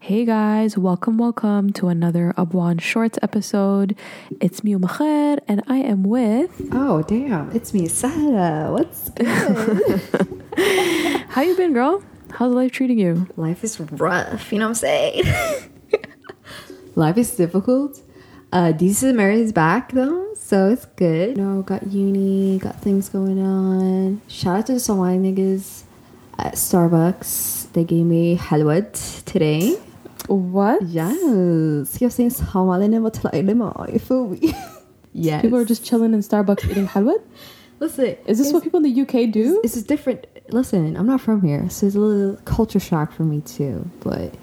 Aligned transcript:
Hey 0.00 0.24
guys, 0.24 0.76
welcome, 0.76 1.18
welcome 1.18 1.72
to 1.74 1.86
another 1.88 2.34
Abwaan 2.36 2.80
Shorts 2.80 3.16
episode. 3.22 3.94
It's 4.40 4.64
me, 4.64 4.74
Umakher, 4.74 5.38
and 5.46 5.62
I 5.68 5.76
am 5.76 6.02
with. 6.02 6.68
Oh, 6.72 7.02
damn. 7.02 7.52
It's 7.52 7.72
me, 7.72 7.86
Sahra. 7.86 8.72
What's 8.72 9.10
good? 9.10 10.00
How 11.28 11.42
you 11.42 11.56
been, 11.56 11.72
girl? 11.72 12.02
How's 12.32 12.54
life 12.54 12.72
treating 12.72 12.98
you? 12.98 13.28
Life 13.36 13.62
is 13.62 13.78
rough, 13.78 14.52
you 14.52 14.58
know 14.58 14.64
what 14.64 14.70
I'm 14.70 14.74
saying? 14.74 15.24
Life 16.96 17.16
is 17.16 17.30
difficult. 17.36 18.02
Uh, 18.52 18.72
DC 18.72 19.14
Mary 19.14 19.40
is 19.40 19.52
back 19.52 19.92
though, 19.92 20.34
so 20.34 20.70
it's 20.70 20.86
good. 20.86 21.36
You 21.36 21.42
know, 21.42 21.62
got 21.62 21.86
uni, 21.86 22.58
got 22.58 22.80
things 22.80 23.08
going 23.08 23.40
on. 23.40 24.22
Shout 24.26 24.58
out 24.58 24.66
to 24.66 24.72
the 24.74 24.80
Somali 24.80 25.18
niggas 25.18 25.84
at 26.38 26.54
Starbucks. 26.54 27.63
They 27.74 27.84
gave 27.84 28.06
me 28.06 28.36
halwat 28.36 29.24
today. 29.24 29.76
What? 30.28 30.82
Yes. 30.82 32.00
You're 32.00 32.10
saying 32.10 32.30
Somali 32.30 32.88
nema 32.88 33.10
tla'i 33.12 33.42
nema, 33.44 33.92
you 33.92 33.98
feel 33.98 34.28
me? 34.28 34.54
yes. 35.12 35.42
People 35.42 35.58
are 35.58 35.64
just 35.66 35.84
chilling 35.84 36.14
in 36.14 36.20
Starbucks 36.20 36.68
eating 36.70 36.86
halwa? 36.88 37.14
Listen. 37.80 38.16
Is 38.26 38.38
this 38.38 38.46
it's- 38.48 38.52
what 38.54 38.62
people 38.62 38.78
in 38.84 38.84
the 38.94 39.00
UK 39.02 39.30
do? 39.30 39.60
This 39.62 39.76
is 39.76 39.84
different. 39.84 40.26
Listen, 40.50 40.96
I'm 40.96 41.06
not 41.06 41.20
from 41.20 41.42
here, 41.42 41.68
so 41.70 41.86
it's 41.86 41.96
a 41.96 41.98
little 41.98 42.36
culture 42.44 42.78
shock 42.80 43.12
for 43.12 43.24
me 43.24 43.40
too. 43.40 43.90
But 44.00 44.34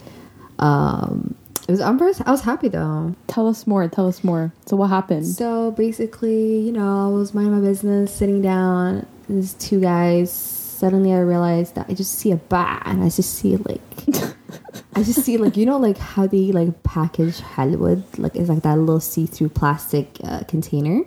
um, 0.59 1.35
it 1.67 1.71
was. 1.71 1.79
I'm 1.79 1.97
very, 1.97 2.13
I 2.25 2.31
was 2.31 2.41
happy 2.41 2.67
though. 2.67 3.15
Tell 3.27 3.47
us 3.47 3.65
more. 3.65 3.87
Tell 3.87 4.07
us 4.07 4.23
more. 4.23 4.51
So 4.65 4.75
what 4.75 4.89
happened? 4.89 5.25
So 5.27 5.71
basically, 5.71 6.59
you 6.59 6.71
know, 6.71 7.05
I 7.07 7.09
was 7.09 7.33
minding 7.33 7.53
my 7.53 7.61
business, 7.65 8.13
sitting 8.13 8.41
down. 8.41 9.05
There's 9.29 9.53
two 9.53 9.79
guys. 9.79 10.57
Suddenly, 10.81 11.13
I 11.13 11.19
realized 11.19 11.75
that 11.75 11.85
I 11.89 11.93
just 11.93 12.17
see 12.17 12.31
a 12.31 12.37
bat, 12.37 12.81
and 12.87 13.03
I 13.03 13.09
just 13.09 13.35
see 13.35 13.55
like, 13.55 13.81
I 14.95 15.03
just 15.03 15.21
see 15.23 15.37
like 15.37 15.55
you 15.55 15.63
know 15.63 15.77
like 15.77 15.99
how 15.99 16.25
they 16.25 16.51
like 16.51 16.81
package 16.81 17.39
Hollywood, 17.39 18.03
like 18.17 18.35
it's 18.35 18.49
like 18.49 18.63
that 18.63 18.79
little 18.79 18.99
see-through 18.99 19.49
plastic 19.49 20.17
uh, 20.23 20.41
container, 20.47 21.03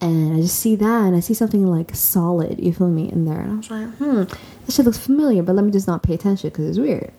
and 0.00 0.34
I 0.34 0.40
just 0.40 0.58
see 0.58 0.74
that, 0.74 1.04
and 1.04 1.14
I 1.14 1.20
see 1.20 1.34
something 1.34 1.68
like 1.68 1.94
solid, 1.94 2.58
you 2.58 2.72
feel 2.72 2.88
me, 2.88 3.08
in 3.08 3.26
there, 3.26 3.38
and 3.38 3.52
I 3.52 3.56
was 3.58 3.70
like, 3.70 3.94
hmm, 3.94 4.24
this 4.66 4.74
shit 4.74 4.84
looks 4.84 4.98
familiar, 4.98 5.44
but 5.44 5.54
let 5.54 5.64
me 5.64 5.70
just 5.70 5.86
not 5.86 6.02
pay 6.02 6.14
attention 6.14 6.50
because 6.50 6.66
it's 6.66 6.78
weird. 6.78 7.12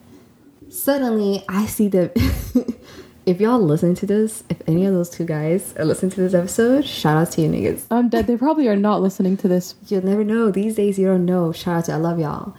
Suddenly, 0.68 1.42
I 1.48 1.64
see 1.64 1.88
the. 1.88 2.12
if 3.24 3.40
y'all 3.40 3.60
listen 3.60 3.94
to 3.94 4.06
this, 4.06 4.42
if 4.48 4.60
any 4.66 4.84
of 4.84 4.92
those 4.92 5.08
two 5.08 5.24
guys 5.24 5.74
are 5.76 5.84
listening 5.84 6.10
to 6.12 6.20
this 6.20 6.34
episode, 6.34 6.84
shout 6.84 7.16
out 7.16 7.32
to 7.32 7.42
you 7.42 7.48
niggas. 7.48 7.84
I'm 7.90 8.08
dead. 8.08 8.26
They 8.26 8.36
probably 8.36 8.68
are 8.68 8.76
not 8.76 9.00
listening 9.00 9.36
to 9.38 9.48
this. 9.48 9.76
You'll 9.86 10.04
never 10.04 10.24
know. 10.24 10.50
These 10.50 10.74
days, 10.74 10.98
you 10.98 11.06
don't 11.06 11.24
know. 11.24 11.52
Shout 11.52 11.76
out 11.76 11.84
to 11.86 11.92
I 11.92 11.96
love 11.96 12.18
y'all. 12.18 12.54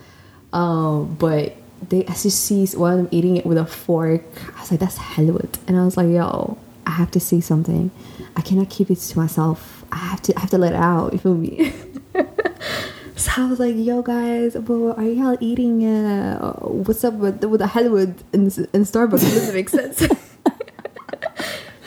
Um, 0.54 1.16
but 1.16 1.56
they, 1.90 2.06
I 2.06 2.14
just 2.14 2.46
see 2.46 2.66
one 2.78 2.94
of 2.94 2.98
them 3.00 3.10
eating 3.12 3.36
it 3.36 3.46
with 3.46 3.58
a 3.58 3.66
fork. 3.66 4.24
I 4.56 4.62
was 4.62 4.72
like, 4.72 4.80
that's 4.80 4.98
Hollywood, 4.98 5.58
and 5.68 5.78
I 5.78 5.84
was 5.84 5.98
like, 5.98 6.08
yo, 6.08 6.58
I 6.86 6.92
have 6.92 7.12
to 7.12 7.20
see 7.20 7.42
something. 7.42 7.92
I 8.36 8.42
cannot 8.42 8.70
keep 8.70 8.90
it 8.90 8.96
to 8.96 9.18
myself. 9.18 9.84
I 9.92 9.98
have 9.98 10.22
to, 10.24 10.38
I 10.38 10.42
have 10.42 10.50
to 10.52 10.58
let 10.58 10.74
it 10.74 10.80
out. 10.80 11.12
You 11.12 11.20
feel 11.20 11.36
me? 11.36 11.74
so 13.16 13.32
I 13.38 13.50
was 13.50 13.60
like, 13.60 13.76
yo, 13.76 14.02
guys, 14.02 14.56
well, 14.56 14.94
are 14.94 15.04
y'all 15.04 15.38
eating? 15.42 15.86
Uh, 15.86 16.54
what's 16.62 17.04
up 17.04 17.16
with 17.16 17.44
with 17.44 17.60
the 17.60 17.68
Hollywood 17.68 18.16
in, 18.32 18.44
in 18.44 18.84
Starbucks? 18.86 19.24
It 19.24 19.34
doesn't 19.34 19.54
make 19.54 19.70
sense. 19.70 20.08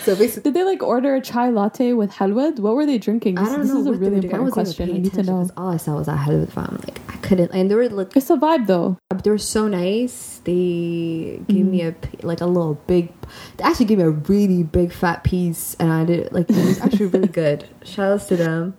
so 0.07 0.15
basically. 0.15 0.53
Did 0.53 0.55
they 0.55 0.65
like 0.65 0.83
order 0.85 1.17
a 1.17 1.21
chai 1.21 1.51
latte 1.51 1.93
with 1.93 2.13
halwa? 2.13 2.57
What 2.61 2.77
were 2.77 2.87
they 2.87 2.97
drinking? 2.97 3.35
This, 3.35 3.49
I 3.49 3.53
don't 3.53 3.63
this 3.63 3.71
know. 3.71 3.81
is 3.81 3.87
a 3.89 3.93
really 3.93 4.25
important 4.25 4.53
question. 4.53 4.89
I 4.89 4.99
need 4.99 5.13
to 5.15 5.23
know. 5.25 5.51
All 5.57 5.71
I 5.71 5.79
saw 5.79 5.97
was 5.97 6.07
had 6.07 6.33
it 6.33 6.53
fam. 6.53 6.79
Like 6.87 7.01
I 7.09 7.17
couldn't, 7.27 7.51
and 7.53 7.69
they 7.69 7.75
were 7.75 7.89
like, 7.89 8.17
It's 8.17 8.31
a 8.31 8.37
vibe 8.37 8.69
though. 8.69 8.99
they 9.25 9.31
were 9.31 9.39
so 9.39 9.67
nice. 9.67 10.41
They 10.45 11.43
gave 11.49 11.67
me 11.67 11.81
mm-hmm. 11.81 11.89
a 11.89 11.93
p- 11.93 12.27
like 12.27 12.41
a 12.41 12.47
little 12.47 12.75
big. 12.87 13.13
They 13.57 13.65
actually 13.65 13.87
gave 13.87 13.99
me 13.99 14.05
a 14.05 14.11
really 14.11 14.63
big 14.63 14.93
fat 14.93 15.25
piece, 15.25 15.75
and 15.81 15.93
I 15.93 16.05
did 16.05 16.33
like 16.33 16.49
it 16.49 16.57
was 16.57 16.81
actually 16.81 17.07
really 17.07 17.29
good. 17.43 17.69
Shout 17.85 18.13
outs 18.13 18.27
to 18.27 18.37
them. 18.37 18.77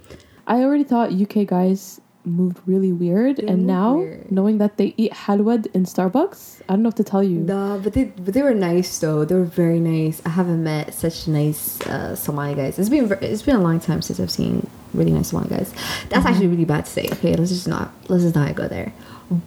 I 0.48 0.64
already 0.64 0.86
thought 0.86 1.12
UK 1.12 1.46
guys 1.46 2.00
moved 2.28 2.60
really 2.66 2.92
weird, 2.92 3.38
They 3.38 3.48
and 3.48 3.66
now 3.66 3.96
weird. 3.98 4.32
knowing 4.32 4.58
that 4.60 4.78
they 4.78 4.94
eat 4.98 5.12
halwa 5.14 5.66
in 5.74 5.86
Starbucks, 5.86 6.62
I 6.70 6.74
don't 6.74 6.84
know 6.84 6.90
what 6.90 6.98
to 6.98 7.04
tell 7.04 7.24
you. 7.24 7.40
No, 7.40 7.80
but 7.84 7.94
they 7.94 8.06
but 8.06 8.34
they 8.34 8.42
were 8.44 8.54
nice 8.54 9.00
though. 9.00 9.26
They 9.26 9.36
were 9.36 9.46
very 9.46 9.80
nice. 9.80 10.22
I 10.26 10.30
haven't 10.30 10.64
met 10.64 10.94
such 10.94 11.28
nice 11.28 11.80
uh, 11.88 12.16
Somali 12.16 12.56
guys. 12.56 12.78
It's 12.78 12.90
been 12.90 13.12
it's 13.22 13.42
been 13.44 13.56
a 13.56 13.62
long 13.62 13.80
time 13.80 14.02
since 14.02 14.20
I've 14.20 14.32
seen 14.32 14.68
really 14.94 15.12
nice 15.12 15.30
Somali 15.30 15.50
guys. 15.50 15.74
That's 16.10 16.26
actually 16.26 16.48
really 16.48 16.66
bad 16.66 16.86
to 16.86 16.92
say. 16.92 17.08
Okay, 17.14 17.36
let's 17.36 17.50
just 17.52 17.68
not 17.68 17.92
let's 18.10 18.24
just 18.24 18.36
not 18.36 18.54
go 18.56 18.68
there. 18.68 18.94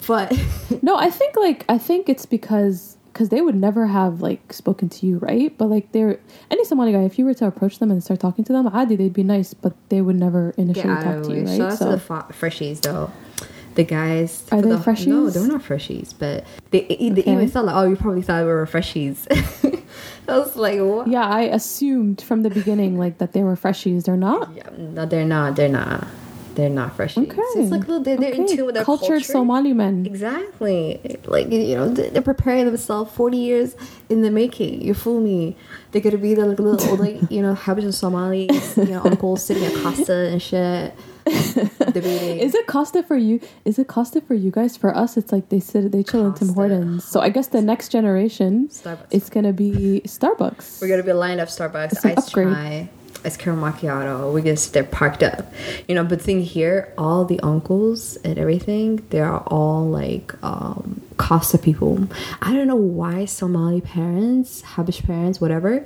But 0.07 0.33
No, 0.83 0.97
I 0.97 1.11
think 1.11 1.37
like 1.37 1.65
I 1.69 1.79
think 1.79 2.09
it's 2.09 2.27
because 2.27 2.97
because 3.13 3.29
they 3.29 3.41
would 3.41 3.55
never 3.57 3.87
have 3.87 4.21
like 4.21 4.53
spoken 4.53 4.89
to 4.89 5.07
you, 5.07 5.19
right? 5.19 5.57
But 5.59 5.67
like 5.69 5.93
they're 5.93 6.19
any 6.51 6.65
Somali 6.65 6.93
guy, 6.93 7.03
if 7.03 7.19
you 7.19 7.25
were 7.25 7.35
to 7.35 7.47
approach 7.47 7.79
them 7.79 7.91
and 7.91 8.03
start 8.03 8.21
talking 8.21 8.45
to 8.45 8.53
them, 8.53 8.67
adi 8.69 8.97
they'd 8.97 9.13
be 9.13 9.23
nice, 9.25 9.55
but 9.55 9.75
they 9.89 10.01
would 10.01 10.17
never 10.17 10.55
initially 10.57 10.93
out 10.93 11.03
talk 11.05 11.23
to 11.25 11.35
you, 11.35 11.45
right? 11.45 11.57
Shout 11.57 11.73
out 11.73 11.79
so 11.79 11.85
to 11.87 11.91
the 11.93 12.01
fa- 12.01 12.27
freshies 12.31 12.81
though. 12.83 13.11
The 13.77 13.85
guys 13.85 14.45
Are 14.51 14.61
they 14.61 14.69
the, 14.71 14.77
No, 14.77 14.83
freshies? 14.83 15.33
they're 15.35 15.47
not 15.47 15.63
freshies, 15.63 16.13
but 16.19 16.45
they 16.71 16.81
they 16.89 17.23
Okay. 17.23 17.33
even 17.33 17.49
felt 17.49 17.67
like, 17.67 17.77
oh, 17.77 17.87
you 17.89 17.95
probably 17.97 18.23
thought 18.23 18.43
we 18.43 18.49
were 18.49 18.67
freshies. 18.67 19.27
I 20.29 20.39
was 20.39 20.57
like, 20.57 20.79
what? 20.81 21.07
yeah, 21.09 21.25
I 21.27 21.43
assumed 21.43 22.21
from 22.21 22.43
the 22.43 22.51
beginning 22.51 22.99
like 22.99 23.19
that 23.19 23.33
they 23.33 23.43
were 23.43 23.57
freshies. 23.57 24.05
They're 24.05 24.17
not. 24.17 24.55
Yeah, 24.55 24.69
no, 24.77 25.07
they're 25.07 25.25
not. 25.25 25.55
They're 25.57 25.69
not. 25.69 26.07
They're 26.61 26.69
not 26.69 26.97
freshies. 26.97 27.27
Okay, 27.31 27.41
It's 27.61 27.71
like 27.71 27.81
little, 27.89 28.01
they're, 28.01 28.19
they're 28.19 28.33
in 28.35 28.47
tune 28.47 28.67
with 28.67 28.75
their 28.75 28.85
cultured 28.85 29.09
culture. 29.09 29.25
Somali 29.33 29.73
men. 29.73 30.05
Exactly. 30.05 31.19
Like, 31.25 31.51
you 31.51 31.75
know, 31.77 31.89
they- 31.89 32.11
they're 32.11 32.21
preparing 32.23 32.67
themselves 32.67 33.11
40 33.13 33.37
years 33.39 33.75
in 34.11 34.21
the 34.21 34.31
making. 34.31 34.83
You 34.83 34.93
fool 34.95 35.21
me. 35.21 35.57
They're 35.93 36.03
to 36.03 36.19
be 36.19 36.35
the 36.35 36.45
like, 36.45 36.59
little 36.59 36.91
old, 36.91 37.01
like, 37.01 37.31
you 37.31 37.41
know, 37.43 37.55
Habeshan 37.55 37.95
Somalis, 37.95 38.77
you 38.77 38.85
know, 38.85 39.03
uncles 39.03 39.45
sitting 39.45 39.65
at 39.65 39.75
Costa 39.83 40.29
and 40.29 40.41
shit. 40.43 40.95
Is 41.27 42.55
it 42.55 42.67
Costa 42.67 43.03
for 43.03 43.17
you? 43.17 43.41
Is 43.65 43.79
it 43.79 43.87
Costa 43.89 44.21
for 44.21 44.35
you 44.35 44.51
guys? 44.51 44.77
For 44.77 44.97
us, 44.97 45.17
it's 45.17 45.33
like 45.33 45.49
they 45.49 45.61
sit, 45.61 45.93
they 45.93 46.03
chill 46.03 46.27
in 46.27 46.35
Tim 46.35 46.49
Hortons. 46.55 47.05
So 47.05 47.21
I 47.21 47.29
guess 47.29 47.49
the 47.49 47.61
next 47.63 47.91
generation, 47.91 48.69
Starbucks. 48.69 49.07
it's 49.11 49.31
gonna 49.31 49.53
be 49.53 50.03
Starbucks. 50.07 50.81
We're 50.81 50.89
gonna 50.89 51.03
be 51.03 51.13
lined 51.13 51.41
up 51.41 51.49
Starbucks, 51.49 51.93
It's 51.93 52.05
ice 52.05 52.19
upgrade. 52.29 52.49
chai, 52.55 52.89
ice 53.25 53.37
cream 53.37 53.57
macchiato. 53.57 54.33
We 54.33 54.43
just 54.43 54.73
they're 54.73 54.85
parked 54.85 55.23
up, 55.23 55.53
you 55.89 55.95
know. 55.95 56.05
But 56.05 56.21
thing 56.21 56.43
here, 56.43 56.93
all 56.97 57.25
the 57.25 57.41
uncles 57.41 58.17
and 58.19 58.39
everything, 58.39 59.05
they 59.11 59.21
are 59.21 59.41
all 59.47 59.89
like 59.89 60.35
um, 60.43 61.01
Costa 61.17 61.59
people. 61.59 62.09
I 62.43 62.53
don't 62.53 62.67
know 62.67 62.77
why 62.77 63.25
Somali 63.25 63.81
parents, 63.81 64.63
Habish 64.63 65.05
parents, 65.05 65.41
whatever. 65.41 65.85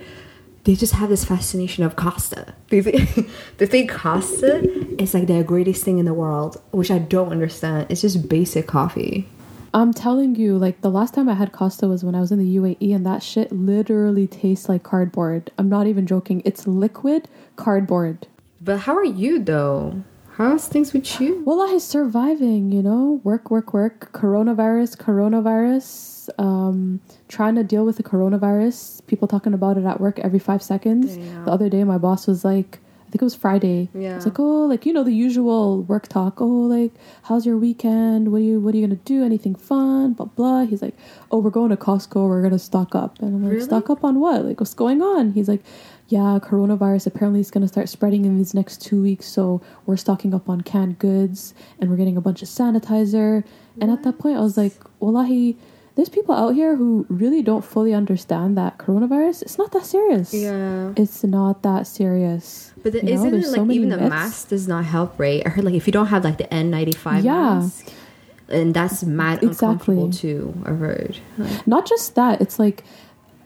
They 0.65 0.75
just 0.75 0.95
have 0.95 1.11
this 1.11 1.27
fascination 1.27 1.85
of 1.85 1.95
Costa. 1.95 2.55
They 2.71 2.81
think, 2.81 3.29
they 3.59 3.67
think 3.67 3.91
Costa 3.91 4.63
is 4.99 5.13
like 5.13 5.27
the 5.27 5.45
greatest 5.45 5.85
thing 5.85 5.99
in 5.99 6.07
the 6.07 6.15
world, 6.15 6.61
which 6.71 6.91
I 6.91 6.99
don't 6.99 7.33
understand. 7.33 7.89
It's 7.91 8.01
just 8.01 8.29
basic 8.29 8.67
coffee. 8.67 9.29
I'm 9.75 9.93
telling 9.93 10.37
you, 10.37 10.57
like 10.57 10.81
the 10.83 10.91
last 10.91 11.15
time 11.15 11.29
I 11.29 11.35
had 11.35 11.51
Costa 11.51 11.89
was 11.89 12.05
when 12.05 12.15
I 12.15 12.21
was 12.21 12.31
in 12.31 12.39
the 12.39 12.57
UAE, 12.57 12.95
and 12.95 13.05
that 13.05 13.25
shit 13.25 13.51
literally 13.51 14.29
tastes 14.29 14.69
like 14.69 14.85
cardboard. 14.85 15.51
I'm 15.59 15.69
not 15.69 15.89
even 15.89 16.07
joking. 16.07 16.43
It's 16.45 16.67
liquid 16.69 17.29
cardboard. 17.57 18.29
But 18.61 18.79
how 18.79 18.97
are 18.97 19.05
you 19.05 19.43
though? 19.43 20.05
How's 20.37 20.67
things 20.67 20.93
with 20.93 21.21
you? 21.21 21.43
Well, 21.45 21.61
I 21.61 21.67
am 21.67 21.81
surviving, 21.81 22.73
you 22.73 22.83
know, 22.83 23.21
work, 23.23 23.51
work, 23.51 23.73
work. 23.73 24.11
Coronavirus, 24.13 24.97
coronavirus. 24.97 26.29
Um, 26.39 27.01
trying 27.29 27.57
to 27.57 27.65
deal 27.65 27.85
with 27.85 27.97
the 27.99 28.03
coronavirus. 28.03 29.05
People 29.07 29.29
talking 29.29 29.55
about 29.55 29.77
it 29.77 29.85
at 29.85 30.01
work 30.01 30.19
every 30.21 30.39
five 30.41 30.63
seconds. 30.63 31.17
Damn. 31.17 31.45
The 31.45 31.51
other 31.53 31.69
day, 31.69 31.85
my 31.85 31.99
boss 31.99 32.27
was 32.27 32.45
like, 32.45 32.79
think 33.15 33.23
it 33.23 33.27
was 33.27 33.37
Friday. 33.37 33.89
Yeah. 33.95 34.17
It's 34.17 34.27
like, 34.27 34.41
oh, 34.41 34.67
like 34.67 34.85
you 34.85 34.93
know 34.93 35.05
the 35.05 35.13
usual 35.13 35.83
work 35.83 36.09
talk. 36.09 36.41
Oh, 36.41 36.47
like 36.47 36.91
how's 37.23 37.47
your 37.47 37.57
weekend? 37.57 38.33
What 38.33 38.39
are 38.39 38.45
you 38.45 38.59
What 38.59 38.75
are 38.75 38.79
you 38.79 38.85
gonna 38.89 38.99
do? 39.05 39.23
Anything 39.23 39.55
fun? 39.55 40.15
Blah 40.15 40.27
blah. 40.27 40.65
He's 40.65 40.83
like, 40.83 40.97
oh, 41.31 41.39
we're 41.39 41.51
going 41.51 41.71
to 41.71 41.77
Costco. 41.77 42.29
We're 42.29 42.43
gonna 42.43 42.59
stock 42.59 42.97
up. 42.97 43.21
And 43.21 43.37
I'm 43.37 43.43
like, 43.45 43.53
Really? 43.53 43.65
stock 43.65 43.89
up 43.89 44.03
on 44.03 44.19
what? 44.19 44.45
Like, 44.45 44.59
what's 44.59 44.75
going 44.75 45.01
on? 45.01 45.31
He's 45.31 45.49
like, 45.49 45.63
yeah, 46.09 46.41
coronavirus 46.43 47.07
apparently 47.07 47.39
is 47.39 47.53
gonna 47.53 47.69
start 47.69 47.89
spreading 47.89 48.25
in 48.25 48.37
these 48.37 48.53
next 48.53 48.83
two 48.83 49.01
weeks. 49.01 49.27
So 49.27 49.63
we're 49.87 49.97
stocking 49.97 50.35
up 50.35 50.49
on 50.49 50.63
canned 50.63 50.99
goods 50.99 51.55
and 51.79 51.91
we're 51.91 51.97
getting 51.97 52.17
a 52.17 52.21
bunch 52.21 52.43
of 52.43 52.49
sanitizer. 52.49 53.45
And 53.81 53.93
at 53.93 54.03
that 54.03 54.19
point, 54.19 54.39
I 54.39 54.41
was 54.41 54.57
like, 54.57 54.75
wallahi. 54.99 55.57
There's 55.97 56.09
people 56.09 56.35
out 56.35 56.55
here 56.55 56.75
who 56.75 57.07
really 57.09 57.41
don't 57.43 57.65
fully 57.65 57.95
understand 57.95 58.59
that 58.59 58.79
coronavirus. 58.79 59.43
It's 59.43 59.59
not 59.59 59.71
that 59.73 59.87
serious. 59.87 60.35
Yeah. 60.35 60.93
It's 60.97 61.23
not 61.23 61.63
that 61.63 61.87
serious. 61.87 62.73
But 62.83 62.93
then 62.95 63.07
You 63.07 63.15
know, 63.15 63.25
isn't 63.27 63.35
it 63.55 63.59
like 63.61 63.71
even 63.71 63.91
the 63.91 63.99
myths. 63.99 64.11
mask 64.11 64.49
does 64.49 64.67
not 64.67 64.85
help, 64.85 65.19
right? 65.21 65.43
I 65.47 65.51
heard 65.51 65.65
like 65.65 65.75
if 65.75 65.87
you 65.87 65.93
don't 65.93 66.09
have 66.09 66.25
like 66.25 66.39
the 66.39 66.53
N95 66.53 67.23
Yeah. 67.23 67.61
mask, 67.61 67.87
and 68.49 68.75
that's 68.75 69.05
mad 69.05 69.43
Exactly. 69.43 69.95
uncomfortable 69.97 70.11
too. 70.11 70.55
I 70.67 70.71
heard. 70.73 71.19
Not 71.65 71.87
just 71.87 72.15
that, 72.17 72.41
it's 72.41 72.59
like 72.59 72.83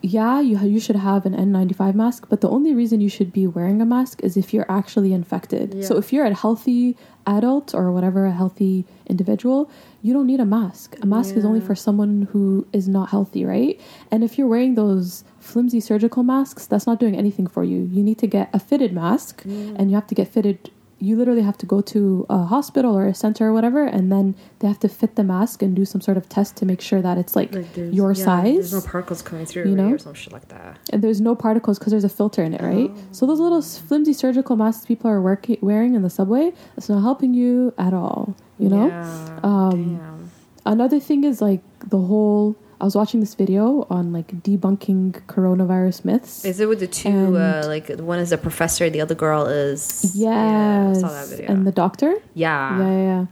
yeah, 0.01 0.41
you 0.41 0.57
you 0.61 0.79
should 0.79 0.95
have 0.97 1.27
an 1.27 1.35
N95 1.35 1.95
mask, 1.97 2.29
but 2.31 2.41
the 2.41 2.49
only 2.49 2.73
reason 2.73 3.01
you 3.01 3.09
should 3.09 3.33
be 3.33 3.47
wearing 3.49 3.83
a 3.83 3.85
mask 3.85 4.23
is 4.23 4.37
if 4.37 4.55
you're 4.55 4.71
actually 4.71 5.13
infected. 5.13 5.75
Yeah. 5.75 5.83
So 5.83 5.97
if 5.99 6.13
you're 6.13 6.25
a 6.25 6.33
healthy 6.35 6.97
adult 7.27 7.75
or 7.75 7.91
whatever, 7.93 8.25
a 8.25 8.31
healthy 8.33 8.87
individual, 9.07 9.69
you 10.01 10.13
don't 10.13 10.27
need 10.27 10.41
a 10.41 10.45
mask. 10.45 10.97
A 11.03 11.07
mask 11.07 11.35
is 11.35 11.45
only 11.45 11.61
for 11.61 11.75
someone 11.75 12.29
who 12.33 12.67
is 12.73 12.87
not 12.89 13.09
healthy, 13.11 13.45
right? 13.45 13.81
And 14.11 14.23
if 14.23 14.39
you're 14.39 14.47
wearing 14.47 14.75
those 14.77 15.25
flimsy 15.41 15.81
surgical 15.81 16.23
masks, 16.23 16.67
that's 16.67 16.87
not 16.87 17.01
doing 17.01 17.17
anything 17.17 17.47
for 17.47 17.65
you. 17.65 17.89
You 17.93 18.03
need 18.03 18.19
to 18.19 18.27
get 18.27 18.49
a 18.53 18.61
fitted 18.61 18.93
mask 18.93 19.43
and 19.45 19.91
you 19.91 19.97
have 19.97 20.07
to 20.09 20.15
get 20.15 20.29
fitted 20.29 20.71
you 21.01 21.17
literally 21.17 21.43
have 21.43 21.57
to 21.59 21.67
go 21.67 21.81
to 21.81 22.27
a 22.29 22.39
hospital 22.45 22.97
or 22.99 23.07
a 23.07 23.15
center 23.15 23.47
or 23.49 23.53
whatever 23.53 23.85
and 23.85 24.11
then 24.11 24.35
they 24.59 24.67
have 24.67 24.81
to 24.81 24.89
fit 24.89 25.15
the 25.15 25.23
mask 25.23 25.63
and 25.63 25.77
do 25.77 25.85
some 25.85 26.01
sort 26.01 26.17
of 26.17 26.29
test 26.29 26.57
to 26.57 26.67
make 26.67 26.81
sure 26.81 27.01
that 27.01 27.17
it's 27.17 27.37
like, 27.37 27.55
Like 27.55 27.77
your 27.77 28.13
yeah, 28.13 28.25
size 28.25 28.71
There's 28.71 28.73
no 28.85 28.91
particles 28.91 29.23
coming 29.23 29.47
through 29.47 29.69
you 29.71 29.77
know? 29.77 29.91
or 29.93 29.99
some 29.99 30.15
shit 30.15 30.33
like 30.33 30.49
that. 30.49 30.77
and 30.93 31.01
there's 31.03 31.21
no 31.21 31.37
particles 31.37 31.79
because 31.79 31.93
there's 31.93 32.05
a 32.05 32.09
filter 32.09 32.43
in 32.43 32.53
it, 32.55 32.61
right? 32.61 32.91
So 33.13 33.27
those 33.27 33.39
little 33.39 33.63
flimsy 33.63 34.13
surgical 34.13 34.57
masks 34.57 34.87
people 34.87 35.09
are 35.11 35.21
work- 35.21 35.47
wearing 35.61 35.95
in 35.95 36.03
the 36.03 36.11
subway, 36.11 36.53
it's 36.77 36.89
not 36.89 37.03
helping 37.03 37.33
you 37.35 37.73
at 37.79 37.95
all. 37.95 38.35
You 38.59 38.69
know. 38.69 38.87
Yeah. 38.89 39.41
Um, 39.45 39.97
Damn. 39.99 40.31
Another 40.67 40.99
thing 40.99 41.23
is 41.25 41.41
like 41.41 41.63
the 41.89 41.99
whole. 41.99 42.57
I 42.81 42.85
was 42.85 42.95
watching 42.95 43.19
this 43.21 43.35
video 43.35 43.87
on 43.91 44.13
like 44.13 44.29
debunking 44.43 45.23
coronavirus 45.27 46.05
myths. 46.05 46.45
Is 46.45 46.61
it 46.61 46.69
with 46.69 46.79
the 46.81 46.87
two? 46.87 47.37
Uh, 47.37 47.65
like 47.67 47.89
one 47.99 48.19
is 48.21 48.31
a 48.31 48.39
professor, 48.39 48.89
the 48.89 49.01
other 49.01 49.15
girl 49.17 49.47
is. 49.47 50.13
yes, 50.15 50.15
Yeah, 50.15 50.91
I 50.91 51.01
saw 51.01 51.09
that 51.09 51.29
video. 51.29 51.51
and 51.51 51.67
the 51.67 51.73
doctor. 51.73 52.15
yeah. 52.35 52.79
Yeah, 52.79 52.91
yeah, 52.91 53.03
yeah. 53.05 53.27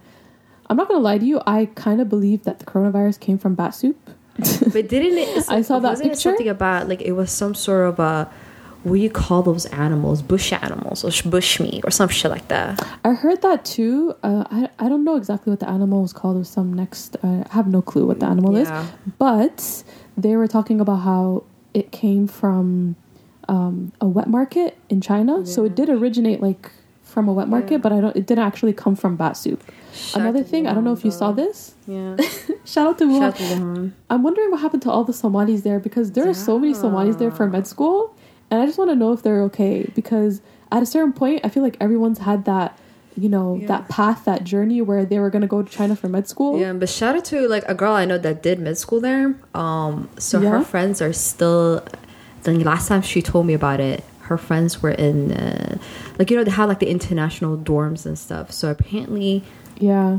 I'm 0.68 0.76
not 0.76 0.88
gonna 0.88 1.00
lie 1.00 1.18
to 1.18 1.24
you. 1.24 1.40
I 1.46 1.66
kind 1.76 2.00
of 2.00 2.08
believe 2.08 2.42
that 2.42 2.58
the 2.58 2.64
coronavirus 2.64 3.20
came 3.20 3.38
from 3.38 3.54
bat 3.54 3.72
soup. 3.74 3.96
But 4.36 4.88
didn't 4.88 5.16
it? 5.16 5.44
I 5.48 5.62
saw 5.62 5.78
that 5.78 6.00
picture. 6.00 6.16
something 6.16 6.48
about 6.48 6.88
like 6.88 7.00
it 7.02 7.12
was 7.12 7.30
some 7.30 7.54
sort 7.54 7.88
of 7.88 8.00
a. 8.00 8.28
What 8.86 8.96
do 8.98 9.02
you 9.08 9.10
call 9.10 9.42
those 9.50 9.66
animals? 9.86 10.22
Bush 10.22 10.52
animals 10.52 10.98
or 11.06 11.10
bush 11.28 11.58
meat 11.64 11.82
or 11.86 11.90
some 11.90 12.08
shit 12.08 12.30
like 12.30 12.46
that. 12.54 12.70
I 13.04 13.12
heard 13.22 13.40
that 13.42 13.64
too. 13.64 14.14
Uh, 14.22 14.44
I 14.58 14.58
I 14.84 14.86
don't 14.90 15.04
know 15.08 15.16
exactly 15.22 15.50
what 15.52 15.60
the 15.64 15.68
animal 15.78 16.02
was 16.06 16.12
called. 16.18 16.36
Was 16.38 16.48
some 16.58 16.70
next. 16.82 17.16
Uh, 17.24 17.42
I 17.50 17.52
have 17.58 17.66
no 17.76 17.80
clue 17.90 18.06
what 18.06 18.18
the 18.22 18.26
animal 18.34 18.54
is. 18.62 18.68
But 19.18 19.58
they 20.16 20.34
were 20.36 20.46
talking 20.56 20.78
about 20.80 21.00
how 21.10 21.24
it 21.74 21.90
came 21.90 22.24
from 22.40 22.94
um, 23.48 23.92
a 24.00 24.06
wet 24.16 24.28
market 24.28 24.70
in 24.88 25.00
China. 25.00 25.44
So 25.46 25.64
it 25.64 25.74
did 25.74 25.88
originate 25.88 26.40
like 26.40 26.70
from 27.02 27.28
a 27.28 27.32
wet 27.32 27.48
market, 27.48 27.72
Yeah. 27.72 27.84
but 27.84 27.92
I 27.92 28.00
don't. 28.00 28.14
It 28.16 28.26
didn't 28.26 28.44
actually 28.50 28.72
come 28.72 28.94
from 28.96 29.16
bat 29.16 29.36
soup. 29.36 29.60
Another 30.14 30.42
thing, 30.50 30.66
I 30.68 30.74
don't 30.74 30.84
know 30.84 30.92
if 30.92 31.04
you 31.04 31.10
saw 31.10 31.32
this. 31.32 31.74
Yeah. 31.88 32.16
Shout 32.72 32.86
out 32.88 32.98
to 32.98 33.04
Wuhan. 33.06 33.32
Shout. 33.36 33.92
I'm 34.10 34.22
wondering 34.28 34.50
what 34.50 34.60
happened 34.60 34.82
to 34.82 34.90
all 34.90 35.04
the 35.04 35.12
Somalis 35.12 35.60
there 35.62 35.78
because 35.78 36.12
there 36.12 36.28
are 36.28 36.34
so 36.34 36.58
many 36.58 36.74
Somalis 36.74 37.16
there 37.16 37.30
for 37.30 37.46
med 37.46 37.66
school, 37.74 37.98
and 38.50 38.60
I 38.62 38.66
just 38.66 38.78
want 38.78 38.90
to 38.90 38.96
know 38.96 39.12
if 39.12 39.22
they're 39.22 39.42
okay 39.44 39.90
because 39.94 40.40
at 40.72 40.82
a 40.82 40.86
certain 40.86 41.12
point, 41.12 41.40
I 41.44 41.48
feel 41.48 41.62
like 41.62 41.76
everyone's 41.80 42.18
had 42.18 42.44
that, 42.46 42.78
you 43.16 43.28
know, 43.28 43.56
Yeah. 43.60 43.66
that 43.68 43.88
path, 43.88 44.24
that 44.24 44.44
journey 44.44 44.82
where 44.82 45.04
they 45.04 45.18
were 45.18 45.30
gonna 45.30 45.46
go 45.46 45.62
to 45.62 45.70
China 45.70 45.94
for 45.96 46.08
med 46.08 46.28
school. 46.28 46.58
Yeah, 46.58 46.72
but 46.72 46.88
shout 46.88 47.16
out 47.16 47.24
to 47.26 47.46
like 47.48 47.64
a 47.66 47.74
girl 47.74 47.92
I 47.92 48.04
know 48.04 48.18
that 48.18 48.42
did 48.42 48.58
med 48.58 48.76
school 48.78 49.00
there. 49.00 49.34
Um, 49.54 50.08
so 50.18 50.40
Yeah? 50.40 50.50
her 50.50 50.62
friends 50.62 51.00
are 51.02 51.12
still. 51.12 51.82
The 52.42 52.52
last 52.62 52.86
time 52.88 53.02
she 53.02 53.22
told 53.22 53.44
me 53.46 53.54
about 53.54 53.80
it, 53.80 54.04
her 54.22 54.38
friends 54.38 54.80
were 54.82 54.90
in, 54.90 55.32
uh, 55.32 55.78
like 56.18 56.30
you 56.30 56.36
know 56.36 56.44
they 56.44 56.50
had 56.52 56.66
like 56.66 56.78
the 56.78 56.88
international 56.88 57.56
dorms 57.56 58.06
and 58.06 58.16
stuff. 58.18 58.52
So 58.52 58.70
apparently, 58.70 59.42
Yeah. 59.80 60.18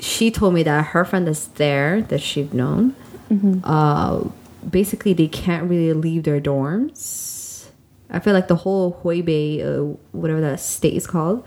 she 0.00 0.30
told 0.32 0.54
me 0.54 0.62
that 0.64 0.86
her 0.86 1.04
friend 1.04 1.26
that's 1.28 1.44
there 1.46 2.02
that 2.02 2.20
she've 2.20 2.52
known, 2.54 2.94
Mm-hmm. 3.30 3.60
uh, 3.62 4.24
basically 4.68 5.12
they 5.12 5.28
can't 5.28 5.70
really 5.70 5.92
leave 5.92 6.24
their 6.24 6.40
dorms. 6.40 7.29
I 8.10 8.18
feel 8.18 8.34
like 8.34 8.48
the 8.48 8.56
whole 8.56 9.00
Hubei, 9.02 9.64
uh, 9.64 9.96
whatever 10.12 10.40
that 10.40 10.60
state 10.60 10.94
is 10.94 11.06
called, 11.06 11.46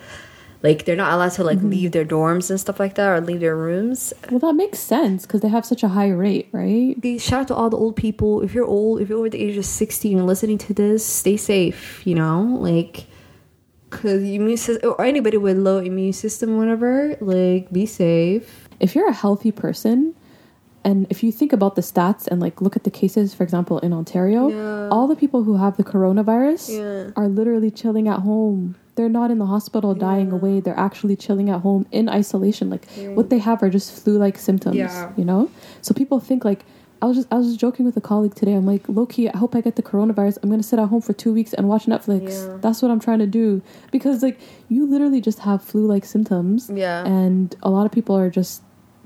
like 0.63 0.85
they're 0.85 0.95
not 0.95 1.11
allowed 1.11 1.33
to 1.33 1.43
like 1.43 1.61
leave 1.61 1.91
their 1.91 2.05
dorms 2.05 2.49
and 2.49 2.59
stuff 2.59 2.79
like 2.79 2.95
that 2.95 3.09
or 3.09 3.19
leave 3.19 3.41
their 3.41 3.55
rooms. 3.55 4.13
Well, 4.29 4.39
that 4.39 4.53
makes 4.53 4.79
sense 4.79 5.25
because 5.25 5.41
they 5.41 5.49
have 5.49 5.65
such 5.65 5.83
a 5.83 5.89
high 5.89 6.09
rate, 6.09 6.47
right? 6.53 6.95
Okay, 6.97 7.17
shout 7.17 7.41
out 7.41 7.47
to 7.49 7.55
all 7.55 7.69
the 7.69 7.77
old 7.77 7.97
people. 7.97 8.41
If 8.41 8.53
you're 8.53 8.65
old, 8.65 9.01
if 9.01 9.09
you're 9.09 9.17
over 9.17 9.29
the 9.29 9.43
age 9.43 9.57
of 9.57 9.65
60 9.65 10.13
and 10.13 10.25
listening 10.25 10.57
to 10.59 10.73
this, 10.73 11.05
stay 11.05 11.35
safe, 11.35 12.07
you 12.07 12.15
know? 12.15 12.43
Like, 12.43 13.07
because 13.89 14.23
immune 14.23 14.57
system, 14.57 14.95
or 14.97 15.03
anybody 15.03 15.37
with 15.37 15.57
low 15.57 15.79
immune 15.79 16.13
system, 16.13 16.57
whatever, 16.57 17.17
like, 17.19 17.69
be 17.71 17.85
safe. 17.85 18.69
If 18.79 18.95
you're 18.95 19.09
a 19.09 19.13
healthy 19.13 19.51
person, 19.51 20.15
and 20.83 21.07
if 21.09 21.23
you 21.23 21.31
think 21.31 21.53
about 21.53 21.75
the 21.75 21.81
stats 21.81 22.27
and 22.27 22.39
like 22.41 22.61
look 22.61 22.75
at 22.75 22.83
the 22.83 22.91
cases, 22.91 23.33
for 23.33 23.43
example, 23.43 23.79
in 23.79 23.93
Ontario, 23.93 24.49
Yeah. 24.49 24.89
all 24.89 25.07
the 25.07 25.15
people 25.15 25.43
who 25.43 25.55
have 25.57 25.77
the 25.77 25.83
coronavirus 25.83 26.69
Yeah. 26.77 27.11
are 27.15 27.27
literally 27.27 27.71
chilling 27.71 28.07
at 28.07 28.19
home. 28.19 28.75
They're 28.95 29.09
not 29.09 29.31
in 29.31 29.39
the 29.39 29.47
hospital 29.47 29.95
dying 29.95 30.31
away. 30.31 30.59
They're 30.59 30.77
actually 30.79 31.15
chilling 31.15 31.49
at 31.49 31.61
home 31.61 31.87
in 31.91 32.07
isolation. 32.09 32.69
Like 32.69 32.85
what 33.15 33.29
they 33.31 33.39
have 33.39 33.63
are 33.63 33.69
just 33.69 33.91
flu-like 33.91 34.37
symptoms. 34.37 34.75
Yeah. 34.75 35.11
You 35.17 35.25
know. 35.25 35.49
So 35.81 35.93
people 35.95 36.19
think 36.19 36.45
like 36.45 36.63
I 37.01 37.05
was 37.07 37.17
just 37.17 37.27
I 37.31 37.35
was 37.37 37.47
just 37.47 37.59
joking 37.59 37.85
with 37.85 37.97
a 37.97 38.01
colleague 38.01 38.35
today. 38.35 38.53
I'm 38.53 38.65
like, 38.65 38.87
low 38.87 39.05
key, 39.05 39.27
I 39.29 39.37
hope 39.37 39.55
I 39.55 39.61
get 39.61 39.75
the 39.77 39.81
coronavirus. 39.83 40.37
I'm 40.43 40.49
gonna 40.49 40.63
sit 40.63 40.79
at 40.79 40.87
home 40.89 41.01
for 41.01 41.11
two 41.13 41.33
weeks 41.33 41.53
and 41.53 41.67
watch 41.67 41.85
Netflix. 41.85 42.47
Yeah. 42.47 42.57
That's 42.61 42.81
what 42.81 42.91
I'm 42.91 42.99
trying 42.99 43.19
to 43.19 43.27
do 43.27 43.61
because 43.91 44.21
like 44.21 44.39
you 44.69 44.85
literally 44.85 45.21
just 45.21 45.39
have 45.39 45.63
flu-like 45.63 46.05
symptoms. 46.05 46.69
Yeah. 46.73 47.03
And 47.05 47.55
a 47.63 47.69
lot 47.71 47.85
of 47.87 47.91
people 47.91 48.15
are 48.15 48.29
just 48.29 48.61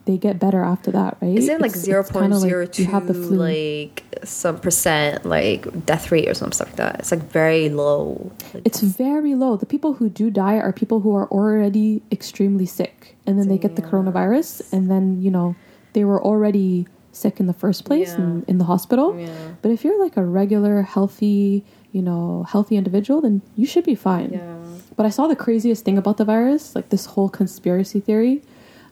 they 0.08 0.18
get 0.18 0.40
better 0.40 0.64
after 0.64 0.90
that, 0.92 1.18
right? 1.22 1.38
Is 1.38 1.48
it 1.48 1.62
like 1.62 1.76
zero 1.76 2.04
point 2.04 2.32
like 2.32 2.80
you 2.80 2.86
have 2.86 3.06
the 3.08 3.14
flu. 3.14 3.38
like 3.38 4.04
some 4.24 4.60
percent, 4.60 5.26
like 5.26 5.86
death 5.86 6.12
rate 6.12 6.28
or 6.28 6.34
some 6.34 6.52
stuff 6.52 6.70
like 6.70 6.78
that? 6.78 7.00
It's 7.02 7.12
like 7.12 7.24
very 7.32 7.70
low. 7.70 8.32
It's 8.66 8.82
very 8.82 9.36
low. 9.36 9.56
The 9.58 9.66
people 9.68 9.94
who 9.94 10.10
do 10.10 10.32
die 10.32 10.56
are 10.56 10.74
people 10.74 11.02
who 11.02 11.16
are 11.16 11.28
already 11.28 12.02
extremely 12.12 12.66
sick, 12.66 13.16
and 13.28 13.38
then 13.38 13.48
they 13.48 13.60
get 13.60 13.76
the 13.76 13.84
coronavirus, 13.84 14.74
and 14.74 14.90
then 14.90 15.22
you 15.22 15.30
know 15.30 15.56
they 15.94 16.04
were 16.04 16.22
already 16.24 16.88
sick 17.12 17.40
in 17.40 17.48
the 17.48 17.54
first 17.54 17.84
place 17.86 18.10
Yeah. 18.10 18.24
in, 18.24 18.46
in 18.48 18.58
the 18.60 18.66
hospital. 18.66 19.18
yeah. 19.20 19.30
But 19.62 19.72
if 19.72 19.84
you're 19.84 20.00
like 20.04 20.18
a 20.18 20.24
regular, 20.24 20.84
healthy, 20.84 21.66
you 21.92 22.02
know, 22.04 22.46
healthy 22.48 22.76
individual, 22.78 23.22
then 23.22 23.42
you 23.56 23.66
should 23.66 23.84
be 23.86 23.96
fine. 23.96 24.34
Yeah. 24.34 24.54
But 24.96 25.06
I 25.08 25.10
saw 25.10 25.26
the 25.28 25.36
craziest 25.36 25.84
thing 25.84 25.98
about 25.98 26.18
the 26.18 26.26
virus, 26.26 26.76
like 26.76 26.90
this 26.90 27.06
whole 27.08 27.30
conspiracy 27.30 28.00
theory, 28.00 28.44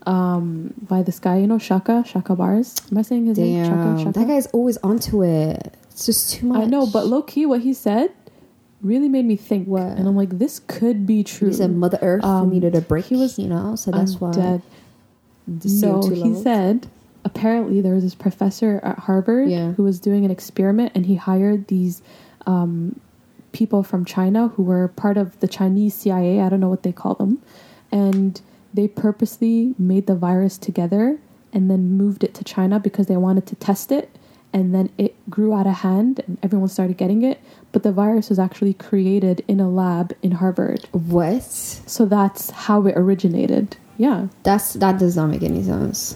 um, 0.05 0.73
by 0.87 1.01
this 1.03 1.19
guy, 1.19 1.37
you 1.37 1.47
know, 1.47 1.57
Shaka 1.57 2.03
Shaka 2.05 2.35
Bars. 2.35 2.75
Am 2.91 2.97
I 2.97 3.01
saying 3.01 3.25
his 3.25 3.37
name? 3.37 3.65
Shaka 3.65 3.99
Shaka. 4.03 4.19
that 4.19 4.27
guy's 4.27 4.47
always 4.47 4.77
onto 4.77 5.23
it. 5.23 5.73
It's 5.91 6.05
just 6.05 6.33
too 6.33 6.47
much. 6.47 6.61
I 6.61 6.65
know, 6.65 6.85
but 6.85 7.07
low 7.07 7.21
key, 7.21 7.45
what 7.45 7.61
he 7.61 7.73
said 7.73 8.11
really 8.81 9.09
made 9.09 9.25
me 9.25 9.35
think, 9.35 9.67
What? 9.67 9.81
and 9.83 10.07
I'm 10.07 10.15
like, 10.15 10.37
this 10.37 10.59
could 10.67 11.07
be 11.07 11.23
true. 11.23 11.47
he 11.47 11.53
said 11.55 11.71
Mother 11.75 11.97
Earth 12.01 12.23
Um, 12.23 12.49
needed 12.51 12.75
a 12.75 12.81
break. 12.81 13.05
he 13.05 13.15
was- 13.15 13.39
you 13.39 13.47
know, 13.47 13.75
so 13.75 13.89
that's 13.91 14.13
I'm 14.15 14.19
why. 14.19 14.31
dead. 14.31 14.61
No, 15.47 16.01
he 16.01 16.15
levels. 16.15 16.43
said 16.43 16.87
apparently 17.23 17.81
there 17.81 17.93
was 17.95 18.03
this 18.03 18.15
professor 18.15 18.79
at 18.83 18.99
Harvard 18.99 19.49
Yeah. 19.49 19.71
who 19.73 19.83
was 19.83 19.99
doing 19.99 20.25
an 20.25 20.31
experiment, 20.31 20.91
and 20.95 21.05
he 21.05 21.15
hired 21.15 21.67
these 21.67 22.01
um, 22.45 22.99
people 23.51 23.81
from 23.81 24.05
China 24.05 24.49
who 24.49 24.61
were 24.63 24.87
part 24.89 25.17
of 25.17 25.39
the 25.39 25.47
Chinese 25.47 25.93
CIA. 25.95 26.41
I 26.41 26.49
don't 26.49 26.59
know 26.59 26.69
what 26.69 26.83
they 26.83 26.91
call 26.91 27.15
them, 27.15 27.39
and 27.91 28.39
they 28.75 28.87
purposely 28.87 29.73
made 29.79 30.07
the 30.07 30.15
virus 30.15 30.57
together 30.57 31.17
and 31.53 31.71
then 31.71 31.97
moved 31.97 32.23
it 32.23 32.33
to 32.35 32.43
China 32.43 32.79
because 32.79 33.07
they 33.07 33.15
wanted 33.15 33.45
to 33.47 33.55
test 33.55 33.91
it. 33.91 34.09
And 34.51 34.73
then 34.73 34.89
it 34.97 35.15
grew 35.29 35.53
out 35.53 35.67
of 35.67 35.73
hand, 35.73 36.21
and 36.27 36.37
everyone 36.41 36.69
started 36.69 36.95
getting 36.95 37.23
it. 37.23 37.41
But 37.73 37.83
the 37.83 37.91
virus 37.91 38.29
was 38.29 38.39
actually 38.39 38.73
created 38.73 39.43
in 39.49 39.59
a 39.59 39.69
lab 39.69 40.15
in 40.21 40.31
Harvard. 40.31 40.87
What? 40.91 41.43
So 41.43 42.05
that's 42.05 42.51
how 42.51 42.85
it 42.85 42.93
originated. 42.95 43.75
Yeah. 43.97 44.27
That's 44.43 44.73
that 44.73 44.97
does 44.97 45.17
not 45.17 45.27
make 45.27 45.43
any 45.43 45.61
sense. 45.61 46.15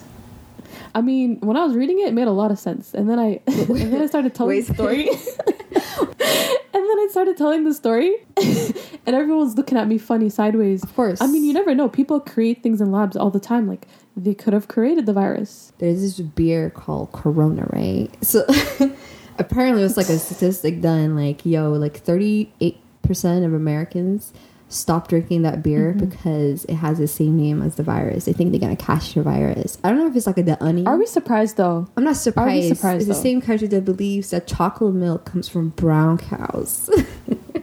I 0.96 1.02
mean, 1.02 1.40
when 1.42 1.58
I 1.58 1.66
was 1.66 1.76
reading 1.76 2.00
it, 2.00 2.08
it 2.08 2.14
made 2.14 2.28
a 2.28 2.32
lot 2.32 2.52
of 2.52 2.60
sense. 2.60 2.94
And 2.94 3.10
then 3.10 3.20
I 3.20 3.42
and 3.48 3.94
then 3.94 4.02
I 4.02 4.08
started 4.08 4.34
telling 4.34 4.64
the 4.64 4.74
story. 4.74 5.10
and 6.10 6.20
then 6.20 7.00
I 7.00 7.08
started 7.12 7.38
telling 7.38 7.64
the 7.64 7.74
story 7.74 8.16
and 8.38 9.16
everyone 9.16 9.40
was 9.40 9.56
looking 9.56 9.78
at 9.78 9.88
me 9.88 9.98
funny 9.98 10.30
sideways. 10.30 10.84
Of 10.84 10.96
course. 10.96 11.22
I 11.22 11.28
mean, 11.28 11.44
you 11.44 11.54
never 11.54 11.74
know. 11.76 11.90
People 11.90 12.20
create 12.20 12.64
things 12.64 12.82
in 12.82 12.92
labs 12.92 13.16
all 13.16 13.30
the 13.30 13.40
time. 13.40 13.68
Like 13.68 13.88
they 14.16 14.34
could 14.34 14.54
have 14.54 14.68
created 14.68 15.06
the 15.06 15.14
virus. 15.14 15.74
There's 15.80 16.02
this 16.02 16.20
beer 16.20 16.70
called 16.70 17.12
Corona, 17.12 17.68
right? 17.72 18.10
So 18.24 18.46
apparently, 19.38 19.84
it's 19.84 19.98
like 19.98 20.10
a 20.10 20.20
statistic 20.20 20.82
done. 20.82 21.16
Like, 21.16 21.46
yo, 21.46 21.72
like 21.72 21.98
38 21.98 22.78
percent 23.02 23.46
of 23.46 23.54
Americans 23.54 24.34
stop 24.70 25.08
drinking 25.08 25.42
that 25.42 25.62
beer 25.64 25.94
Mm-hmm. 25.94 26.06
because 26.10 26.64
it 26.66 26.76
has 26.76 26.98
the 27.00 27.08
same 27.08 27.36
name 27.36 27.62
as 27.62 27.76
the 27.76 27.84
virus. 27.84 28.26
They 28.26 28.34
think 28.34 28.52
they're 28.52 28.60
gonna 28.60 28.76
catch 28.76 29.14
the 29.16 29.24
virus. 29.24 29.78
I 29.84 29.90
don't 29.90 29.98
know 29.98 30.08
if 30.08 30.16
it's 30.16 30.28
like 30.28 30.38
a 30.38 30.44
the 30.44 30.64
onion. 30.64 30.88
Are 30.88 30.98
we 30.98 31.06
surprised 31.08 31.58
though? 31.58 31.88
I'm 31.98 32.04
not 32.04 32.16
surprised. 32.16 32.66
Are 32.66 32.70
we 32.70 32.76
surprised, 32.76 33.08
it's 33.10 33.18
the 33.18 33.22
same 33.22 33.42
country 33.42 33.68
that 33.68 33.84
believes 33.84 34.30
that 34.30 34.46
chocolate 34.48 34.94
milk 34.94 35.26
comes 35.26 35.50
from 35.50 35.70
brown 35.70 36.18
cows. 36.18 36.90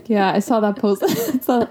Yeah, 0.08 0.30
I 0.32 0.38
saw 0.38 0.60
that 0.60 0.76
post. 0.76 1.02
I 1.04 1.38
saw 1.40 1.66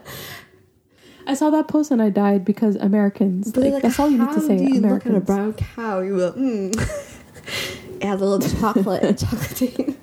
I 1.25 1.33
saw 1.35 1.49
that 1.51 1.69
post 1.69 1.89
and 1.91 2.01
I 2.01 2.09
died 2.09 2.43
because 2.43 2.75
Americans. 2.75 3.51
But, 3.53 3.63
Like, 3.63 3.81
that's 3.81 3.97
all 3.97 4.09
you 4.09 4.17
need 4.17 4.33
to 4.33 4.41
say. 4.41 4.57
Do 4.57 4.63
you 4.65 4.77
Americans. 4.79 5.05
look 5.05 5.15
at 5.15 5.21
a 5.21 5.25
brown 5.25 5.53
cow? 5.53 6.01
You 6.01 6.15
will. 6.15 6.33
mm. 6.33 6.75
it 8.01 8.03
has 8.03 8.21
a 8.21 8.25
little 8.25 8.59
chocolate, 8.59 9.17
chocolate. 9.19 9.97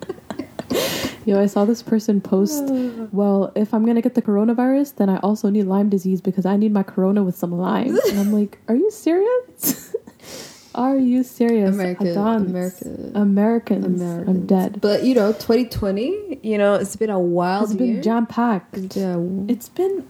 Yo, 1.25 1.41
I 1.41 1.47
saw 1.47 1.65
this 1.65 1.83
person 1.83 2.21
post, 2.21 2.65
well, 3.13 3.53
if 3.55 3.73
I'm 3.73 3.85
gonna 3.87 4.03
get 4.03 4.15
the 4.15 4.23
coronavirus, 4.23 4.97
then 4.97 5.09
I 5.09 5.19
also 5.19 5.51
need 5.51 5.65
Lyme 5.65 5.89
disease 5.89 6.21
because 6.21 6.45
I 6.47 6.57
need 6.57 6.73
my 6.73 6.83
corona 6.83 7.23
with 7.23 7.37
some 7.37 7.53
Lyme. 7.53 7.97
And 8.09 8.19
I'm 8.19 8.33
like, 8.33 8.59
are 8.69 8.75
you 8.77 8.91
serious? 8.91 9.95
are 10.75 10.97
you 10.97 11.23
serious? 11.23 11.75
America, 11.75 12.05
Adans. 12.05 12.47
America. 12.49 13.11
Americans. 13.15 14.03
I'm 14.03 14.47
dead. 14.47 14.81
But 14.81 15.05
you 15.05 15.15
know, 15.15 15.33
2020. 15.33 16.41
You 16.43 16.59
know, 16.59 16.75
it's 16.75 16.97
been 16.97 17.11
a 17.11 17.21
wild 17.21 17.65
It's 17.71 17.75
been 17.75 18.03
jam 18.03 18.27
packed. 18.27 18.97
yeah. 18.97 19.17
It's 19.49 19.69
been 19.69 20.07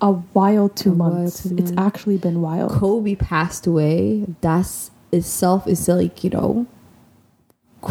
a 0.00 0.12
wild 0.32 0.76
two 0.76 0.92
A 0.92 0.94
months. 0.94 1.42
two 1.42 1.56
It's 1.56 1.70
months. 1.70 1.72
actually 1.78 2.18
been 2.18 2.40
wild. 2.40 2.70
Kobe 2.70 3.14
passed 3.14 3.66
away. 3.66 4.26
That's 4.40 4.90
itself 5.12 5.66
is 5.68 5.88
like 5.88 6.24
you 6.24 6.30
know 6.30 6.66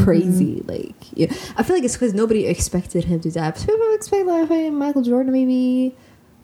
crazy. 0.04 0.62
Mm-hmm. 0.62 0.70
Like 0.70 0.96
yeah. 1.14 1.34
I 1.58 1.64
feel 1.64 1.76
like 1.76 1.84
it's 1.84 1.96
because 1.96 2.14
nobody 2.14 2.46
expected 2.46 3.06
him 3.06 3.20
to 3.22 3.32
die. 3.32 3.52
People 3.52 3.94
expect 3.94 4.26
like 4.26 4.48
hey, 4.50 4.70
Michael 4.70 5.02
Jordan 5.02 5.34
maybe. 5.34 5.96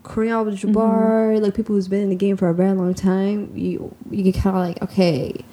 Kareem 0.03 0.31
Abdul-Jabbar, 0.31 0.73
mm-hmm. 0.73 1.43
like 1.43 1.53
people 1.53 1.75
who's 1.75 1.87
been 1.87 2.01
in 2.01 2.09
the 2.09 2.15
game 2.15 2.35
for 2.35 2.49
a 2.49 2.55
very 2.55 2.73
long 2.73 2.95
time, 2.95 3.55
you 3.55 3.95
you 4.09 4.23
get 4.23 4.33
kind 4.33 4.55
of 4.55 4.63
like 4.63 4.81
okay, 4.81 5.45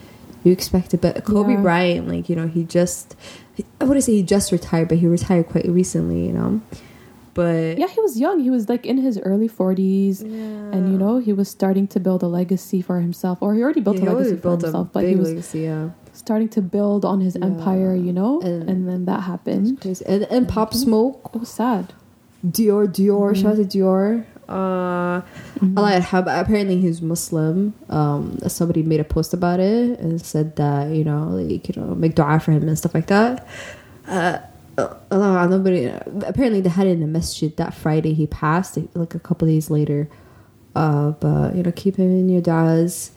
you 0.43 0.53
expect 0.53 0.95
it, 0.95 1.03
but 1.03 1.23
Kobe 1.25 1.53
Yeah. 1.53 1.61
Bryant, 1.61 2.09
like 2.09 2.31
you 2.31 2.37
know, 2.37 2.47
he 2.47 2.65
just 2.65 3.15
I 3.81 3.85
wouldn't 3.85 4.05
say 4.05 4.13
he 4.13 4.23
just 4.23 4.51
retired, 4.51 4.89
but 4.89 4.99
he 4.99 5.07
retired 5.07 5.49
quite 5.49 5.69
recently, 5.69 6.27
you 6.27 6.33
know. 6.33 6.63
But 7.35 7.79
Yeah, 7.79 7.89
he 7.89 8.01
was 8.01 8.19
young. 8.19 8.41
He 8.41 8.51
was 8.51 8.69
like 8.69 8.87
in 8.87 8.97
his 8.97 9.19
early 9.19 9.49
40s. 9.49 10.23
And 10.23 10.93
you 10.93 10.99
know, 10.99 11.19
he 11.19 11.33
was 11.33 11.49
starting 11.49 11.87
to 11.89 12.01
build 12.01 12.23
a 12.23 12.27
legacy 12.29 12.81
for 12.81 13.01
himself, 13.01 13.39
or 13.43 13.55
he 13.55 13.63
already 13.63 13.81
built 13.81 13.99
Yeah, 13.99 14.11
a 14.11 14.13
legacy 14.13 14.37
for 14.37 14.43
built 14.43 14.63
himself, 14.63 14.89
but 14.93 15.01
big 15.01 15.11
he 15.11 15.17
was 15.17 15.29
legacy, 15.29 15.61
yeah. 15.61 15.91
Starting 16.19 16.49
to 16.57 16.61
build 16.61 17.05
on 17.05 17.21
his 17.21 17.35
Yeah. 17.37 17.47
empire, 17.47 17.95
you 17.95 18.13
know? 18.13 18.41
And- 18.41 18.69
And, 18.71 18.89
then 18.89 19.05
that 19.07 19.21
happened. 19.33 19.79
And, 20.07 20.23
and 20.35 20.49
Pop 20.49 20.75
Smoke, 20.75 21.31
Oh, 21.35 21.45
sad. 21.45 21.93
Dior, 22.47 22.87
Dior, 22.87 23.33
Mhm. 23.33 23.37
shout 23.41 23.53
out 23.53 23.57
to 23.71 23.79
Dior. 23.79 24.25
Uh, 24.49 25.21
I 25.77 25.81
like 25.81 26.03
how 26.05 26.21
apparently 26.21 26.81
he's 26.81 27.03
Muslim. 27.03 27.75
Um, 27.91 28.39
somebody 28.47 28.83
made 28.83 28.99
a 29.01 29.05
post 29.05 29.35
about 29.35 29.61
it 29.61 29.99
and 30.01 30.21
said 30.23 30.57
that 30.57 30.89
you 30.97 31.05
know, 31.05 31.29
like 31.39 31.69
you 31.69 31.75
know, 31.81 31.95
make 31.95 32.15
du'a 32.17 32.41
for 32.41 32.53
him 32.53 32.63
and 32.67 32.79
stuff 32.79 32.95
like 32.95 33.09
that. 33.09 33.47
Uh, 34.09 34.39
uh, 34.79 35.47
nobody. 35.51 35.93
Apparently, 36.27 36.61
they 36.63 36.71
had 36.71 36.87
it 36.87 36.93
in 36.93 37.01
the 37.01 37.07
masjid 37.07 37.55
that 37.59 37.75
Friday 37.75 38.15
he 38.15 38.27
passed, 38.27 38.79
like 38.95 39.15
a 39.15 39.19
couple 39.19 39.47
days 39.49 39.69
later. 39.69 40.09
Uh, 40.75 41.11
but 41.21 41.55
you 41.55 41.63
know, 41.63 41.73
keep 41.75 41.97
him 41.97 42.11
in 42.11 42.29
your 42.31 42.41
du'as. 42.41 43.11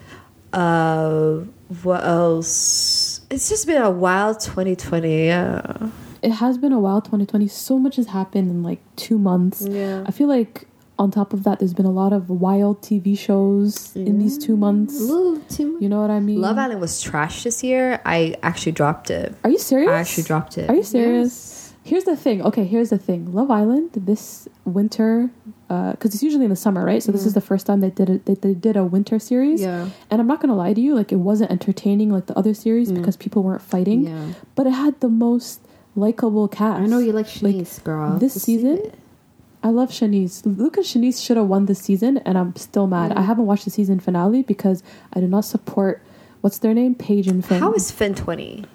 Uh, 0.51 1.45
what 1.83 2.03
else? 2.03 3.21
It's 3.29 3.49
just 3.49 3.65
been 3.65 3.81
a 3.81 3.89
wild 3.89 4.39
2020. 4.41 5.25
Yeah. 5.25 5.89
It 6.21 6.31
has 6.31 6.57
been 6.57 6.73
a 6.73 6.79
wild 6.79 7.05
2020. 7.05 7.47
So 7.47 7.79
much 7.79 7.95
has 7.95 8.07
happened 8.07 8.51
in 8.51 8.63
like 8.63 8.79
two 8.95 9.17
months. 9.17 9.61
Yeah. 9.61 10.03
I 10.05 10.11
feel 10.11 10.27
like 10.27 10.67
on 10.99 11.09
top 11.09 11.33
of 11.33 11.43
that, 11.45 11.59
there's 11.59 11.73
been 11.73 11.85
a 11.85 11.91
lot 11.91 12.13
of 12.13 12.29
wild 12.29 12.81
TV 12.81 13.17
shows 13.17 13.95
in 13.95 14.19
these 14.19 14.37
two 14.37 14.55
mm, 14.55 14.59
months. 14.59 14.99
Little 14.99 15.39
too 15.49 15.73
much. 15.73 15.81
You 15.81 15.89
know 15.89 16.01
what 16.01 16.11
I 16.11 16.19
mean? 16.19 16.41
Love 16.41 16.57
Island 16.57 16.79
was 16.81 17.01
trash 17.01 17.43
this 17.43 17.63
year. 17.63 18.01
I 18.05 18.35
actually 18.43 18.73
dropped 18.73 19.09
it. 19.09 19.33
Are 19.43 19.49
you 19.49 19.57
serious? 19.57 19.89
I 19.89 19.99
actually 19.99 20.23
dropped 20.23 20.57
it. 20.57 20.69
Are 20.69 20.75
you 20.75 20.83
serious? 20.83 21.60
Here's 21.83 22.03
the 22.03 22.15
thing. 22.15 22.43
Okay, 22.43 22.63
here's 22.63 22.91
the 22.91 22.97
thing. 22.97 23.33
Love 23.33 23.49
Island 23.49 23.89
this 23.93 24.47
winter, 24.65 25.31
uh, 25.69 25.91
because 25.91 26.13
it's 26.13 26.21
usually 26.21 26.43
in 26.43 26.51
the 26.51 26.55
summer, 26.55 26.85
right? 26.85 27.01
So 27.01 27.11
this 27.11 27.25
is 27.25 27.31
mm. 27.31 27.35
the 27.35 27.41
first 27.41 27.65
time 27.65 27.79
they 27.79 27.89
did 27.89 28.09
it. 28.09 28.25
They, 28.25 28.35
they 28.35 28.53
did 28.53 28.77
a 28.77 28.83
winter 28.83 29.17
series, 29.17 29.61
Yeah. 29.61 29.89
and 30.11 30.21
I'm 30.21 30.27
not 30.27 30.41
gonna 30.41 30.55
lie 30.55 30.73
to 30.73 30.81
you, 30.81 30.93
like 30.93 31.11
it 31.11 31.17
wasn't 31.17 31.49
entertaining 31.49 32.11
like 32.11 32.27
the 32.27 32.37
other 32.37 32.53
series 32.53 32.91
mm. 32.91 32.95
because 32.95 33.17
people 33.17 33.41
weren't 33.41 33.63
fighting, 33.63 34.05
Yeah. 34.05 34.33
but 34.55 34.67
it 34.67 34.71
had 34.73 34.99
the 34.99 35.09
most 35.09 35.59
likable 35.95 36.47
cast. 36.47 36.81
I 36.81 36.85
know 36.85 36.99
you 36.99 37.13
like 37.13 37.25
Like, 37.41 37.55
Siannise, 37.55 37.83
girl. 37.83 38.17
this 38.19 38.35
Let's 38.35 38.45
season. 38.45 38.91
I 39.63 39.69
love 39.69 39.89
Siannise. 39.89 40.41
Lucas 40.45 40.93
Siannise 40.93 41.23
should 41.23 41.37
have 41.37 41.47
won 41.47 41.65
this 41.65 41.79
season, 41.79 42.17
and 42.19 42.37
I'm 42.37 42.55
still 42.55 42.85
mad. 42.87 43.11
Mm. 43.11 43.17
I 43.17 43.21
haven't 43.23 43.47
watched 43.47 43.65
the 43.65 43.71
season 43.71 43.99
finale 43.99 44.43
because 44.43 44.83
I 45.13 45.19
do 45.19 45.27
not 45.27 45.45
support. 45.45 46.03
What's 46.41 46.59
their 46.59 46.73
name? 46.73 46.95
Paige 46.95 47.27
and 47.27 47.45
Finn. 47.45 47.59
How 47.59 47.73
is 47.73 47.91
Finn 47.91 48.13
20? 48.15 48.65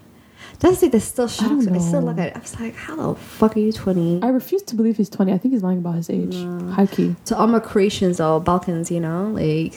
That's 0.61 0.81
like 0.83 0.93
that 0.93 1.01
still 1.01 1.29
shocks 1.29 1.67
me. 1.67 1.77
I 1.79 1.81
still 1.81 2.03
look 2.03 2.19
at 2.19 2.29
it. 2.29 2.37
I 2.37 2.41
was 2.41 2.59
like, 2.59 2.75
how 2.75 2.97
the 2.97 3.15
fuck 3.15 3.57
are 3.57 3.61
you 3.61 3.73
20? 3.73 4.21
I 4.23 4.29
refuse 4.29 4.63
to 4.63 4.75
believe 4.77 4.97
he's 4.97 5.11
20. 5.11 5.33
I 5.33 5.39
think 5.39 5.53
he's 5.53 5.63
lying 5.63 5.79
about 5.79 5.97
his 5.97 6.09
age. 6.11 6.35
High 6.75 6.87
key. 6.87 7.15
to 7.27 7.37
all 7.37 7.47
my 7.47 7.59
Croatians 7.61 8.17
though, 8.19 8.41
Balkans, 8.41 8.91
you 8.91 9.01
know, 9.01 9.29
like 9.29 9.75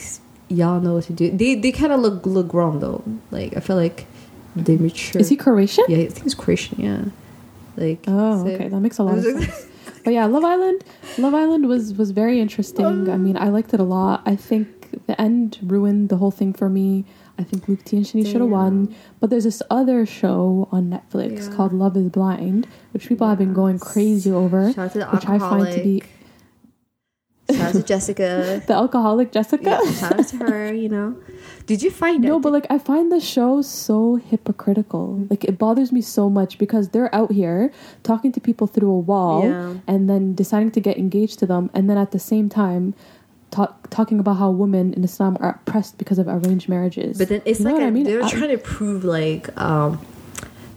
y'all 0.48 0.80
know 0.80 0.96
what 0.96 1.04
to 1.06 1.14
do. 1.14 1.32
They 1.32 1.56
they 1.56 1.72
kind 1.72 1.92
of 1.92 2.00
look 2.00 2.26
look 2.26 2.48
grown 2.48 2.80
though. 2.80 3.04
Like 3.32 3.56
I 3.58 3.60
feel 3.60 3.76
like 3.76 4.06
they 4.56 4.78
mature. 4.78 5.22
Is 5.22 5.30
he 5.30 5.36
Croatian? 5.36 5.86
Yeah, 5.90 5.98
I 5.98 6.08
think 6.08 6.24
he's 6.24 6.36
Croatian. 6.36 6.80
Yeah. 6.82 7.06
Like. 7.76 8.04
Oh, 8.08 8.44
so- 8.46 8.50
okay, 8.52 8.68
that 8.70 8.80
makes 8.80 8.98
a 8.98 9.04
lot 9.04 9.18
of 9.18 9.24
sense. 9.26 9.66
But 10.06 10.14
yeah, 10.14 10.26
Love 10.28 10.46
Island, 10.46 10.84
Love 11.18 11.34
Island 11.34 11.68
was 11.68 11.94
was 11.94 12.12
very 12.12 12.40
interesting. 12.40 12.86
I 13.10 13.18
mean, 13.18 13.36
I 13.36 13.50
liked 13.50 13.74
it 13.74 13.80
a 13.82 13.84
lot. 13.84 14.22
I 14.26 14.36
think 14.38 15.06
the 15.08 15.20
end 15.22 15.60
ruined 15.62 16.08
the 16.10 16.18
whole 16.18 16.32
thing 16.32 16.54
for 16.54 16.70
me. 16.70 17.04
I 17.40 17.44
think 17.44 17.68
Luke 17.68 17.84
T 17.86 17.98
and 17.98 18.06
Shani 18.06 18.26
should 18.26 18.42
have 18.42 18.50
won. 18.50 18.94
But 19.20 19.30
there's 19.30 19.46
this 19.46 19.62
other 19.70 20.06
show 20.06 20.68
on 20.72 20.90
Netflix 20.90 21.50
Yeah. 21.50 21.56
called 21.56 21.74
Love 21.74 21.96
Is 21.98 22.10
Blind, 22.10 22.68
which 22.92 23.08
people 23.08 23.28
have 23.28 23.38
been 23.38 23.54
going 23.54 23.80
crazy 23.80 24.32
over, 24.32 24.72
Shout 24.74 24.86
out 24.88 24.92
to 24.94 25.00
the 25.00 25.06
which 25.08 25.26
I 25.28 25.40
find 25.40 25.68
to 25.74 25.82
be 25.84 26.04
Shout 27.52 27.62
out 27.70 27.74
to 27.74 27.84
Jessica. 27.84 28.62
the 28.68 28.74
alcoholic 28.74 29.32
Jessica. 29.32 29.64
yeah, 29.84 29.92
shout 29.94 30.20
out 30.20 30.28
to 30.28 30.38
her. 30.38 30.72
You 30.72 30.88
know. 30.90 31.16
Did 31.66 31.82
you 31.82 31.90
find 31.90 32.22
No, 32.24 32.38
it? 32.38 32.42
but 32.42 32.52
like 32.52 32.68
I 32.70 32.78
find 32.78 33.12
the 33.12 33.20
show 33.20 33.64
so 33.64 34.18
hypocritical. 34.18 35.26
Like 35.32 35.44
it 35.46 35.58
bothers 35.58 35.92
me 35.92 36.02
so 36.02 36.30
much 36.30 36.60
because 36.60 36.90
they're 36.90 37.14
out 37.16 37.32
here 37.32 37.72
talking 38.04 38.32
to 38.34 38.40
people 38.40 38.68
through 38.68 38.92
a 38.92 39.00
wall 39.00 39.44
Yeah. 39.46 39.74
and 39.88 40.08
then 40.08 40.36
deciding 40.36 40.70
to 40.72 40.80
get 40.80 40.98
engaged 40.98 41.40
to 41.40 41.48
them, 41.48 41.72
and 41.74 41.90
then 41.90 41.98
at 41.98 42.12
the 42.12 42.20
same 42.20 42.50
time. 42.50 42.94
Talk, 43.52 43.90
talking 43.90 44.20
about 44.20 44.36
how 44.36 44.52
women 44.52 44.94
in 44.94 45.04
Islam 45.04 45.36
are 45.40 45.60
oppressed 45.66 45.98
because 45.98 46.20
of 46.20 46.28
arranged 46.28 46.70
marriages. 46.70 47.18
But 47.18 47.30
then 47.30 47.42
it's 47.46 47.60
You 47.60 47.66
know 47.66 47.74
like 47.74 47.82
a, 47.82 47.88
I 47.88 47.90
mean? 47.92 48.04
they're 48.04 48.24
I- 48.24 48.30
trying 48.30 48.50
to 48.50 48.58
prove 48.60 49.04
like 49.04 49.50
um, 49.60 50.00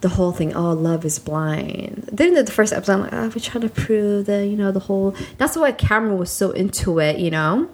the 0.01 0.09
whole 0.09 0.31
thing. 0.31 0.55
Oh, 0.55 0.73
love 0.73 1.05
is 1.05 1.19
blind. 1.19 2.09
Then 2.11 2.33
the 2.33 2.51
first 2.51 2.73
episode, 2.73 2.93
I'm 2.93 3.01
like, 3.01 3.13
oh, 3.13 3.23
we're 3.27 3.39
trying 3.41 3.61
to 3.61 3.69
prove 3.69 4.25
that 4.25 4.47
you 4.47 4.55
know 4.57 4.71
the 4.71 4.79
whole. 4.79 5.15
That's 5.37 5.55
why 5.55 5.71
Cameron 5.71 6.17
was 6.17 6.31
so 6.31 6.49
into 6.51 6.99
it. 6.99 7.19
You 7.19 7.29
know, 7.31 7.69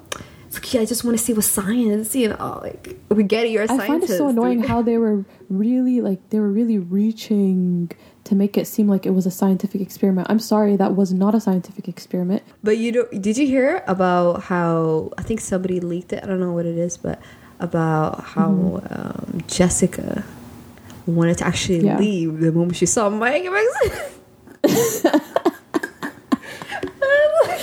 it's 0.50 0.56
like 0.58 0.74
yeah, 0.74 0.82
I 0.82 0.86
just 0.86 1.04
want 1.04 1.16
to 1.18 1.24
see 1.24 1.34
what 1.34 1.44
science. 1.46 2.16
You 2.16 2.30
know, 2.30 2.60
like 2.64 2.98
we 3.10 3.22
get 3.24 3.46
it. 3.46 3.52
You're 3.52 3.64
a 3.64 3.68
scientist. 3.68 3.84
I 3.86 3.88
find 3.88 4.04
it 4.04 4.08
so 4.18 4.28
annoying 4.30 4.64
how 4.64 4.82
they 4.82 4.98
were 4.98 5.24
really 5.50 6.02
like 6.02 6.28
they 6.32 6.40
were 6.40 6.50
really 6.52 6.80
reaching 6.80 7.92
to 8.24 8.36
make 8.36 8.58
it 8.58 8.66
seem 8.68 8.88
like 8.88 9.06
it 9.06 9.12
was 9.12 9.26
a 9.26 9.32
scientific 9.32 9.80
experiment. 9.82 10.28
I'm 10.30 10.40
sorry, 10.40 10.76
that 10.76 10.96
was 10.96 11.14
not 11.14 11.34
a 11.36 11.40
scientific 11.40 11.88
experiment. 11.88 12.42
But 12.64 12.78
you 12.78 12.92
know, 12.92 13.06
did 13.20 13.38
you 13.38 13.46
hear 13.48 13.84
about 13.88 14.44
how 14.44 15.12
I 15.20 15.24
think 15.24 15.40
somebody 15.40 15.80
leaked 15.80 16.14
it? 16.14 16.24
I 16.24 16.28
don't 16.28 16.40
know 16.40 16.52
what 16.54 16.66
it 16.66 16.78
is, 16.78 16.98
but 16.98 17.22
about 17.60 18.24
how 18.24 18.50
Mm-hmm. 18.50 19.34
um, 19.36 19.42
Jessica 19.48 20.24
wanted 21.06 21.38
to 21.40 21.46
actually 21.48 21.86
Yeah. 21.86 21.98
leave 22.00 22.40
the 22.40 22.52
moment 22.52 22.76
she 22.78 22.86
saw 22.88 23.10
Mike. 23.10 23.46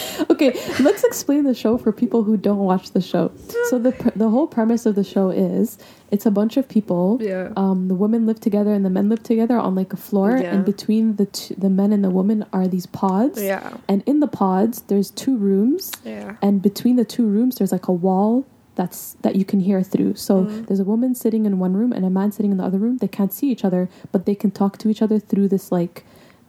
okay, 0.31 0.53
let's 0.81 1.05
explain 1.05 1.45
the 1.45 1.55
show 1.55 1.77
for 1.79 1.93
people 1.93 2.23
who 2.23 2.37
don't 2.37 2.59
watch 2.59 2.91
the 2.93 3.01
show. 3.01 3.33
So 3.71 3.79
the 3.79 3.93
pr- 3.93 4.11
the 4.17 4.29
whole 4.29 4.47
premise 4.47 4.87
of 4.87 4.95
the 4.95 5.05
show 5.05 5.31
is 5.31 5.79
it's 6.11 6.27
a 6.27 6.31
bunch 6.31 6.57
of 6.57 6.69
people. 6.69 7.19
Yeah. 7.21 7.53
Um, 7.57 7.89
the 7.89 7.95
women 7.95 8.27
live 8.27 8.41
together 8.41 8.73
and 8.73 8.85
the 8.85 8.91
men 8.91 9.09
live 9.09 9.23
together 9.23 9.59
on 9.59 9.75
like 9.75 9.93
a 9.93 9.97
floor, 9.97 10.37
Yeah. 10.37 10.55
and 10.55 10.65
between 10.65 11.17
the 11.17 11.27
two, 11.27 11.55
the 11.57 11.71
men 11.71 11.93
and 11.93 12.03
the 12.05 12.11
women 12.11 12.45
are 12.53 12.69
these 12.69 12.87
pods. 12.87 13.43
Yeah. 13.43 13.77
And 13.89 14.03
in 14.07 14.21
the 14.21 14.29
pods, 14.29 14.83
there's 14.89 15.11
two 15.11 15.37
rooms. 15.37 15.91
Yeah. 16.05 16.37
And 16.43 16.63
between 16.63 16.97
the 16.97 17.05
two 17.05 17.27
rooms, 17.27 17.57
there's 17.57 17.73
like 17.73 17.89
a 17.89 17.93
wall 17.93 18.47
that's 18.77 19.15
that 19.23 19.37
you 19.37 19.45
can 19.45 19.61
hear 19.61 19.83
through. 19.83 20.15
So 20.17 20.45
Mm. 20.45 20.67
there's 20.67 20.81
a 20.81 20.85
woman 20.85 21.15
sitting 21.15 21.47
in 21.47 21.59
one 21.59 21.73
room 21.75 21.93
and 21.93 22.05
a 22.05 22.11
man 22.11 22.31
sitting 22.31 22.51
in 22.53 22.59
the 22.59 22.65
other 22.65 22.79
room. 22.79 22.99
They 22.99 23.09
can't 23.09 23.33
see 23.33 23.51
each 23.51 23.65
other, 23.65 23.89
but 24.13 24.27
they 24.27 24.35
can 24.35 24.51
talk 24.51 24.77
to 24.79 24.89
each 24.91 25.01
other 25.01 25.19
through 25.19 25.49
this 25.49 25.73
like 25.73 26.05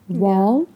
wall 0.10 0.68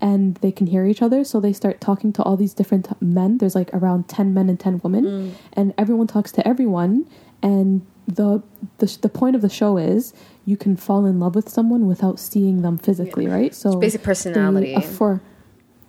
and 0.00 0.36
they 0.36 0.52
can 0.52 0.66
hear 0.68 0.86
each 0.86 1.02
other. 1.02 1.24
So 1.24 1.40
they 1.40 1.52
start 1.52 1.80
talking 1.80 2.12
to 2.14 2.22
all 2.22 2.36
these 2.36 2.54
different 2.54 2.88
men. 3.02 3.38
There's 3.38 3.54
like 3.54 3.70
around 3.74 4.08
10 4.08 4.32
men 4.34 4.48
and 4.48 4.58
10 4.58 4.80
women, 4.84 5.04
Mm. 5.04 5.30
and 5.54 5.74
everyone 5.76 6.06
talks 6.06 6.30
to 6.32 6.46
everyone. 6.46 7.06
And 7.42 7.82
the, 8.06 8.42
the 8.78 8.96
the 9.02 9.08
point 9.08 9.36
of 9.36 9.42
the 9.42 9.48
show 9.48 9.76
is 9.76 10.12
you 10.44 10.56
can 10.56 10.76
fall 10.76 11.04
in 11.04 11.20
love 11.20 11.34
with 11.34 11.48
someone 11.48 11.86
without 11.86 12.18
seeing 12.18 12.62
them 12.62 12.78
physically, 12.78 13.26
right? 13.26 13.54
So 13.54 13.78
basic 13.78 14.02
personality. 14.02 14.68
they- 14.68 14.74
uh, 14.76 14.80
for 14.80 15.20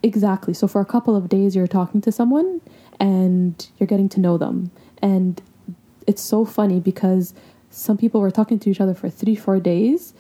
exactly. 0.04 0.54
So 0.54 0.68
for 0.68 0.82
a 0.82 0.86
couple 0.86 1.16
of 1.16 1.30
days, 1.30 1.56
you're 1.56 1.68
talking 1.68 2.02
to 2.02 2.12
someone 2.12 2.62
and 3.00 3.68
you're 3.78 3.88
getting 3.88 4.10
to 4.10 4.20
know 4.20 4.38
them, 4.38 4.72
and 5.02 5.42
it's 6.08 6.22
so 6.22 6.44
funny 6.46 6.80
because 6.80 7.34
some 7.70 7.98
people 7.98 8.20
were 8.20 8.32
talking 8.32 8.60
to 8.60 8.70
each 8.70 8.82
other 8.82 8.94
for 8.94 9.10
three, 9.10 9.36
four 9.36 9.60
days, 9.60 10.14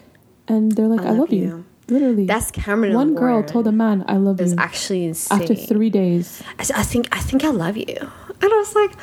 and 0.47 0.71
they're 0.73 0.87
like, 0.87 1.01
"I, 1.01 1.11
love, 1.11 1.33
you. 1.33 1.65
Literally, 1.89 2.25
That's 2.25 2.51
Cameron. 2.51 2.93
one 2.93 3.15
girl 3.15 3.33
Warren. 3.39 3.45
told 3.47 3.67
a 3.67 3.71
man, 3.71 4.03
"I 4.07 4.17
love 4.17 4.39
It's 4.41 4.51
you." 4.51 4.57
actually 4.59 5.05
insane. 5.05 5.41
After 5.41 5.55
three 5.55 5.89
days, 5.89 6.41
I 6.59 6.83
think 6.83 7.07
I 7.11 7.19
think 7.19 7.43
I 7.43 7.49
love 7.49 7.77
you, 7.77 7.85
and 7.97 8.53
I 8.53 8.57
was 8.57 8.75
like, 8.75 8.93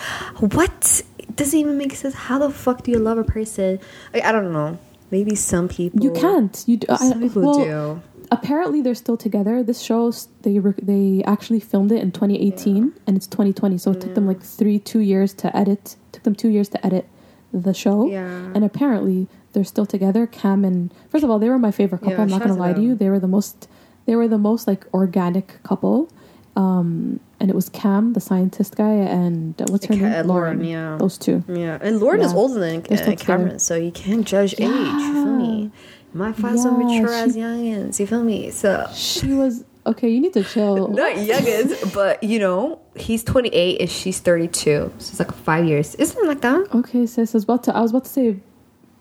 what? 0.55 1.03
It 1.19 1.35
doesn't 1.37 1.59
even 1.59 1.77
make 1.77 1.95
sense. 1.95 2.15
How 2.15 2.39
the 2.39 2.51
fuck 2.51 2.83
do 2.85 2.91
you 2.91 2.99
love 2.99 3.19
a 3.19 3.25
person? 3.25 3.79
Like, 4.15 4.25
I 4.25 4.33
don't 4.33 4.53
know. 4.53 4.79
Maybe 5.11 5.35
some 5.35 5.69
people. 5.69 6.03
you 6.03 6.11
can't. 6.13 6.65
You 6.67 6.79
do, 6.79 6.87
I, 6.91 6.97
Some 6.97 7.21
people 7.21 7.43
well, 7.43 7.65
do. 7.65 8.01
apparently 8.33 8.81
they're 8.83 8.95
still 8.95 9.17
together. 9.17 9.63
This 9.63 9.81
show 9.81 10.09
s- 10.09 10.29
they 10.43 10.59
rec- 10.59 10.81
they 10.83 11.23
actually 11.27 11.61
filmed 11.61 11.93
it 11.93 12.01
in 12.03 12.11
2018 12.11 12.93
and 13.07 13.17
it's 13.17 13.27
2020, 13.27 13.79
so 13.79 13.91
it 13.93 14.01
took 14.01 14.15
them 14.15 14.27
like 14.27 14.41
three 14.43 14.79
two 14.79 15.01
years 15.01 15.33
to 15.35 15.55
edit. 15.57 15.97
Took 16.13 16.23
them 16.25 16.35
two 16.35 16.49
years 16.49 16.69
to 16.71 16.85
edit 16.87 17.07
the 17.53 17.73
show. 17.75 18.07
Yeah. 18.07 18.51
And 18.55 18.65
apparently 18.65 19.29
they're 19.57 19.65
still 19.65 19.87
together. 19.87 20.27
Cam 20.27 20.65
and 20.65 20.93
first 21.09 21.25
of 21.25 21.31
all, 21.31 21.39
they 21.41 21.49
were 21.49 21.59
my 21.59 21.71
favorite 21.73 21.99
couple. 22.01 22.13
Yeah, 22.13 22.23
I'm 22.23 22.29
not 22.29 22.41
gonna 22.43 22.55
to 22.55 22.61
lie 22.61 22.75
to 22.75 22.81
you. 22.83 22.95
They 22.95 23.09
were 23.09 23.19
the 23.19 23.27
most 23.27 23.67
they 24.05 24.15
were 24.15 24.29
the 24.29 24.39
most 24.39 24.69
like 24.69 24.85
organic 24.95 25.61
couple. 25.65 26.13
Um, 26.55 27.21
and 27.41 27.51
it 27.51 27.55
was 27.57 27.69
Cam, 27.71 28.13
the 28.15 28.21
scientist 28.21 28.77
guy, 28.77 28.93
and 28.93 29.61
uh, 29.61 29.67
what's 29.71 29.87
her 29.87 29.95
Ca- 29.95 30.01
name? 30.01 30.27
Lauren, 30.27 30.65
yeah. 30.65 30.97
Those 30.99 31.19
two. 31.19 31.43
Yeah, 31.49 31.79
and 31.81 32.01
Lauren 32.01 32.21
is 32.21 32.33
older 32.33 32.61
than 32.61 32.81
uh, 32.91 33.15
Cameron, 33.19 33.59
so 33.59 33.75
you 33.77 33.93
can't 33.93 34.27
judge 34.27 34.53
age. 34.55 34.61
You 34.61 35.13
feel 35.13 35.27
me? 35.37 35.71
Might 36.15 36.37
find 36.37 36.59
some 36.59 36.81
Yeah, 36.81 37.01
mature 37.03 37.15
ass 37.15 37.35
she- 37.35 37.41
youngins. 37.41 38.01
You 38.01 38.07
feel 38.07 38.25
me? 38.25 38.51
So 38.51 38.89
She 38.95 39.33
was 39.35 39.65
okay. 39.87 40.09
You 40.09 40.21
need 40.21 40.33
to 40.33 40.45
chill. 40.45 40.89
not 41.03 41.13
youngins, 41.17 41.93
but 41.93 42.23
you 42.23 42.39
know, 42.39 42.81
he's 42.95 43.23
28 43.23 43.81
and 43.83 43.91
she's 43.91 44.21
32, 44.21 44.63
so 44.63 44.87
it's 44.97 45.19
like 45.19 45.33
five 45.35 45.67
years. 45.67 45.95
Isn't 45.97 46.25
it 46.25 46.27
like 46.27 46.41
that? 46.41 46.75
Okay, 46.75 47.05
sis. 47.05 47.35
I 47.35 47.37
was 47.37 47.45
about 47.45 47.65
to. 47.65 47.77
I 47.77 47.81
was 47.83 47.91
about 47.91 48.05
to 48.05 48.11
say 48.11 48.37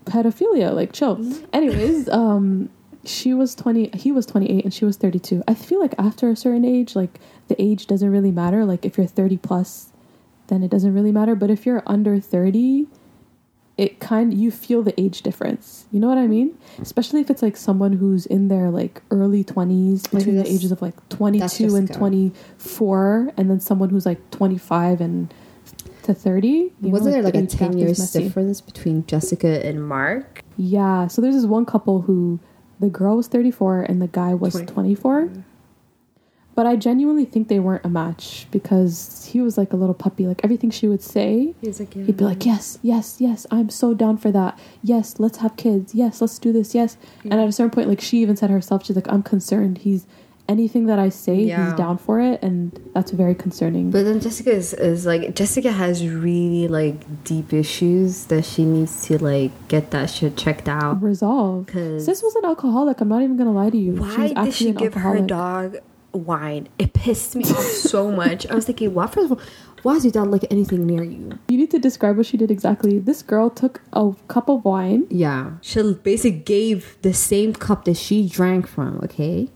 pedophilia. 0.05 0.73
Like, 0.73 0.93
chill. 0.93 1.17
Mm-hmm. 1.17 1.45
Anyways, 1.53 2.09
um, 2.21 2.69
she 3.03 3.33
was 3.33 3.55
twenty. 3.55 3.89
He 3.93 4.11
was 4.11 4.25
twenty 4.25 4.49
eight, 4.49 4.63
and 4.63 4.73
she 4.73 4.85
was 4.85 4.97
thirty 4.97 5.19
two. 5.19 5.43
I 5.47 5.53
feel 5.53 5.79
like 5.79 5.93
after 5.97 6.29
a 6.29 6.35
certain 6.35 6.65
age, 6.65 6.95
like 6.95 7.19
the 7.47 7.61
age 7.61 7.87
doesn't 7.87 8.09
really 8.09 8.31
matter. 8.31 8.65
Like 8.65 8.85
if 8.85 8.97
you're 8.97 9.07
thirty 9.07 9.37
plus, 9.37 9.89
then 10.47 10.63
it 10.63 10.71
doesn't 10.71 10.93
really 10.93 11.11
matter. 11.11 11.35
But 11.35 11.49
if 11.49 11.65
you're 11.65 11.83
under 11.85 12.19
thirty, 12.19 12.87
it 13.77 13.99
kind 13.99 14.33
you 14.33 14.51
feel 14.51 14.81
the 14.81 14.99
age 14.99 15.21
difference. 15.21 15.85
You 15.91 15.99
know 15.99 16.07
what 16.07 16.17
I 16.17 16.27
mean? 16.27 16.57
Especially 16.81 17.21
if 17.21 17.29
it's 17.29 17.41
like 17.41 17.57
someone 17.57 17.93
who's 17.93 18.25
in 18.25 18.47
their 18.47 18.69
like 18.69 19.01
early 19.11 19.43
twenties, 19.43 20.07
between 20.07 20.37
the 20.37 20.47
ages 20.47 20.71
of 20.71 20.81
like 20.81 20.95
twenty 21.09 21.45
two 21.47 21.75
and 21.75 21.91
twenty 21.91 22.31
four, 22.57 23.31
and 23.37 23.49
then 23.49 23.59
someone 23.59 23.89
who's 23.89 24.05
like 24.05 24.31
twenty 24.31 24.57
five 24.57 25.01
and 25.01 25.33
to 26.05 26.13
thirty. 26.13 26.71
you 26.81 26.89
Wasn't 26.89 27.13
there 27.13 27.21
like 27.21 27.35
a 27.35 27.45
10 27.45 27.77
years 27.77 28.11
difference 28.11 28.61
between 28.61 29.05
Jessica 29.05 29.65
and 29.65 29.87
Mark. 29.87 30.43
Yeah, 30.57 31.07
so 31.07 31.21
there's 31.21 31.35
this 31.35 31.45
one 31.45 31.65
couple 31.65 32.01
who 32.01 32.39
the 32.79 32.89
girl 32.89 33.17
was 33.17 33.27
34 33.27 33.83
and 33.83 34.01
the 34.01 34.07
guy 34.07 34.33
was 34.33 34.53
20. 34.53 34.67
24. 34.67 35.29
But 36.55 36.65
I 36.65 36.77
genuinely 36.77 37.25
think 37.25 37.49
they 37.49 37.59
weren't 37.59 37.83
a 37.85 37.89
match 37.89 38.47
because 38.49 39.29
he 39.29 39.41
was 39.41 39.57
like 39.57 39.73
a 39.73 39.75
little 39.75 39.93
puppy. 39.93 40.25
Like 40.25 40.39
everything 40.41 40.71
she 40.71 40.87
would 40.87 41.01
say, 41.01 41.53
He's 41.59 41.81
like, 41.81 41.93
he'd 41.93 42.15
be 42.15 42.23
like, 42.23 42.45
"Yes, 42.45 42.79
yes, 42.81 43.17
yes, 43.19 43.45
I'm 43.51 43.69
so 43.69 43.93
down 43.93 44.15
for 44.15 44.31
that. 44.31 44.57
Yes, 44.81 45.19
let's 45.19 45.39
have 45.39 45.57
kids. 45.57 45.93
Yes, 45.93 46.21
let's 46.21 46.39
do 46.39 46.53
this. 46.53 46.73
Yes." 46.73 46.95
And 47.25 47.33
at 47.33 47.47
a 47.47 47.51
certain 47.51 47.71
point, 47.71 47.89
like 47.89 47.99
she 47.99 48.19
even 48.19 48.37
said 48.37 48.49
herself, 48.49 48.85
she's 48.85 48.95
like, 48.95 49.11
"I'm 49.11 49.21
concerned. 49.21 49.79
He's 49.79 50.07
anything 50.47 50.85
that 50.87 50.99
I 50.99 51.09
say, 51.09 51.35
Yeah. 51.35 51.65
he's 51.65 51.73
down 51.77 51.97
for 51.97 52.19
it," 52.19 52.41
and 52.43 52.77
that's 52.93 53.11
very 53.11 53.35
concerning. 53.35 53.91
But 53.91 54.03
then 54.05 54.19
Jessica 54.19 54.51
is, 54.51 54.73
is 54.73 55.05
like 55.05 55.35
Jessica 55.35 55.71
has 55.71 56.07
really 56.07 56.67
like 56.67 57.23
deep 57.23 57.53
issues 57.53 58.25
that 58.25 58.45
she 58.45 58.63
needs 58.65 59.05
to 59.07 59.17
like 59.23 59.51
get 59.67 59.91
that 59.91 60.09
shit 60.09 60.37
checked 60.37 60.67
out. 60.69 61.01
resolved. 61.01 61.67
Because 61.67 62.05
Sis 62.05 62.21
was 62.23 62.35
an 62.35 62.45
alcoholic. 62.45 63.01
I'm 63.01 63.09
not 63.09 63.21
even 63.23 63.37
gonna 63.37 63.53
lie 63.53 63.69
to 63.69 63.77
you. 63.77 63.95
she 63.95 64.01
Why 64.01 64.27
did 64.29 64.37
actually 64.37 64.51
she 64.51 64.71
give 64.73 64.93
her 64.95 65.19
dog 65.21 65.77
wine? 66.13 66.67
It 66.79 66.93
pissed 66.93 67.35
me 67.35 67.43
off 67.43 67.63
so 67.63 68.11
much. 68.21 68.47
I 68.47 68.55
was 68.55 68.65
thinking, 68.65 68.93
why 68.93 69.07
first 69.07 69.31
of 69.31 69.37
all, 69.39 69.45
why 69.83 69.93
is 69.95 70.03
your 70.05 70.11
dog 70.11 70.31
like 70.31 70.45
anything 70.49 70.85
near 70.87 71.03
you? 71.03 71.37
You 71.47 71.57
need 71.57 71.69
to 71.71 71.77
describe 71.79 72.17
what 72.17 72.25
she 72.25 72.37
did 72.37 72.49
exactly. 72.49 72.97
This 72.97 73.21
girl 73.21 73.49
took 73.51 73.81
a 73.93 74.13
cup 74.27 74.49
of 74.49 74.65
wine. 74.65 75.05
Yeah. 75.11 75.51
She 75.61 75.93
basically 75.93 76.39
gave 76.39 76.97
the 77.03 77.13
same 77.13 77.53
cup 77.53 77.85
that 77.85 77.97
she 77.97 78.27
drank 78.27 78.65
from, 78.67 78.99
okay? 79.03 79.49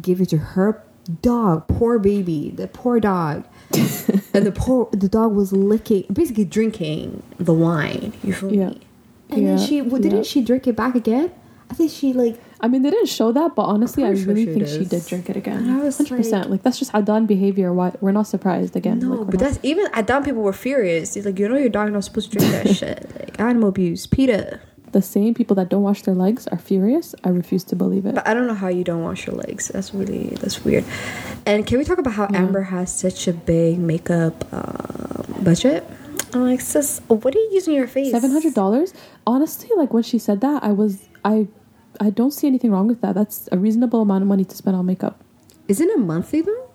Give 0.00 0.20
it 0.20 0.28
to 0.30 0.38
her 0.38 0.82
dog, 1.22 1.68
poor 1.68 1.98
baby, 1.98 2.50
the 2.50 2.68
poor 2.68 3.00
dog. 3.00 3.44
and 3.74 4.46
the 4.46 4.52
poor 4.54 4.88
the 4.92 5.08
dog 5.08 5.34
was 5.34 5.52
licking 5.52 6.04
basically 6.12 6.44
drinking 6.44 7.22
The 7.38 7.52
wine, 7.54 8.12
you 8.22 8.32
feel 8.32 8.52
Yeah. 8.52 8.68
me? 8.70 8.80
and 9.30 9.46
then 9.46 9.58
she 9.58 9.82
well, 9.82 10.00
didn't 10.00 10.18
yeah. 10.18 10.22
she 10.22 10.40
drink 10.42 10.66
it 10.68 10.76
back 10.76 10.94
again? 10.94 11.32
I 11.68 11.74
think 11.74 11.90
she 11.90 12.12
like 12.12 12.40
I 12.58 12.68
mean, 12.68 12.82
they 12.82 12.90
didn't 12.90 13.08
show 13.08 13.32
that, 13.32 13.54
but 13.54 13.62
honestly, 13.64 14.02
I 14.02 14.08
pretty 14.08 14.22
sure 14.24 14.28
really 14.34 14.46
she 14.46 14.52
think 14.54 14.68
she 14.68 14.84
did 14.86 15.06
drink 15.06 15.28
it 15.28 15.36
again. 15.36 15.66
Hundred 15.66 16.08
percent. 16.08 16.50
Like 16.50 16.62
that's 16.62 16.78
just 16.78 16.94
Adan 16.94 17.26
behavior. 17.26 17.72
Why 17.72 17.92
we're 18.00 18.12
not 18.12 18.26
surprised 18.26 18.76
again. 18.76 19.00
No, 19.00 19.14
like, 19.14 19.30
but 19.32 19.40
that's 19.40 19.58
even 19.62 19.86
at 19.92 20.06
down 20.06 20.24
people 20.24 20.42
were 20.42 20.52
furious. 20.54 21.14
He's 21.14 21.26
like, 21.26 21.38
you 21.38 21.48
know, 21.48 21.56
your 21.56 21.68
dog 21.68 21.92
not 21.92 22.04
supposed 22.04 22.32
to 22.32 22.38
drink 22.38 22.52
that 22.52 22.74
shit. 22.74 23.10
Like 23.18 23.38
animal 23.40 23.68
abuse, 23.68 24.06
Peter. 24.06 24.60
The 24.96 25.02
same 25.02 25.32
people 25.38 25.54
that 25.60 25.68
don't 25.68 25.82
wash 25.88 26.00
their 26.08 26.14
legs 26.26 26.42
are 26.52 26.56
furious. 26.70 27.14
I 27.22 27.28
refuse 27.28 27.64
to 27.70 27.76
believe 27.76 28.04
it. 28.08 28.14
But 28.18 28.26
I 28.26 28.32
don't 28.34 28.46
know 28.50 28.54
how 28.64 28.68
you 28.78 28.84
don't 28.90 29.02
wash 29.08 29.26
your 29.26 29.36
legs. 29.44 29.68
That's 29.68 29.92
really 29.92 30.24
that's 30.40 30.64
weird. 30.64 30.84
And 31.44 31.66
can 31.68 31.76
we 31.78 31.84
talk 31.84 31.98
about 32.04 32.14
how 32.20 32.26
Yeah. 32.32 32.40
Amber 32.42 32.62
has 32.74 32.88
such 33.04 33.28
a 33.28 33.34
big 33.52 33.76
makeup 33.92 34.36
um, 34.56 35.44
budget? 35.44 35.84
I'm 36.32 36.42
like, 36.50 36.60
sis, 36.60 37.00
what 37.08 37.32
are 37.36 37.42
you 37.44 37.50
using 37.60 37.74
your 37.80 37.86
face? 37.96 38.10
Seven 38.10 38.30
hundred 38.36 38.54
dollars. 38.54 38.88
Honestly, 39.26 39.68
like 39.76 39.92
when 39.92 40.02
she 40.02 40.18
said 40.18 40.40
that, 40.40 40.64
I 40.64 40.72
was 40.72 40.92
I, 41.24 41.48
I 42.00 42.08
don't 42.10 42.32
see 42.32 42.46
anything 42.46 42.70
wrong 42.72 42.88
with 42.88 43.00
that. 43.04 43.14
That's 43.14 43.48
a 43.52 43.58
reasonable 43.58 44.00
amount 44.00 44.22
of 44.24 44.28
money 44.28 44.44
to 44.44 44.56
spend 44.56 44.76
on 44.80 44.86
makeup. 44.86 45.16
isn't 45.68 45.90
it 45.94 45.98
monthly 45.98 46.40
though? 46.40 46.65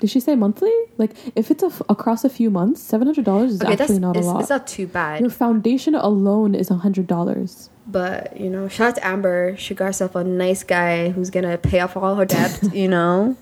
Did 0.00 0.10
she 0.10 0.18
say 0.20 0.34
monthly? 0.34 0.72
Like 0.98 1.12
if 1.36 1.50
it's 1.50 1.62
a 1.62 1.66
f- 1.66 1.82
across 1.88 2.24
a 2.24 2.28
few 2.30 2.50
months, 2.50 2.80
seven 2.82 3.06
hundred 3.06 3.24
dollars 3.26 3.52
is 3.52 3.62
Okay, 3.62 3.74
actually 3.74 3.98
not 4.00 4.16
a 4.16 4.20
lot. 4.20 4.40
it's 4.40 4.50
not 4.50 4.66
too 4.66 4.86
bad. 4.86 5.20
Your 5.20 5.30
foundation 5.30 5.94
alone 5.94 6.54
is 6.54 6.70
a 6.70 6.74
hundred 6.76 7.06
dollars. 7.06 7.70
But 7.86 8.38
you 8.40 8.48
know, 8.50 8.68
shout 8.68 8.88
out 8.90 8.94
to 8.96 9.06
Amber. 9.06 9.56
She 9.58 9.74
got 9.74 9.86
herself 9.86 10.14
a 10.16 10.24
nice 10.24 10.62
guy 10.64 11.10
who's 11.10 11.30
gonna 11.30 11.58
pay 11.58 11.80
off 11.80 11.96
all 11.96 12.14
her 12.16 12.24
debt. 12.24 12.60
You 12.72 12.88
know, 12.88 13.36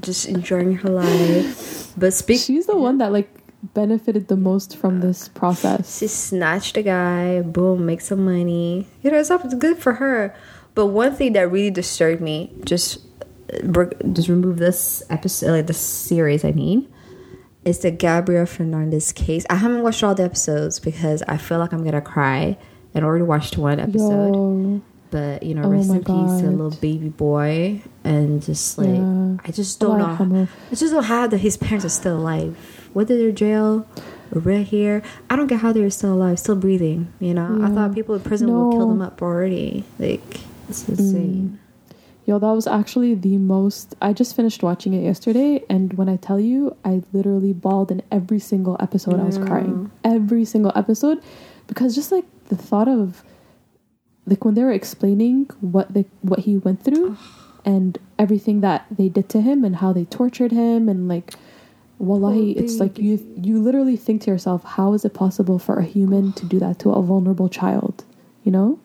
just 0.00 0.26
enjoying 0.28 0.74
her 0.76 0.90
life. 0.90 1.92
But 1.96 2.12
speak, 2.12 2.40
She's 2.40 2.66
the 2.66 2.76
one 2.76 2.98
that 2.98 3.10
like 3.12 3.30
benefited 3.74 4.28
the 4.28 4.36
most 4.36 4.76
from 4.76 5.00
this 5.00 5.28
process. 5.28 5.98
she 5.98 6.06
snatched 6.08 6.76
a 6.76 6.82
guy. 6.82 7.40
Boom, 7.42 7.86
make 7.86 8.00
some 8.02 8.24
money. 8.24 8.86
You 9.02 9.10
know, 9.10 9.18
it's 9.18 9.30
up. 9.30 9.44
It's 9.44 9.54
good 9.54 9.78
for 9.78 9.94
her. 9.94 10.34
But 10.74 10.86
one 10.88 11.14
thing 11.14 11.32
that 11.32 11.50
really 11.50 11.70
disturbed 11.70 12.20
me, 12.20 12.52
just 12.64 12.98
just 14.12 14.28
remove 14.28 14.58
this 14.58 15.02
episode, 15.10 15.50
like 15.52 15.66
this 15.66 15.78
series. 15.78 16.44
I 16.44 16.52
mean, 16.52 16.92
is 17.64 17.80
the 17.80 17.90
Gabriel 17.90 18.46
Fernandez 18.46 19.12
case. 19.12 19.44
I 19.50 19.56
haven't 19.56 19.82
watched 19.82 20.02
all 20.02 20.14
the 20.14 20.24
episodes 20.24 20.78
because 20.80 21.22
I 21.28 21.36
feel 21.36 21.58
like 21.58 21.72
I'm 21.72 21.84
gonna 21.84 22.00
cry. 22.00 22.56
And 22.94 23.04
already 23.04 23.24
watched 23.24 23.58
one 23.58 23.78
episode. 23.78 24.32
Yo, 24.32 24.80
but 25.10 25.42
you 25.42 25.54
know, 25.54 25.64
Oh 25.64 25.68
rest 25.68 25.90
in 25.90 25.98
peace 25.98 26.40
to 26.40 26.50
little 26.50 26.70
baby 26.80 27.10
boy, 27.10 27.82
and 28.04 28.42
just 28.42 28.78
like 28.78 28.88
Yeah. 28.88 29.36
I 29.44 29.50
just 29.50 29.78
don't 29.80 30.00
Allah 30.00 30.26
know. 30.26 30.48
I 30.72 30.74
just 30.74 30.94
don't 30.94 31.04
have 31.04 31.30
that 31.32 31.38
his 31.38 31.58
parents 31.58 31.84
are 31.84 31.90
still 31.90 32.16
alive, 32.16 32.56
whether 32.94 33.18
they're 33.18 33.32
jail 33.32 33.86
or 34.32 34.40
we're 34.40 34.62
here. 34.62 35.02
I 35.28 35.36
don't 35.36 35.46
get 35.46 35.60
how 35.60 35.72
they're 35.72 35.90
still 35.90 36.14
alive, 36.14 36.38
still 36.38 36.56
breathing. 36.56 37.12
You 37.20 37.34
know, 37.34 37.60
I 37.62 37.68
thought 37.68 37.94
people 37.94 38.14
in 38.14 38.22
prison 38.22 38.50
would 38.50 38.72
kill 38.72 38.88
them 38.88 39.02
up 39.02 39.20
already. 39.20 39.84
Like 39.98 40.40
it's 40.70 40.88
insane. 40.88 41.58
Yo, 42.26 42.40
that 42.40 42.50
was 42.50 42.66
actually 42.66 43.14
the 43.14 43.38
most. 43.38 43.94
I 44.02 44.12
just 44.12 44.34
finished 44.34 44.62
watching 44.62 44.92
it 44.94 45.04
yesterday, 45.04 45.64
and 45.70 45.92
when 45.94 46.08
I 46.08 46.16
tell 46.16 46.40
you, 46.40 46.76
I 46.84 47.02
literally 47.12 47.52
bawled 47.52 47.92
in 47.92 48.02
every 48.10 48.40
single 48.40 48.76
episode. 48.80 49.20
I 49.20 49.22
was 49.22 49.38
crying 49.38 49.92
every 50.02 50.44
single 50.44 50.72
episode 50.74 51.22
because 51.68 51.94
just 51.94 52.10
like 52.10 52.24
the 52.48 52.56
thought 52.56 52.88
of 52.88 53.22
like 54.26 54.44
when 54.44 54.54
they 54.54 54.62
were 54.62 54.72
explaining 54.72 55.48
what 55.60 55.94
they 55.94 56.04
what 56.22 56.40
he 56.40 56.58
went 56.58 56.82
through 56.82 57.16
and 57.64 57.98
everything 58.18 58.60
that 58.60 58.86
they 58.90 59.08
did 59.08 59.28
to 59.30 59.40
him 59.40 59.64
and 59.64 59.76
how 59.76 59.92
they 59.92 60.04
tortured 60.04 60.52
him 60.52 60.88
and 60.88 61.08
like 61.08 61.34
wallahi 61.98 62.54
Poor 62.54 62.64
it's 62.64 62.76
like 62.78 62.98
you 62.98 63.34
you 63.40 63.60
literally 63.60 63.96
think 63.96 64.22
to 64.22 64.30
yourself 64.30 64.64
how 64.64 64.92
is 64.92 65.04
it 65.04 65.14
possible 65.14 65.58
for 65.58 65.78
a 65.78 65.84
human 65.84 66.32
to 66.34 66.44
do 66.44 66.58
that 66.58 66.78
to 66.80 66.90
a 66.90 67.02
vulnerable 67.02 67.48
child 67.48 68.04
you 68.44 68.52
know 68.52 68.78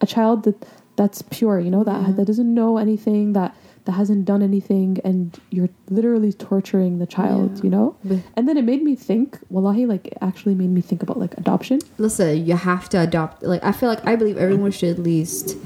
a 0.00 0.06
child 0.06 0.44
that 0.44 0.66
that's 0.96 1.22
pure 1.22 1.58
you 1.60 1.70
know 1.70 1.84
that 1.84 2.00
Yeah. 2.02 2.12
that 2.14 2.26
doesn't 2.26 2.52
know 2.52 2.78
anything 2.78 3.32
that 3.34 3.54
that 3.84 3.92
hasn't 3.92 4.24
done 4.24 4.42
anything 4.42 4.98
and 5.04 5.38
you're 5.50 5.68
literally 5.90 6.32
torturing 6.32 6.98
the 6.98 7.06
child 7.06 7.52
Yeah. 7.56 7.62
you 7.64 7.70
know 7.70 7.96
and 8.34 8.48
then 8.48 8.56
it 8.56 8.64
made 8.64 8.82
me 8.82 8.96
think 8.96 9.38
wallahi 9.50 9.86
like 9.86 10.08
it 10.08 10.18
actually 10.20 10.54
made 10.56 10.70
me 10.70 10.80
think 10.80 11.02
about 11.02 11.18
like 11.18 11.36
adoption 11.38 11.78
Listen, 11.98 12.44
you 12.46 12.56
have 12.56 12.88
to 12.90 13.00
adopt. 13.00 13.42
Like 13.42 13.64
I 13.64 13.72
feel 13.72 13.88
like 13.88 14.06
I 14.06 14.16
believe 14.16 14.36
everyone 14.36 14.70
should 14.70 14.90
at 14.90 14.98
least 14.98 15.56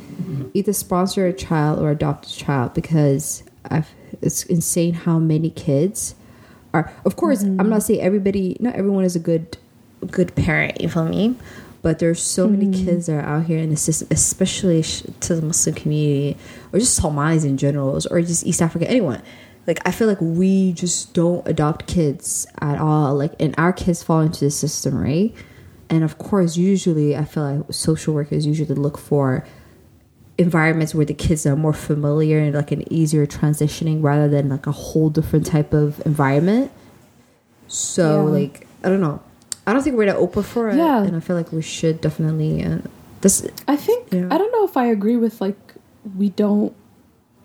either 0.54 0.72
sponsor 0.72 1.26
a 1.26 1.32
child 1.32 1.80
or 1.80 1.90
adopt 1.90 2.26
a 2.26 2.36
child 2.36 2.74
because 2.74 3.42
I've, 3.64 3.88
it's 4.22 4.44
insane 4.44 4.94
how 4.94 5.18
many 5.18 5.50
kids 5.50 6.14
are. 6.72 6.92
Of 7.04 7.16
course, 7.16 7.42
I'm 7.42 7.58
mm-hmm. 7.58 7.68
not 7.68 7.82
saying 7.82 8.00
everybody. 8.00 8.56
Not 8.60 8.74
everyone 8.74 9.04
is 9.04 9.16
a 9.16 9.20
good 9.20 9.56
good 10.10 10.34
parent. 10.36 10.80
You 10.80 10.88
feel 10.88 11.04
me? 11.04 11.36
But 11.82 11.98
there's 11.98 12.22
so 12.22 12.46
many 12.46 12.66
mm. 12.66 12.84
kids 12.84 13.06
that 13.06 13.14
are 13.14 13.20
out 13.22 13.46
here 13.46 13.58
in 13.58 13.70
the 13.70 13.76
system, 13.76 14.08
especially 14.10 14.82
sh- 14.82 15.02
to 15.20 15.34
the 15.34 15.42
Muslim 15.42 15.74
community 15.74 16.36
or 16.72 16.78
just 16.78 16.94
Somalis 16.96 17.44
in 17.44 17.56
general, 17.56 17.98
or 18.10 18.20
just 18.20 18.46
East 18.46 18.60
Africa, 18.60 18.88
anyone. 18.90 19.22
Like 19.66 19.78
I 19.86 19.90
feel 19.90 20.06
like 20.08 20.20
we 20.20 20.72
just 20.72 21.14
don't 21.14 21.46
adopt 21.48 21.86
kids 21.86 22.46
at 22.60 22.78
all. 22.78 23.14
Like, 23.14 23.32
and 23.40 23.54
our 23.56 23.72
kids 23.72 24.02
fall 24.02 24.20
into 24.20 24.44
the 24.44 24.50
system, 24.50 24.98
right? 24.98 25.32
And 25.88 26.04
of 26.04 26.18
course, 26.18 26.56
usually 26.56 27.16
I 27.16 27.24
feel 27.24 27.42
like 27.42 27.72
social 27.72 28.14
workers 28.14 28.46
usually 28.46 28.74
look 28.74 28.98
for 28.98 29.46
environments 30.38 30.94
where 30.94 31.04
the 31.04 31.14
kids 31.14 31.44
are 31.46 31.56
more 31.56 31.72
familiar 31.72 32.38
and 32.38 32.54
like 32.54 32.72
an 32.72 32.90
easier 32.92 33.26
transitioning 33.26 34.02
rather 34.02 34.28
than 34.28 34.48
like 34.48 34.66
a 34.66 34.72
whole 34.72 35.10
different 35.10 35.46
type 35.46 35.72
of 35.72 36.00
environment. 36.06 36.70
So 37.68 38.26
Yeah. 38.26 38.32
like 38.32 38.66
I 38.82 38.88
don't 38.88 39.00
know. 39.00 39.20
I 39.70 39.72
don't 39.74 39.82
think 39.82 39.96
we're 39.96 40.06
that 40.06 40.16
open 40.16 40.42
for 40.42 40.68
it, 40.70 40.76
Yeah. 40.76 41.02
and 41.04 41.16
I 41.16 41.20
feel 41.20 41.36
like 41.36 41.52
we 41.52 41.62
should 41.62 42.00
definitely. 42.00 42.64
Uh, 42.64 42.78
this 43.20 43.46
I 43.68 43.76
think 43.76 44.08
Yeah. 44.12 44.28
I 44.30 44.38
don't 44.38 44.52
know 44.52 44.64
if 44.64 44.76
I 44.76 44.86
agree 44.86 45.16
with 45.16 45.40
like 45.40 45.58
we 46.16 46.30
don't 46.30 46.74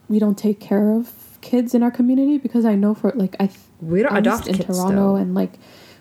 we 0.09 0.19
don't 0.19 0.37
take 0.37 0.59
care 0.59 0.91
of 0.91 1.11
kids 1.41 1.73
in 1.75 1.83
our 1.83 1.91
community 1.91 2.37
because 2.37 2.65
I 2.65 2.75
know 2.75 2.93
for 2.93 3.11
like 3.15 3.35
I 3.39 3.49
we 3.81 4.01
don't 4.01 4.15
adopt 4.17 4.47
in 4.47 4.55
kids 4.55 4.67
Toronto 4.67 4.95
though. 4.95 5.15
and 5.15 5.35
like 5.35 5.53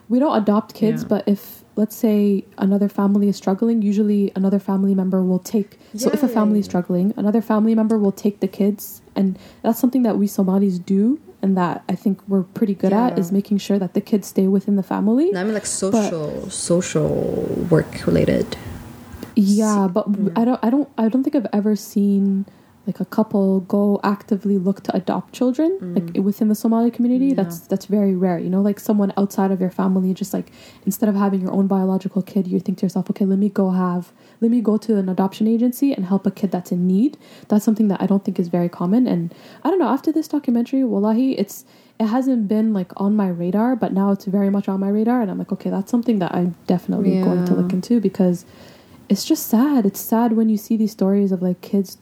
we 0.09 0.19
don't 0.19 0.37
adopt 0.41 0.75
kids 0.75 1.03
Yeah. 1.03 1.09
but 1.09 1.29
if 1.29 1.65
let's 1.77 1.97
say 1.97 2.45
another 2.57 2.89
family 2.89 3.29
is 3.29 3.37
struggling 3.37 3.83
usually 3.83 4.31
another 4.37 4.61
family 4.61 4.95
member 4.95 5.23
will 5.25 5.41
take 5.41 5.79
so 5.97 6.09
if 6.11 6.23
a 6.23 6.27
Yeah. 6.27 6.33
family 6.39 6.61
is 6.61 6.67
struggling 6.67 7.13
another 7.17 7.43
family 7.43 7.75
member 7.75 7.99
will 7.99 8.13
take 8.13 8.39
the 8.41 8.47
kids 8.49 9.03
and 9.17 9.37
that's 9.63 9.81
something 9.81 10.03
that 10.05 10.17
we 10.17 10.27
Somalis 10.29 10.79
do 10.79 11.19
and 11.45 11.59
that 11.59 11.85
I 11.91 11.95
think 11.95 12.27
we're 12.27 12.43
pretty 12.43 12.75
good 12.75 12.95
at 12.95 13.19
is 13.19 13.31
making 13.31 13.59
sure 13.59 13.79
that 13.79 13.93
the 13.93 14.01
kids 14.01 14.29
stay 14.29 14.49
within 14.49 14.77
the 14.77 14.83
family. 14.83 15.31
No, 15.31 15.43
I 15.43 15.45
mean 15.45 15.53
like 15.53 15.67
social, 15.67 16.49
social 16.49 17.11
work 17.69 18.07
related. 18.07 18.57
Yeah, 19.37 19.87
but 19.93 20.07
I 20.37 20.47
don't 20.47 20.61
I 20.65 20.71
don't 20.71 20.89
I 20.97 21.09
don't 21.11 21.23
think 21.23 21.37
I've 21.37 21.47
ever 21.53 21.77
seen 21.77 22.47
like 22.87 23.01
a 23.01 23.05
couple 23.05 23.61
go 23.61 24.01
actively 24.05 24.59
look 24.59 24.83
to 24.83 24.95
adopt 24.95 25.33
children 25.33 25.79
mm. 25.81 25.95
like 25.95 26.25
within 26.25 26.49
the 26.49 26.55
Somali 26.55 26.91
community. 26.91 27.29
Yeah. 27.29 27.35
That's 27.35 27.61
that's 27.61 27.87
very 27.87 28.15
rare. 28.15 28.39
You 28.39 28.51
know, 28.51 28.61
like 28.61 28.79
someone 28.79 29.13
outside 29.17 29.51
of 29.51 29.61
your 29.61 29.71
family 29.71 30.13
just 30.13 30.35
like 30.35 30.53
instead 30.85 31.09
of 31.09 31.15
having 31.15 31.41
your 31.41 31.53
own 31.53 31.67
biological 31.67 32.23
kid, 32.23 32.47
you 32.47 32.61
think 32.61 32.79
to 32.79 32.87
yourself, 32.87 33.09
okay, 33.11 33.25
let 33.25 33.39
me 33.39 33.49
go 33.49 33.71
have 33.71 34.13
let 34.41 34.51
me 34.51 34.61
go 34.61 34.77
to 34.77 34.97
an 34.97 35.09
adoption 35.09 35.47
agency 35.47 35.93
and 35.93 36.07
help 36.07 36.27
a 36.27 36.31
kid 36.31 36.51
that's 36.51 36.73
in 36.73 36.87
need. 36.87 37.17
That's 37.49 37.65
something 37.65 37.89
that 37.89 38.03
I 38.03 38.07
don't 38.07 38.25
think 38.25 38.39
is 38.39 38.49
very 38.49 38.69
common. 38.69 39.07
And 39.07 39.35
I 39.63 39.71
don't 39.71 39.79
know, 39.79 39.89
after 39.89 40.13
this 40.13 40.29
documentary, 40.29 40.85
wallahi, 40.85 41.39
it's 41.39 41.65
it 41.99 42.07
hasn't 42.07 42.49
been 42.49 42.73
like 42.73 42.93
on 42.97 43.15
my 43.15 43.29
radar, 43.29 43.77
but 43.77 43.93
now 43.93 44.11
it's 44.11 44.25
very 44.25 44.51
much 44.51 44.69
on 44.69 44.81
my 44.81 44.89
radar 44.89 45.23
and 45.23 45.31
I'm 45.31 45.39
like, 45.39 45.53
okay, 45.53 45.71
that's 45.71 45.91
something 45.91 46.19
that 46.19 46.35
I'm 46.35 46.57
definitely 46.67 47.21
going 47.23 47.45
to 47.45 47.55
look 47.55 47.73
into 47.73 48.01
because 48.01 48.45
it's 49.09 49.25
just 49.25 49.47
sad. 49.47 49.87
It's 49.87 50.01
sad 50.01 50.33
when 50.33 50.49
you 50.49 50.57
see 50.57 50.77
these 50.77 50.93
stories 50.93 51.31
of 51.31 51.43
like 51.43 51.61
kids 51.61 51.95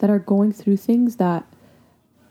that 0.00 0.10
are 0.10 0.18
going 0.18 0.52
through 0.52 0.76
things 0.76 1.16
that 1.16 1.46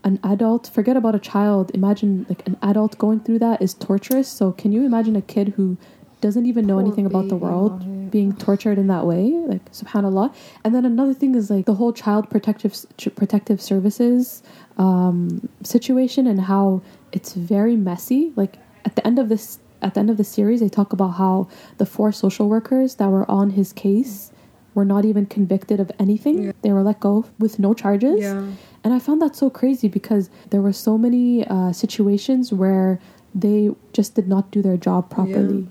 an 0.03 0.19
adult 0.23 0.69
forget 0.73 0.95
about 0.95 1.15
a 1.15 1.19
child. 1.19 1.71
Imagine 1.73 2.25
like 2.29 2.45
an 2.47 2.57
adult 2.61 2.97
going 2.97 3.19
through 3.19 3.39
that 3.39 3.61
is 3.61 3.73
torturous. 3.73 4.27
So 4.27 4.51
can 4.51 4.71
you 4.71 4.85
imagine 4.85 5.15
a 5.15 5.21
kid 5.21 5.49
who 5.49 5.77
doesn't 6.21 6.45
even 6.45 6.65
know 6.65 6.75
Poor 6.75 6.83
anything 6.83 7.05
about 7.05 7.29
the 7.29 7.35
world 7.35 8.11
being 8.11 8.35
tortured 8.35 8.77
in 8.77 8.87
that 8.87 9.05
way? 9.05 9.31
Like 9.31 9.71
subhanallah. 9.71 10.33
And 10.63 10.73
then 10.73 10.85
another 10.85 11.13
thing 11.13 11.35
is 11.35 11.49
like 11.49 11.65
the 11.65 11.75
whole 11.75 11.93
child 11.93 12.29
protective 12.29 12.75
protective 13.15 13.61
services 13.61 14.41
um, 14.77 15.47
situation 15.63 16.27
and 16.27 16.41
how 16.41 16.81
it's 17.11 17.33
very 17.33 17.75
messy. 17.75 18.33
Like 18.35 18.57
at 18.85 18.95
the 18.95 19.05
end 19.05 19.19
of 19.19 19.29
this 19.29 19.59
at 19.81 19.93
the 19.93 19.99
end 20.01 20.09
of 20.09 20.17
the 20.17 20.25
series, 20.25 20.59
they 20.59 20.69
talk 20.69 20.91
about 20.91 21.11
how 21.11 21.47
the 21.77 21.85
four 21.85 22.11
social 22.11 22.49
workers 22.49 22.95
that 22.95 23.09
were 23.09 23.29
on 23.31 23.51
his 23.51 23.71
case 23.71 24.31
were 24.73 24.85
not 24.85 25.05
even 25.05 25.25
convicted 25.25 25.79
of 25.79 25.91
anything. 25.99 26.43
Yeah. 26.43 26.51
They 26.61 26.71
were 26.71 26.83
let 26.83 26.99
go 26.99 27.25
with 27.37 27.59
no 27.59 27.73
charges. 27.73 28.21
Yeah. 28.21 28.45
And 28.83 28.93
I 28.93 28.99
found 28.99 29.21
that 29.21 29.35
so 29.35 29.49
crazy 29.49 29.87
because 29.87 30.29
there 30.51 30.61
were 30.61 30.73
so 30.73 30.97
many 30.97 31.45
uh, 31.47 31.73
situations 31.73 32.53
where 32.53 32.99
they 33.35 33.71
just 33.93 34.15
did 34.15 34.27
not 34.27 34.51
do 34.51 34.61
their 34.61 34.77
job 34.77 35.09
properly. 35.09 35.67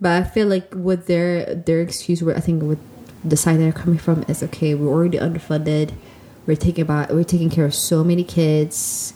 But 0.00 0.22
I 0.22 0.24
feel 0.24 0.48
like 0.48 0.72
with 0.74 1.06
their 1.06 1.54
their 1.54 1.80
excuse, 1.80 2.22
where 2.22 2.36
I 2.36 2.40
think 2.40 2.62
with 2.62 2.80
the 3.24 3.36
side 3.36 3.58
they're 3.58 3.72
coming 3.72 3.98
from 3.98 4.24
is 4.28 4.42
okay. 4.42 4.74
We're 4.74 4.92
already 4.92 5.18
underfunded. 5.18 5.92
We're 6.46 6.56
taking 6.56 6.82
about 6.82 7.10
we're 7.10 7.24
taking 7.24 7.48
care 7.48 7.64
of 7.64 7.74
so 7.74 8.04
many 8.04 8.24
kids. 8.24 9.14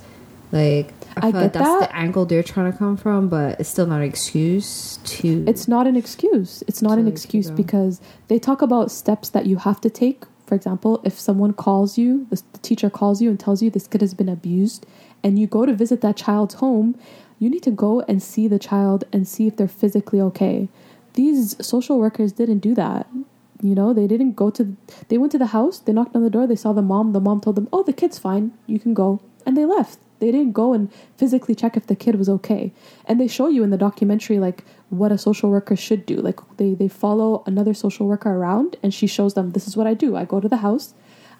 Like 0.51 0.98
I, 1.23 1.29
I 1.29 1.33
feel 1.33 1.41
like 1.41 1.53
get 1.53 1.61
that's 1.61 1.81
that. 1.81 1.91
the 1.91 1.97
angle 1.97 2.25
they're 2.25 2.43
trying 2.43 2.73
to 2.73 2.77
come 2.77 2.97
from, 2.97 3.29
but 3.29 3.61
it's 3.61 3.69
still 3.69 3.87
not 3.87 3.99
an 3.99 4.09
excuse 4.09 4.99
to. 5.05 5.45
It's 5.47 5.69
not 5.69 5.87
an 5.87 5.97
excuse. 5.97 6.63
It's 6.67 6.83
not 6.83 6.99
an 6.99 7.09
excuse 7.09 7.51
because 7.51 8.01
they 8.29 8.39
talk 8.39 8.63
about 8.63 8.91
steps 8.91 9.29
that 9.31 9.47
you 9.47 9.57
have 9.57 9.81
to 9.83 9.91
take. 9.91 10.25
For 10.47 10.55
example, 10.55 11.01
if 11.05 11.19
someone 11.19 11.53
calls 11.53 11.99
you, 11.99 12.27
the 12.31 12.43
the 12.53 12.59
teacher 12.59 12.91
calls 12.91 13.21
you 13.21 13.29
and 13.31 13.39
tells 13.39 13.63
you 13.63 13.71
this 13.71 13.87
kid 13.87 14.01
has 14.01 14.15
been 14.15 14.29
abused, 14.29 14.87
and 15.23 15.39
you 15.39 15.47
go 15.47 15.67
to 15.67 15.75
visit 15.75 16.01
that 16.01 16.17
child's 16.17 16.55
home, 16.55 16.99
you 17.39 17.51
need 17.51 17.63
to 17.63 17.71
go 17.71 18.01
and 18.03 18.23
see 18.23 18.49
the 18.49 18.59
child 18.59 19.05
and 19.13 19.29
see 19.29 19.47
if 19.47 19.57
they're 19.57 19.69
physically 19.69 20.21
okay. 20.21 20.69
These 21.15 21.57
social 21.65 21.99
workers 21.99 22.33
didn't 22.33 22.61
do 22.61 22.75
that. 22.75 23.07
You 23.61 23.75
know, 23.75 23.93
they 23.93 24.07
didn't 24.07 24.35
go 24.35 24.51
to, 24.51 24.77
they 25.09 25.19
went 25.19 25.33
to 25.33 25.39
the 25.39 25.47
house, 25.47 25.81
they 25.81 25.93
knocked 25.93 26.15
on 26.15 26.23
the 26.23 26.31
door, 26.31 26.47
they 26.47 26.57
saw 26.57 26.73
the 26.73 26.83
mom, 26.83 27.13
the 27.13 27.21
mom 27.21 27.41
told 27.41 27.57
them, 27.57 27.69
oh, 27.73 27.83
the 27.83 27.93
kid's 27.93 28.19
fine, 28.19 28.53
you 28.67 28.79
can 28.79 28.95
go. 28.95 29.21
And 29.45 29.57
they 29.57 29.65
left. 29.65 29.99
They 30.21 30.31
didn't 30.33 30.53
go 30.53 30.73
and 30.73 30.91
physically 31.17 31.55
check 31.55 31.77
if 31.77 31.87
the 31.87 31.95
kid 31.97 32.17
was 32.17 32.29
okay. 32.29 32.73
And 33.07 33.21
they 33.21 33.29
show 33.29 33.49
you 33.49 33.63
in 33.63 33.71
the 33.71 33.77
documentary, 33.77 34.39
like, 34.39 34.65
what 34.91 35.13
a 35.13 35.19
social 35.19 35.51
worker 35.51 35.77
should 35.77 36.05
do. 36.07 36.17
Like, 36.17 36.41
they, 36.57 36.75
they 36.75 36.89
follow 36.89 37.43
another 37.47 37.75
social 37.75 38.07
worker 38.07 38.31
around 38.31 38.77
and 38.83 38.93
she 38.93 39.07
shows 39.07 39.35
them, 39.35 39.53
this 39.53 39.69
is 39.69 39.77
what 39.77 39.87
I 39.87 39.95
do. 39.95 40.17
I 40.17 40.25
go 40.25 40.41
to 40.41 40.49
the 40.49 40.59
house, 40.59 40.95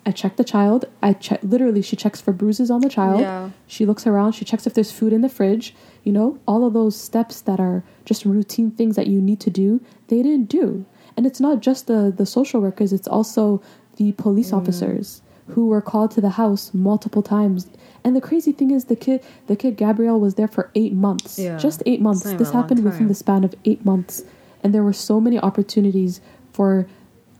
I 0.07 0.13
check 0.13 0.37
the 0.37 0.45
child, 0.45 0.85
I 1.03 1.13
check, 1.13 1.41
literally, 1.43 1.83
she 1.83 1.97
checks 1.97 2.21
for 2.21 2.33
bruises 2.33 2.71
on 2.71 2.81
the 2.83 2.89
child. 2.89 3.21
Yeah. 3.21 3.51
She 3.67 3.85
looks 3.85 4.07
around, 4.07 4.33
she 4.33 4.45
checks 4.45 4.67
if 4.67 4.75
there's 4.75 4.93
food 4.93 5.13
in 5.13 5.23
the 5.23 5.29
fridge, 5.29 5.75
you 6.05 6.13
know, 6.13 6.39
all 6.47 6.65
of 6.67 6.73
those 6.73 6.97
steps 6.99 7.41
that 7.43 7.59
are 7.59 7.83
just 8.05 8.25
routine 8.25 8.71
things 8.71 8.95
that 8.97 9.09
you 9.09 9.21
need 9.21 9.41
to 9.41 9.51
do, 9.51 9.81
they 10.07 10.23
didn't 10.23 10.49
do. 10.49 10.87
And 11.17 11.27
it's 11.27 11.41
not 11.41 11.61
just 11.61 11.89
the, 11.89 12.15
the 12.17 12.27
social 12.27 12.61
workers, 12.61 12.93
it's 12.93 13.09
also 13.09 13.61
the 13.97 14.13
police 14.13 14.53
Mm. 14.53 14.59
officers 14.59 15.21
who 15.49 15.67
were 15.67 15.81
called 15.83 16.11
to 16.13 16.21
the 16.21 16.31
house 16.31 16.73
multiple 16.73 17.23
times. 17.23 17.67
And 18.09 18.17
the 18.17 18.23
crazy 18.23 18.53
thing 18.53 18.71
is 18.71 18.87
the 18.87 18.97
kid 18.97 19.23
the 19.49 19.55
kid 19.57 19.77
Gabriel 19.77 20.19
was 20.19 20.35
there 20.37 20.49
for 20.49 20.71
eight 20.75 20.95
months. 20.95 21.39
Yeah. 21.39 21.59
Just 21.59 21.83
eight 21.85 22.01
months. 22.01 22.21
It's 22.25 22.33
This 22.33 22.35
even 22.35 22.47
a 22.47 22.53
long 22.55 22.63
happened 22.63 22.85
within 22.85 23.09
the 23.09 23.15
span 23.15 23.45
of 23.45 23.55
eight 23.67 23.85
months. 23.85 24.23
And 24.63 24.73
there 24.75 24.83
were 24.83 24.95
so 24.95 25.21
many 25.21 25.39
opportunities 25.39 26.21
for 26.53 26.87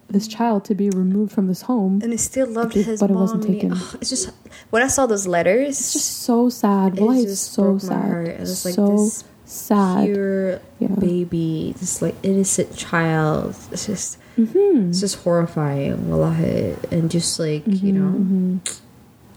this 0.09 0.27
child 0.29 0.65
to 0.67 0.75
be 0.75 0.89
removed 0.91 1.33
from 1.33 1.47
this 1.49 1.63
home. 1.63 2.01
and 2.03 2.13
he 2.13 2.19
still 2.19 2.47
loved 2.47 2.71
But 2.75 2.81
it- 2.81 2.87
his 2.87 3.01
but 3.01 3.11
it 3.11 3.15
wasn't 3.25 3.43
mommy. 3.45 3.55
taken. 3.55 3.73
Ugh, 3.73 3.97
it's 4.01 4.11
just 4.11 4.31
when 4.71 4.83
I 4.83 4.89
saw 4.89 5.07
those 5.07 5.27
letters, 5.27 5.81
It's 5.81 5.93
just 5.95 6.11
so 6.29 6.49
sad. 6.49 6.97
It 6.97 7.01
Wallahi, 7.01 7.23
it's 7.25 7.41
so 7.41 7.63
broke 7.63 7.83
my 7.85 7.89
sad. 7.89 8.05
heart. 8.13 8.29
It 8.29 8.41
was 8.41 8.65
like 8.67 8.75
so 8.75 8.87
this 8.97 9.25
sad. 9.45 10.05
pure 10.07 10.61
Yeah. 10.85 10.89
baby, 11.01 11.75
this 11.81 12.01
like 12.05 12.15
innocent 12.23 12.77
child. 12.77 13.55
It's 13.73 13.87
just 13.87 14.19
hmm 14.37 14.89
it's 14.91 15.01
just 15.01 15.17
horrifying, 15.25 16.09
wallahi. 16.11 16.77
and 16.93 17.11
just 17.11 17.39
like 17.39 17.65
you 17.67 17.93
know, 17.93 18.09
hmm 18.09 18.57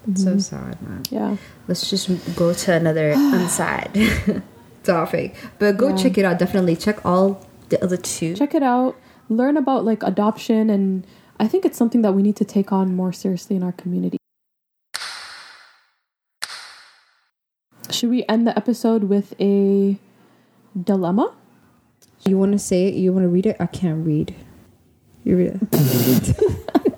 it's 0.10 0.24
so 0.24 0.32
mm-hmm. 0.32 0.40
sad, 0.40 0.82
man. 0.82 1.04
Yeah. 1.10 1.38
Let's 1.68 1.90
just 1.90 2.10
go 2.36 2.54
to 2.54 2.74
another 2.74 3.14
unsad 3.16 4.42
topic, 4.84 5.36
but 5.60 5.78
go 5.78 5.90
Yeah. 5.90 5.98
check 5.98 6.18
it 6.18 6.26
out. 6.26 6.40
Definitely 6.40 6.76
check 6.76 7.06
all 7.06 7.46
the 7.70 7.84
other 7.84 7.98
two. 7.98 8.36
Check 8.36 8.56
it 8.56 8.64
out. 8.64 8.96
Learn 9.30 9.58
about 9.58 9.86
like 9.86 10.04
adoption 10.04 10.70
and 10.70 11.06
I 11.40 11.48
think 11.48 11.66
it's 11.66 11.78
something 11.78 12.04
that 12.04 12.14
we 12.14 12.22
need 12.22 12.36
to 12.36 12.46
take 12.46 12.72
on 12.72 12.96
more 12.96 13.12
seriously 13.12 13.56
in 13.56 13.64
our 13.64 13.72
community. 13.72 14.18
Should 17.90 18.10
we 18.10 18.24
end 18.30 18.48
the 18.48 18.56
episode 18.56 19.06
with 19.06 19.34
a 19.40 19.98
dilemma? 20.82 21.34
You 22.26 22.38
want 22.38 22.52
to 22.52 22.60
say 22.60 22.88
it? 22.88 22.94
You 22.94 23.12
want 23.12 23.24
to 23.24 23.30
read 23.30 23.46
it? 23.46 23.58
I 23.60 23.66
can't 23.66 24.06
read. 24.06 24.36
You 25.24 25.38
read 25.38 25.60
it. 25.72 26.38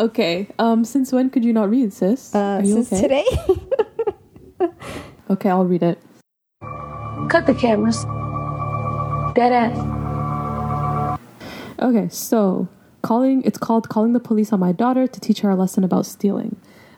Okay. 0.00 0.48
Um 0.58 0.84
since 0.84 1.12
when 1.12 1.30
could 1.30 1.44
you 1.44 1.52
not 1.52 1.70
read, 1.70 1.92
sis? 1.92 2.34
Are 2.34 2.62
you 2.62 2.78
okay? 2.80 2.96
Uh, 2.96 3.00
today. 3.00 3.24
Okay, 5.30 5.48
I'll 5.48 5.64
read 5.64 5.82
it. 5.82 5.98
Cut 7.28 7.46
the 7.46 7.54
cameras. 7.54 8.04
Dead 9.34 9.52
ass. 9.52 11.18
Okay, 11.80 12.08
so 12.10 12.68
calling 13.02 13.42
it's 13.42 13.58
called 13.58 13.88
calling 13.88 14.12
the 14.12 14.20
police 14.20 14.52
on 14.52 14.60
my 14.60 14.72
daughter 14.72 15.06
to 15.06 15.20
teach 15.20 15.40
her 15.40 15.50
a 15.50 15.56
lesson 15.56 15.82
about 15.82 16.06
stealing. 16.06 16.56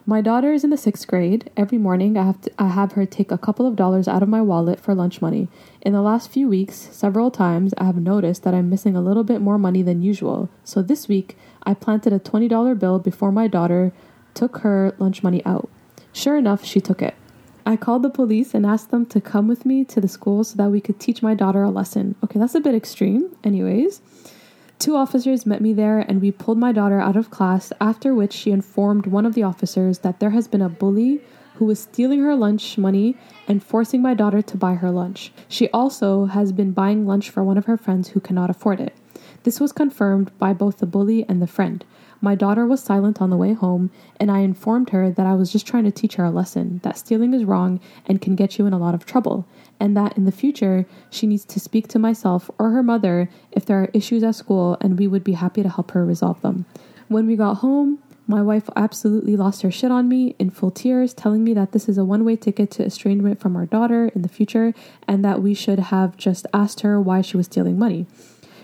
My 0.08 0.20
daughter 0.20 0.52
is 0.52 0.62
in 0.62 0.70
the 0.70 0.76
sixth 0.76 1.08
grade. 1.08 1.50
Every 1.56 1.78
morning, 1.78 2.16
I 2.16 2.24
have 2.24 2.40
to, 2.42 2.50
I 2.60 2.68
have 2.68 2.92
her 2.92 3.06
take 3.06 3.32
a 3.32 3.38
couple 3.38 3.66
of 3.66 3.74
dollars 3.74 4.06
out 4.06 4.22
of 4.22 4.28
my 4.28 4.40
wallet 4.40 4.78
for 4.78 4.94
lunch 4.94 5.20
money. 5.20 5.48
In 5.82 5.94
the 5.94 6.02
last 6.02 6.30
few 6.30 6.48
weeks, 6.48 6.88
several 6.92 7.32
times 7.32 7.74
I 7.76 7.84
have 7.86 7.96
noticed 7.96 8.44
that 8.44 8.54
I'm 8.54 8.70
missing 8.70 8.94
a 8.94 9.00
little 9.00 9.24
bit 9.24 9.40
more 9.40 9.58
money 9.58 9.82
than 9.82 10.02
usual. 10.02 10.48
So 10.62 10.80
this 10.80 11.08
week, 11.08 11.36
I 11.66 11.74
planted 11.74 12.12
a 12.12 12.18
twenty 12.18 12.48
dollar 12.48 12.74
bill 12.74 12.98
before 12.98 13.32
my 13.32 13.48
daughter 13.48 13.92
took 14.34 14.58
her 14.58 14.94
lunch 14.98 15.22
money 15.22 15.44
out. 15.44 15.68
Sure 16.12 16.36
enough, 16.36 16.64
she 16.64 16.80
took 16.80 17.02
it. 17.02 17.14
I 17.66 17.76
called 17.76 18.02
the 18.02 18.10
police 18.10 18.54
and 18.54 18.64
asked 18.64 18.92
them 18.92 19.04
to 19.06 19.20
come 19.20 19.48
with 19.48 19.66
me 19.66 19.84
to 19.86 20.00
the 20.00 20.06
school 20.06 20.44
so 20.44 20.54
that 20.56 20.70
we 20.70 20.80
could 20.80 21.00
teach 21.00 21.20
my 21.20 21.34
daughter 21.34 21.64
a 21.64 21.70
lesson. 21.70 22.14
Okay, 22.22 22.38
that's 22.38 22.54
a 22.54 22.60
bit 22.60 22.76
extreme. 22.76 23.34
Anyways, 23.42 24.00
two 24.78 24.94
officers 24.94 25.44
met 25.44 25.60
me 25.60 25.72
there 25.72 25.98
and 25.98 26.22
we 26.22 26.30
pulled 26.30 26.58
my 26.58 26.70
daughter 26.70 27.00
out 27.00 27.16
of 27.16 27.30
class, 27.30 27.72
after 27.80 28.14
which 28.14 28.32
she 28.32 28.52
informed 28.52 29.06
one 29.06 29.26
of 29.26 29.34
the 29.34 29.42
officers 29.42 29.98
that 29.98 30.20
there 30.20 30.30
has 30.30 30.46
been 30.46 30.62
a 30.62 30.68
bully 30.68 31.20
who 31.56 31.64
was 31.64 31.80
stealing 31.80 32.20
her 32.20 32.36
lunch 32.36 32.78
money 32.78 33.16
and 33.48 33.64
forcing 33.64 34.00
my 34.00 34.14
daughter 34.14 34.42
to 34.42 34.56
buy 34.56 34.74
her 34.74 34.90
lunch. 34.92 35.32
She 35.48 35.68
also 35.70 36.26
has 36.26 36.52
been 36.52 36.70
buying 36.70 37.04
lunch 37.04 37.30
for 37.30 37.42
one 37.42 37.58
of 37.58 37.64
her 37.64 37.76
friends 37.76 38.10
who 38.10 38.20
cannot 38.20 38.50
afford 38.50 38.78
it. 38.78 38.94
This 39.46 39.60
was 39.60 39.70
confirmed 39.70 40.36
by 40.40 40.52
both 40.54 40.78
the 40.78 40.86
bully 40.86 41.24
and 41.28 41.40
the 41.40 41.46
friend. 41.46 41.84
My 42.20 42.34
daughter 42.34 42.66
was 42.66 42.82
silent 42.82 43.22
on 43.22 43.30
the 43.30 43.36
way 43.36 43.52
home, 43.52 43.92
and 44.18 44.28
I 44.28 44.40
informed 44.40 44.90
her 44.90 45.08
that 45.12 45.24
I 45.24 45.36
was 45.36 45.52
just 45.52 45.64
trying 45.64 45.84
to 45.84 45.92
teach 45.92 46.16
her 46.16 46.24
a 46.24 46.32
lesson 46.32 46.80
that 46.82 46.98
stealing 46.98 47.32
is 47.32 47.44
wrong 47.44 47.78
and 48.06 48.20
can 48.20 48.34
get 48.34 48.58
you 48.58 48.66
in 48.66 48.72
a 48.72 48.78
lot 48.78 48.92
of 48.92 49.06
trouble, 49.06 49.46
and 49.78 49.96
that 49.96 50.16
in 50.16 50.24
the 50.24 50.32
future 50.32 50.84
she 51.10 51.28
needs 51.28 51.44
to 51.44 51.60
speak 51.60 51.86
to 51.86 52.00
myself 52.00 52.50
or 52.58 52.70
her 52.70 52.82
mother 52.82 53.30
if 53.52 53.64
there 53.64 53.80
are 53.80 53.90
issues 53.94 54.24
at 54.24 54.34
school, 54.34 54.76
and 54.80 54.98
we 54.98 55.06
would 55.06 55.22
be 55.22 55.34
happy 55.34 55.62
to 55.62 55.68
help 55.68 55.92
her 55.92 56.04
resolve 56.04 56.42
them. 56.42 56.66
When 57.06 57.28
we 57.28 57.36
got 57.36 57.58
home, 57.58 58.00
my 58.26 58.42
wife 58.42 58.68
absolutely 58.74 59.36
lost 59.36 59.62
her 59.62 59.70
shit 59.70 59.92
on 59.92 60.08
me 60.08 60.34
in 60.40 60.50
full 60.50 60.72
tears, 60.72 61.14
telling 61.14 61.44
me 61.44 61.54
that 61.54 61.70
this 61.70 61.88
is 61.88 61.98
a 61.98 62.04
one 62.04 62.24
way 62.24 62.34
ticket 62.34 62.72
to 62.72 62.84
estrangement 62.84 63.38
from 63.38 63.54
our 63.54 63.66
daughter 63.66 64.10
in 64.12 64.22
the 64.22 64.28
future 64.28 64.74
and 65.06 65.24
that 65.24 65.40
we 65.40 65.54
should 65.54 65.78
have 65.78 66.16
just 66.16 66.48
asked 66.52 66.80
her 66.80 67.00
why 67.00 67.20
she 67.20 67.36
was 67.36 67.46
stealing 67.46 67.78
money. 67.78 68.08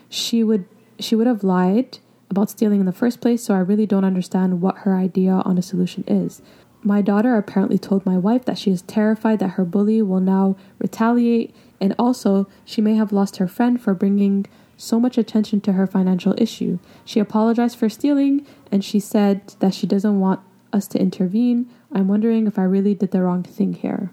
She 0.09 0.45
would 0.45 0.67
she 1.05 1.15
would 1.15 1.27
have 1.27 1.45
lied 1.45 1.99
about 2.31 2.51
stealing 2.51 2.81
in 2.81 2.87
the 2.87 2.93
first 2.93 3.21
place, 3.21 3.43
so 3.43 3.55
I 3.55 3.59
really 3.59 3.87
don't 3.87 4.05
understand 4.05 4.61
what 4.61 4.79
her 4.79 4.97
idea 4.97 5.43
on 5.45 5.59
a 5.59 5.63
solution 5.63 6.05
is. 6.07 6.41
My 6.83 7.01
daughter 7.01 7.37
apparently 7.37 7.79
told 7.79 8.05
my 8.05 8.19
wife 8.19 8.45
that 8.47 8.59
she 8.59 8.71
is 8.71 8.83
terrified 8.83 9.39
that 9.39 9.51
her 9.51 9.65
bully 9.65 10.03
will 10.03 10.21
now 10.21 10.57
retaliate, 10.79 11.55
and 11.81 11.95
also 11.99 12.49
she 12.65 12.81
may 12.81 12.95
have 12.95 13.13
lost 13.13 13.37
her 13.37 13.47
friend 13.47 13.81
for 13.81 13.95
bringing 13.95 14.47
so 14.77 14.99
much 14.99 15.17
attention 15.17 15.61
to 15.61 15.73
her 15.75 15.87
financial 15.87 16.35
issue. 16.39 16.79
She 17.05 17.21
apologized 17.21 17.79
for 17.79 17.89
stealing 17.89 18.45
and 18.73 18.85
she 18.85 18.99
said 18.99 19.55
that 19.61 19.75
she 19.75 19.87
doesn't 19.87 20.19
want 20.19 20.41
us 20.73 20.89
to 20.89 20.99
intervene. 20.99 21.71
I'm 21.93 22.09
wondering 22.09 22.47
if 22.47 22.59
I 22.59 22.65
really 22.65 22.95
did 22.95 23.13
the 23.13 23.23
wrong 23.23 23.45
thing 23.45 23.75
here. 23.75 24.11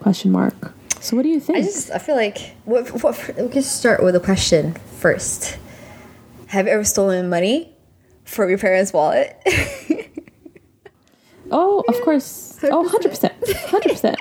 Question 0.00 0.32
mark. 0.32 0.72
So 1.00 1.14
what 1.14 1.22
do 1.22 1.28
you 1.28 1.38
think? 1.38 1.58
I 1.58 1.62
just 1.62 1.90
I 1.92 1.98
feel 1.98 2.16
like 2.16 2.56
what, 2.64 2.88
what, 3.02 3.30
we 3.38 3.48
can 3.48 3.62
start 3.62 4.02
with 4.02 4.16
a 4.16 4.20
question 4.20 4.74
first. 4.98 5.58
Have 6.48 6.66
you 6.66 6.72
ever 6.72 6.84
stolen 6.84 7.28
money 7.28 7.74
from 8.24 8.48
your 8.48 8.58
parents' 8.58 8.92
wallet? 8.92 9.36
oh, 11.50 11.84
of 11.88 12.00
course. 12.02 12.58
Oh, 12.64 12.88
100%. 12.88 13.30
100%. 13.40 14.16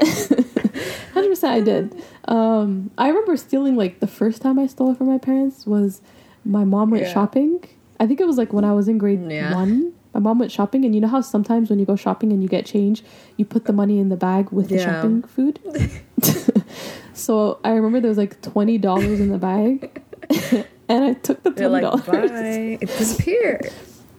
100% 1.13 1.43
I 1.45 1.61
did. 1.61 2.03
Um, 2.25 2.91
I 2.97 3.07
remember 3.07 3.37
stealing 3.37 3.75
like 3.75 3.99
the 3.99 4.07
first 4.07 4.41
time 4.41 4.59
I 4.59 4.67
stole 4.67 4.93
from 4.93 5.07
my 5.07 5.17
parents 5.17 5.65
was 5.65 6.01
my 6.45 6.63
mom 6.65 6.89
went 6.91 7.03
Yeah. 7.05 7.13
shopping. 7.13 7.63
I 7.99 8.05
think 8.07 8.19
it 8.21 8.27
was 8.27 8.37
like 8.37 8.53
when 8.53 8.63
I 8.65 8.73
was 8.73 8.87
in 8.87 8.97
grade 8.97 9.21
Yeah. 9.31 9.53
1. 9.53 9.93
My 10.13 10.19
mom 10.19 10.39
went 10.39 10.51
shopping 10.51 10.83
and 10.85 10.93
you 10.95 11.01
know 11.01 11.07
how 11.07 11.21
sometimes 11.21 11.69
when 11.69 11.79
you 11.79 11.85
go 11.85 11.95
shopping 11.95 12.31
and 12.31 12.41
you 12.43 12.49
get 12.49 12.65
change, 12.65 13.03
you 13.37 13.45
put 13.45 13.65
the 13.65 13.73
money 13.73 13.99
in 13.99 14.09
the 14.09 14.15
bag 14.17 14.51
with 14.51 14.69
the 14.69 14.75
Yeah. 14.75 14.85
shopping 14.85 15.23
food? 15.23 15.59
so 17.13 17.59
I 17.63 17.71
remember 17.71 17.99
there 18.01 18.09
was 18.09 18.17
like 18.17 18.41
$20 18.41 19.19
in 19.19 19.29
the 19.29 19.37
bag. 19.37 20.01
and 20.89 21.03
I 21.03 21.13
took 21.13 21.43
the 21.43 21.53
You're 21.57 21.69
like, 21.69 21.83
$20. 21.83 22.05
bye. 22.07 22.77
It 22.81 22.87
disappeared. 22.87 23.71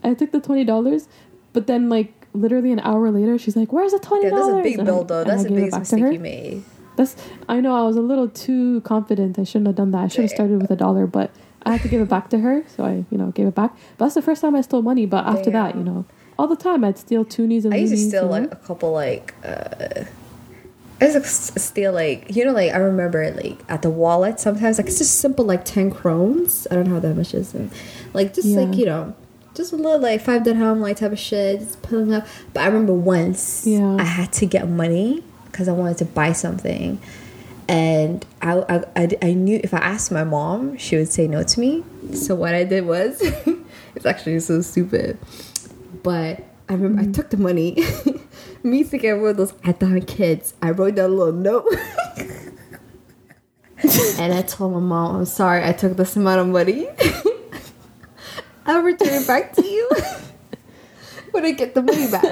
I 0.05 0.15
took 0.15 0.31
the 0.33 0.41
twenty 0.41 0.65
dollars, 0.65 1.09
but 1.53 1.67
then 1.67 1.89
like 1.89 2.13
literally 2.33 2.73
an 2.73 2.81
hour 2.81 3.11
later, 3.11 3.37
she's 3.39 3.57
like, 3.57 3.73
"Where's 3.73 3.93
the 3.93 3.99
twenty 3.99 4.31
dollars?" 4.31 4.47
that's 4.47 4.61
a 4.61 4.63
big 4.63 4.85
bill 4.85 5.05
though. 5.05 5.25
That's 5.25 5.43
the 5.45 5.51
biggest 5.51 5.79
mistake 5.79 6.13
you 6.13 6.21
made. 6.21 6.63
That's 6.97 7.17
I 7.49 7.61
know 7.61 7.75
I 7.75 7.83
was 7.83 7.97
a 7.97 8.01
little 8.01 8.29
too 8.29 8.81
confident. 8.83 9.39
I 9.39 9.45
shouldn't 9.45 9.67
have 9.67 9.77
done 9.77 9.91
that. 9.93 10.05
I 10.05 10.09
should 10.09 10.23
have 10.23 10.31
started 10.31 10.61
with 10.61 10.71
a 10.71 10.77
dollar, 10.77 11.07
but 11.07 11.31
I 11.65 11.73
had 11.73 11.83
to 11.83 11.89
give 11.89 12.01
it 12.01 12.09
back 12.09 12.31
to 12.31 12.39
her, 12.39 12.65
so 12.69 12.85
I 12.85 13.05
you 13.11 13.19
know 13.19 13.31
gave 13.33 13.47
it 13.49 13.55
back. 13.55 13.73
But 13.97 14.07
that's 14.07 14.15
the 14.15 14.23
first 14.23 14.41
time 14.41 14.55
I 14.55 14.61
stole 14.63 14.83
money. 14.83 15.07
But 15.07 15.27
after 15.27 15.51
that, 15.51 15.75
you 15.75 15.83
know, 15.83 16.05
all 16.39 16.47
the 16.47 16.57
time 16.57 16.85
I'd 16.85 16.99
steal 16.99 17.25
toonies 17.25 17.65
and 17.65 17.75
I 17.75 17.79
used 17.79 17.93
to 17.93 17.99
steal 17.99 18.27
like 18.27 18.53
a 18.53 18.57
couple 18.57 18.93
like 18.93 19.35
uh 19.45 20.05
I 21.01 21.07
used 21.07 21.75
to 21.75 21.91
like 21.93 22.35
you 22.35 22.45
know 22.45 22.53
like 22.53 22.73
I 22.73 22.79
remember 22.79 23.31
like 23.31 23.59
at 23.69 23.83
the 23.83 23.91
wallet 23.91 24.41
sometimes 24.41 24.79
like 24.79 24.87
it's 24.89 24.99
just 24.99 25.21
simple 25.21 25.45
like 25.45 25.65
ten 25.65 25.91
crowns. 25.91 26.67
I 26.71 26.75
don't 26.75 26.89
know 26.89 26.95
how 26.95 27.01
that 27.01 27.15
much 27.15 27.35
is. 27.35 27.55
and, 27.55 27.71
Like 28.13 28.35
just 28.35 28.49
Yeah. 28.49 28.61
like 28.61 28.77
you 28.77 28.87
know 28.87 29.15
just 29.55 29.73
a 29.73 29.77
little 29.77 29.99
like 30.01 30.21
five 30.21 30.45
dirham 30.45 30.81
like 30.81 30.97
type 30.99 31.13
of 31.13 31.19
shit 31.19 31.61
just 31.61 31.83
pulling 31.83 32.15
up. 32.15 32.27
But 32.53 32.63
I 32.63 32.67
remember 32.67 32.95
once 32.95 33.67
Yeah. 33.67 33.97
I 33.99 34.05
had 34.05 34.33
to 34.35 34.47
get 34.47 34.69
money 34.69 35.23
because 35.47 35.69
I 35.69 35.73
wanted 35.73 35.99
to 35.99 36.05
buy 36.05 36.33
something. 36.33 37.01
And 37.69 38.25
I, 38.41 38.61
I, 38.61 38.85
I, 38.97 39.09
I 39.21 39.33
knew 39.35 39.61
if 39.63 39.75
I 39.75 39.79
asked 39.79 40.11
my 40.11 40.25
mom, 40.25 40.79
she 40.79 40.97
would 40.97 41.13
say 41.13 41.29
no 41.29 41.43
to 41.43 41.61
me. 41.61 41.85
So 42.15 42.35
what 42.35 42.55
I 42.55 42.65
did 42.65 42.87
was, 42.87 43.21
it's 43.95 44.07
actually 44.07 44.41
so 44.41 44.63
stupid. 44.63 45.19
But 46.03 46.45
I 46.69 46.75
remember 46.75 47.01
I 47.01 47.05
mm-hmm. 47.05 47.13
took 47.13 47.29
the 47.29 47.37
money. 47.37 47.77
Me 48.69 48.83
thinking 48.83 49.23
one 49.23 49.31
of 49.31 49.37
those 49.39 49.53
Adhan 49.53 50.07
kids. 50.07 50.53
I 50.61 50.73
wrote 50.73 50.97
that 50.97 51.09
little 51.09 51.33
note. 51.33 51.67
and 54.19 54.35
I 54.35 54.43
told 54.43 54.75
my 54.75 54.81
mom, 54.81 55.17
I'm 55.17 55.25
sorry 55.25 55.65
I 55.65 55.73
took 55.73 55.97
this 55.97 56.17
amount 56.17 56.41
of 56.41 56.49
money. 56.49 56.87
I'll 58.67 58.83
return 58.83 59.23
it 59.23 59.27
back 59.27 59.55
to 59.55 59.65
you 59.65 59.89
when 61.31 61.47
I 61.47 61.53
get 61.53 61.75
the 61.75 61.83
money 61.83 62.11
back. 62.11 62.25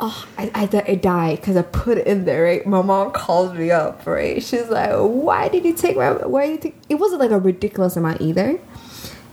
Oh, 0.00 0.26
I, 0.38 0.50
I, 0.54 0.84
I 0.88 0.94
died 0.94 1.40
because 1.40 1.56
I 1.56 1.62
put 1.62 1.98
it 1.98 2.06
in 2.06 2.24
there, 2.24 2.44
right? 2.44 2.66
My 2.66 2.80
mom 2.80 3.12
called 3.12 3.54
me 3.54 3.70
up, 3.70 4.06
right? 4.06 4.42
She's 4.42 4.70
like, 4.70 4.90
why 4.94 5.48
did 5.48 5.66
you 5.66 5.74
take 5.74 5.96
my, 5.96 6.12
why 6.12 6.46
did 6.46 6.52
you 6.52 6.58
take, 6.58 6.76
it 6.88 6.94
wasn't 6.94 7.20
like 7.20 7.30
a 7.30 7.38
ridiculous 7.38 7.94
amount 7.96 8.22
either. 8.22 8.52
It 8.52 8.60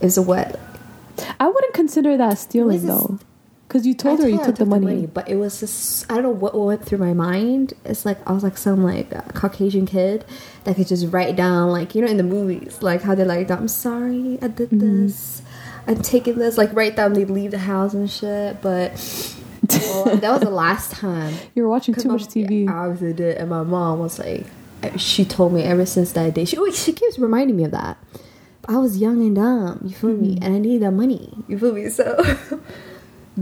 was 0.01 0.17
a 0.17 0.21
what? 0.21 0.59
I 1.39 1.47
wouldn't 1.47 1.73
consider 1.73 2.17
that 2.17 2.37
stealing 2.37 2.85
though, 2.85 3.19
because 3.69 3.85
you 3.87 3.93
told 3.93 4.19
I 4.19 4.23
her 4.23 4.29
you 4.29 4.41
I 4.41 4.45
took 4.45 4.55
the 4.55 4.65
money. 4.65 5.05
but 5.05 5.29
it 5.29 5.35
was 5.37 5.59
just 5.61 6.11
I 6.11 6.15
don't 6.15 6.23
know 6.23 6.29
what 6.31 6.57
went 6.57 6.83
through 6.83 6.97
my 6.97 7.13
mind. 7.13 7.73
It's 7.85 8.03
like 8.05 8.17
I 8.27 8.33
was 8.33 8.43
like 8.43 8.57
some 8.57 8.83
like 8.83 9.15
uh, 9.15 9.21
Caucasian 9.33 9.85
kid 9.85 10.25
that 10.65 10.75
could 10.75 10.87
just 10.87 11.07
write 11.13 11.35
down 11.37 11.69
like 11.69 11.93
you 11.95 12.01
know 12.01 12.07
in 12.09 12.17
the 12.17 12.23
movies 12.23 12.81
like 12.81 13.01
how 13.03 13.13
they're 13.15 13.25
like 13.25 13.49
I'm 13.51 13.67
sorry 13.69 14.37
I 14.41 14.47
did 14.49 14.71
Mm-hmm. 14.71 15.05
this 15.05 15.41
I'm 15.87 16.01
taking 16.01 16.37
this 16.39 16.57
like 16.57 16.73
write 16.73 16.95
down 16.95 17.13
they 17.13 17.25
leave 17.25 17.51
the 17.51 17.59
house 17.59 17.93
and 17.93 18.09
shit. 18.09 18.61
But 18.61 18.91
well, 19.71 20.15
that 20.17 20.31
was 20.31 20.41
the 20.41 20.49
last 20.49 20.91
time. 20.91 21.33
You 21.55 21.63
were 21.63 21.69
watching 21.69 21.93
too 21.93 22.07
my- 22.09 22.15
much 22.15 22.25
TV. 22.25 22.65
Yeah, 22.65 22.73
I 22.73 22.85
obviously 22.87 23.13
did, 23.13 23.37
and 23.37 23.49
my 23.49 23.63
mom 23.63 23.99
was 23.99 24.17
like, 24.19 24.45
she 24.97 25.25
told 25.25 25.53
me 25.53 25.61
ever 25.63 25.85
since 25.85 26.11
that 26.13 26.33
day. 26.33 26.45
She 26.45 26.57
oh, 26.57 26.71
she 26.71 26.91
keeps 26.93 27.19
reminding 27.19 27.55
me 27.57 27.65
of 27.65 27.71
that. 27.71 27.97
I 28.67 28.77
was 28.77 28.97
young 28.97 29.21
and 29.21 29.35
dumb, 29.35 29.81
you 29.83 29.95
feel 29.95 30.11
me, 30.15 30.37
and 30.41 30.55
I 30.55 30.59
needed 30.59 30.81
that 30.83 30.91
money, 30.91 31.33
you 31.47 31.57
feel 31.57 31.73
me. 31.73 31.89
So 31.89 32.05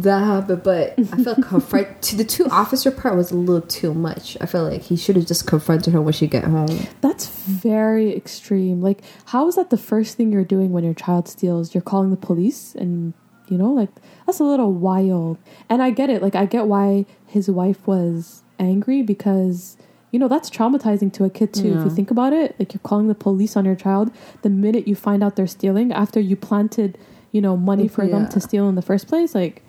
that 0.03 0.19
happened, 0.19 0.63
but 0.63 0.93
I 0.97 1.03
felt 1.23 1.41
confront 1.41 2.01
to 2.03 2.15
the 2.15 2.23
two 2.23 2.45
officer 2.45 2.91
part 2.91 3.15
was 3.15 3.31
a 3.31 3.35
little 3.35 3.67
too 3.67 3.93
much. 3.93 4.37
I 4.39 4.45
felt 4.45 4.71
like 4.71 4.83
he 4.83 4.95
should 4.95 5.15
have 5.15 5.25
just 5.25 5.47
confronted 5.47 5.93
her 5.93 6.01
when 6.01 6.13
she 6.13 6.27
get 6.27 6.43
home. 6.43 6.87
That's 7.01 7.27
very 7.27 8.15
extreme. 8.15 8.81
Like, 8.81 9.01
how 9.25 9.47
is 9.47 9.55
that 9.55 9.69
the 9.69 9.77
first 9.77 10.15
thing 10.15 10.31
you're 10.31 10.43
doing 10.43 10.71
when 10.71 10.83
your 10.83 10.93
child 10.93 11.27
steals? 11.27 11.73
You're 11.73 11.81
calling 11.81 12.11
the 12.11 12.17
police, 12.17 12.75
and 12.75 13.13
you 13.47 13.57
know, 13.57 13.71
like 13.71 13.89
that's 14.25 14.39
a 14.39 14.43
little 14.43 14.71
wild. 14.71 15.37
And 15.69 15.81
I 15.81 15.89
get 15.89 16.09
it. 16.09 16.21
Like, 16.21 16.35
I 16.35 16.45
get 16.45 16.67
why 16.67 17.05
his 17.25 17.49
wife 17.49 17.85
was 17.87 18.43
angry 18.59 19.01
because 19.01 19.77
you 20.11 20.19
know 20.19 20.27
that's 20.27 20.49
traumatizing 20.49 21.11
to 21.13 21.23
a 21.23 21.29
kid 21.29 21.53
too. 21.53 21.77
If 21.77 21.85
you 21.85 21.89
think 21.89 22.11
about 22.11 22.33
it, 22.33 22.55
like 22.59 22.73
you're 22.73 22.81
calling 22.83 23.07
the 23.07 23.15
police 23.15 23.57
on 23.57 23.65
your 23.65 23.75
child 23.75 24.11
the 24.43 24.49
minute 24.49 24.87
you 24.87 24.95
find 24.95 25.23
out 25.23 25.35
they're 25.35 25.47
stealing 25.47 25.91
after 25.91 26.19
you 26.19 26.35
planted, 26.35 26.97
you 27.31 27.41
know, 27.41 27.57
money 27.57 27.87
for 27.87 28.07
them 28.07 28.29
to 28.29 28.39
steal 28.39 28.69
in 28.69 28.75
the 28.75 28.81
first 28.81 29.07
place. 29.07 29.33
Like, 29.33 29.63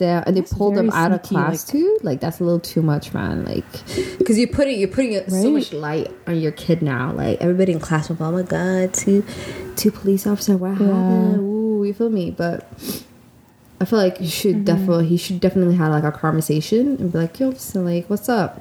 Yeah, 0.00 0.24
and 0.26 0.34
they 0.36 0.40
That's 0.40 0.52
pulled 0.54 0.74
them 0.76 0.90
out 0.90 1.12
of 1.12 1.20
sneaky, 1.20 1.34
class 1.34 1.66
like- 1.66 1.72
too. 1.72 1.98
Like 2.02 2.20
that's 2.20 2.40
a 2.40 2.44
little 2.44 2.60
too 2.60 2.82
much, 2.82 3.12
man. 3.14 3.44
Like, 3.44 3.64
because 4.18 4.38
you're 4.38 4.48
putting 4.48 4.78
you're 4.78 4.88
putting 4.88 5.28
so 5.28 5.50
much 5.50 5.72
light 5.72 6.10
on 6.26 6.40
your 6.40 6.52
kid 6.52 6.82
now. 6.82 7.12
Like 7.12 7.40
everybody 7.40 7.72
in 7.72 7.80
class 7.80 8.08
will, 8.08 8.16
oh 8.22 8.32
my 8.32 8.42
god, 8.42 8.94
two 8.94 9.24
two 9.76 9.90
police 9.90 10.26
officers, 10.26 10.56
what 10.58 10.72
happened? 10.72 11.40
Ooh, 11.40 11.84
you 11.84 11.92
feel 11.94 12.10
me? 12.10 12.30
But 12.30 12.66
I 13.80 13.84
feel 13.84 13.98
like 13.98 14.20
you 14.20 14.28
should 14.28 14.56
Mm-hmm. 14.56 14.64
definitely 14.64 15.06
he 15.06 15.16
should 15.16 15.40
definitely 15.40 15.76
have 15.76 15.90
like 15.90 16.04
a 16.04 16.12
conversation 16.12 16.96
and 16.96 17.12
be 17.12 17.18
like, 17.18 17.38
yo, 17.40 17.48
listen, 17.50 17.84
like, 17.84 18.08
what's 18.10 18.28
up? 18.28 18.60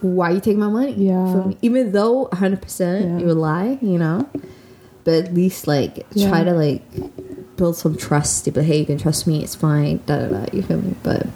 Why 0.00 0.30
you 0.30 0.40
take 0.40 0.56
my 0.56 0.68
money? 0.68 0.92
Yeah. 0.94 1.32
feel 1.32 1.44
me? 1.48 1.56
Even 1.62 1.92
though 1.92 2.24
100 2.24 2.60
percent 2.60 3.04
Yeah. 3.06 3.18
you 3.18 3.26
would 3.26 3.36
lie, 3.38 3.78
you 3.80 3.98
know, 3.98 4.28
but 5.04 5.14
at 5.14 5.34
least 5.34 5.66
like 5.66 6.06
try 6.12 6.44
to 6.44 6.52
like 6.52 6.82
build 7.56 7.76
some 7.76 7.96
trust. 7.96 8.52
But 8.52 8.64
hey, 8.64 8.80
you 8.80 8.86
can 8.86 8.98
trust 8.98 9.26
me. 9.26 9.42
It's 9.42 9.54
fine. 9.54 10.00
Da 10.06 10.18
da 10.18 10.28
da. 10.28 10.46
You 10.52 10.62
feel 10.62 10.80
me? 10.80 10.94
But 11.02 11.26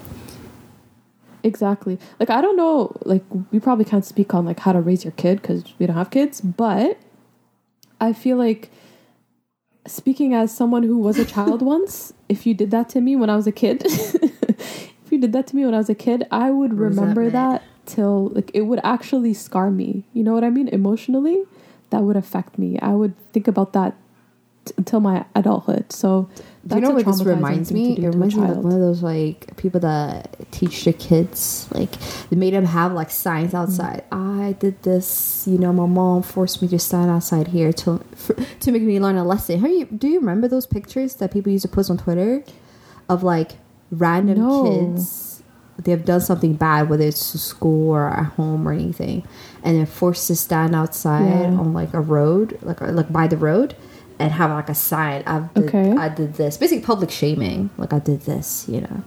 Exactly. 1.42 1.98
Like 2.18 2.31
I 2.31 2.40
don't 2.40 2.57
know. 2.57 2.96
Like 3.04 3.24
we 3.50 3.61
probably 3.61 3.85
can't 3.85 4.04
speak 4.04 4.35
on 4.35 4.44
like 4.44 4.61
how 4.61 4.72
to 4.72 4.81
raise 4.81 5.04
your 5.04 5.12
kid 5.12 5.40
because 5.40 5.64
we 5.78 5.87
don't 5.87 5.96
have 5.96 6.11
kids. 6.11 6.40
But 6.40 6.98
I 8.00 8.12
feel 8.12 8.37
like 8.37 8.70
speaking 9.87 10.35
as 10.35 10.54
someone 10.54 10.83
who 10.83 10.98
was 10.98 11.18
a 11.18 11.24
child 11.24 11.62
once, 11.74 12.12
if 12.28 12.46
you 12.46 12.54
did 12.54 12.70
that 12.70 12.88
to 12.90 13.00
me 13.00 13.16
when 13.16 13.31
I 13.31 13.37
was 13.37 13.46
a 13.46 13.52
kid, 13.52 13.83
if 13.85 15.11
you 15.11 15.18
did 15.18 15.33
that 15.33 15.46
to 15.48 15.57
me 15.57 15.64
when 15.64 15.74
I 15.74 15.78
was 15.78 15.88
a 15.88 15.94
kid, 15.94 16.26
I 16.31 16.50
would 16.50 16.74
remember 16.74 17.22
Resentment. 17.22 17.33
that 17.33 17.62
till 17.87 18.28
like 18.28 18.50
it 18.52 18.62
would 18.62 18.81
actually 18.85 19.35
scar 19.35 19.70
me. 19.70 20.04
You 20.12 20.24
know 20.24 20.35
what 20.35 20.44
I 20.44 20.50
mean? 20.50 20.68
Emotionally, 20.68 21.44
that 21.90 22.02
would 22.02 22.16
affect 22.16 22.59
me. 22.59 22.78
I 22.81 22.94
would 22.94 23.16
think 23.33 23.48
about 23.48 23.72
that 23.72 23.94
t- 24.68 24.74
until 24.76 25.00
my 25.00 25.24
adulthood. 25.35 25.92
So 25.92 26.28
do 26.66 26.76
you 26.76 26.81
know 26.83 26.90
a 26.90 26.94
what 26.94 27.07
this 27.07 27.22
reminds 27.22 27.72
me? 27.72 27.96
It 27.96 28.07
reminds 28.07 28.37
me 28.37 28.44
of 28.44 28.48
like 28.50 28.64
one 28.64 28.72
of 28.72 28.81
those 28.81 29.02
like 29.02 29.57
people 29.57 29.81
that 29.81 30.37
teach 30.50 30.85
the 30.85 30.92
kids 30.92 31.68
like 31.72 31.90
they 32.31 32.37
made 32.37 32.54
them 32.54 32.64
have 32.64 32.92
like 32.92 33.11
signs 33.11 33.52
mm. 33.52 33.59
outside. 33.59 34.04
I 34.12 34.28
I 34.48 34.52
did 34.52 34.83
this. 34.83 35.46
You 35.46 35.59
know, 35.59 35.72
my 35.72 35.87
mom 35.87 36.22
forced 36.22 36.62
me 36.62 36.68
to 36.68 36.78
stand 36.78 37.11
outside 37.11 37.48
here 37.48 37.72
to 37.72 37.98
for, 38.14 38.35
to 38.35 38.72
make 38.72 38.83
me 38.83 38.98
learn 38.98 39.16
a 39.16 39.24
lesson. 39.24 39.61
Have 39.61 39.70
you, 39.70 39.85
do 39.87 40.09
you 40.09 40.20
remember 40.20 40.48
those 40.48 40.66
pictures 40.66 41.16
that 41.16 41.33
people 41.33 41.52
used 41.52 41.62
to 41.62 41.68
post 41.68 41.90
on 41.90 41.98
Twitter 41.98 42.42
of 43.09 43.22
like 43.22 43.52
random 43.90 44.38
No. 44.38 44.64
kids? 44.64 45.42
They've 45.81 46.04
done 46.04 46.20
something 46.20 46.54
bad, 46.54 46.88
whether 46.88 47.04
it's 47.04 47.31
to 47.33 47.38
school 47.38 47.92
or 47.92 48.09
at 48.09 48.33
home 48.33 48.66
or 48.66 48.72
anything, 48.72 49.24
and 49.62 49.78
they're 49.78 49.87
forced 49.87 50.26
to 50.26 50.35
stand 50.35 50.74
outside 50.74 51.28
Yeah. 51.28 51.61
on 51.61 51.72
like 51.72 51.94
a 51.94 52.00
road, 52.00 52.59
like 52.62 52.81
like 52.81 53.12
by 53.12 53.28
the 53.28 53.37
road, 53.37 53.76
and 54.18 54.33
have 54.33 54.50
like 54.50 54.68
a 54.68 54.74
sign. 54.74 55.22
I 55.26 55.40
did, 55.54 55.64
Okay. 55.68 55.92
I 55.92 56.09
did 56.09 56.35
this. 56.35 56.57
Basically, 56.57 56.85
public 56.85 57.11
shaming. 57.11 57.70
Like 57.78 57.92
I 57.92 57.98
did 57.98 58.22
this. 58.22 58.66
You 58.68 58.83
know. 58.83 59.02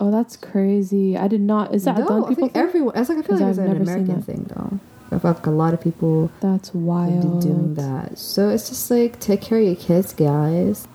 Oh, 0.00 0.10
that's 0.10 0.36
crazy. 0.36 1.16
I 1.16 1.28
did 1.28 1.40
not. 1.40 1.74
Is 1.74 1.84
that 1.84 1.96
a 1.96 2.00
no, 2.00 2.06
I 2.06 2.28
people? 2.28 2.34
think 2.34 2.52
thing? 2.52 2.62
everyone. 2.62 2.96
It's 2.96 3.08
like 3.08 3.18
I 3.18 3.22
feel 3.22 3.36
like 3.38 3.48
it's 3.50 3.58
an 3.58 3.82
American 3.82 4.22
thing 4.22 4.50
though. 4.54 4.80
I 5.12 5.18
feel 5.20 5.30
like 5.32 5.46
a 5.46 5.50
lot 5.50 5.72
of 5.72 5.80
people 5.80 6.30
That's 6.40 6.74
wild. 6.74 7.40
doing 7.40 7.74
that. 7.74 8.18
So 8.18 8.48
it's 8.48 8.68
just 8.68 8.90
like 8.90 9.20
take 9.20 9.40
care 9.40 9.58
of 9.58 9.64
your 9.64 9.76
kids, 9.76 10.12
guys. 10.12 10.88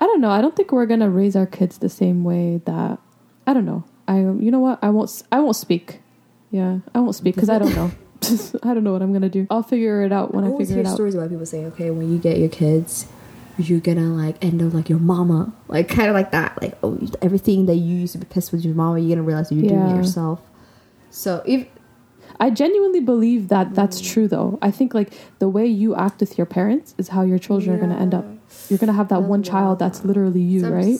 I 0.00 0.06
don't 0.06 0.20
know. 0.20 0.30
I 0.30 0.40
don't 0.40 0.54
think 0.56 0.72
we're 0.72 0.86
gonna 0.86 1.10
raise 1.10 1.36
our 1.36 1.46
kids 1.46 1.78
the 1.78 1.88
same 1.88 2.24
way 2.24 2.60
that. 2.64 2.98
I 3.46 3.54
don't 3.54 3.64
know. 3.64 3.84
I. 4.08 4.18
You 4.18 4.50
know 4.50 4.60
what? 4.60 4.78
I 4.82 4.88
won't. 4.90 5.22
I 5.30 5.40
won't 5.40 5.56
speak. 5.56 6.00
Yeah, 6.50 6.78
I 6.94 7.00
won't 7.00 7.14
speak 7.14 7.34
because 7.34 7.48
I 7.50 7.58
don't 7.58 7.74
know. 7.74 7.90
I 8.62 8.74
don't 8.74 8.84
know 8.84 8.92
what 8.92 9.02
I'm 9.02 9.12
gonna 9.12 9.28
do. 9.28 9.46
I'll 9.50 9.62
figure 9.62 10.02
it 10.02 10.12
out 10.12 10.34
when 10.34 10.44
I, 10.44 10.48
always 10.48 10.68
figure 10.68 10.82
it 10.82 10.86
out. 10.86 10.94
stories 10.94 11.14
about 11.14 11.30
people 11.30 11.46
saying, 11.46 11.66
okay, 11.66 11.90
when 11.90 12.12
you 12.12 12.18
get 12.18 12.38
your 12.38 12.48
kids, 12.48 13.06
you're 13.58 13.80
gonna 13.80 14.14
like 14.14 14.42
end 14.44 14.62
up 14.62 14.74
like 14.74 14.88
your 14.88 14.98
mama, 14.98 15.52
like 15.66 15.88
kind 15.88 16.08
of 16.08 16.14
like 16.14 16.30
that. 16.30 16.60
Like 16.62 16.78
oh, 16.82 16.98
everything 17.22 17.66
that 17.66 17.76
you 17.76 17.96
used 17.96 18.12
to 18.12 18.18
be 18.18 18.26
pissed 18.26 18.52
with 18.52 18.64
your 18.64 18.74
mama, 18.74 18.98
you're 19.00 19.16
gonna 19.16 19.26
realize 19.26 19.50
you're 19.50 19.68
doing 19.68 19.90
it 19.90 19.96
yourself. 19.96 20.40
So 21.10 21.42
if 21.46 21.66
I 22.40 22.50
genuinely 22.50 23.00
believe 23.00 23.48
that 23.48 23.74
that's 23.74 24.00
true, 24.00 24.28
though. 24.28 24.58
I 24.62 24.70
think 24.70 24.94
like 24.94 25.12
the 25.38 25.48
way 25.48 25.66
you 25.66 25.94
act 25.96 26.20
with 26.20 26.38
your 26.38 26.46
parents 26.46 26.94
is 26.98 27.08
how 27.08 27.22
your 27.22 27.38
children 27.38 27.74
are 27.74 27.80
gonna 27.80 27.98
end 27.98 28.14
up. 28.14 28.24
You're 28.68 28.78
gonna 28.78 28.92
have 28.92 29.08
that 29.08 29.22
one 29.22 29.42
child 29.42 29.78
that's 29.78 30.04
literally 30.04 30.40
you, 30.40 30.66
I'm 30.66 30.72
right? 30.72 30.98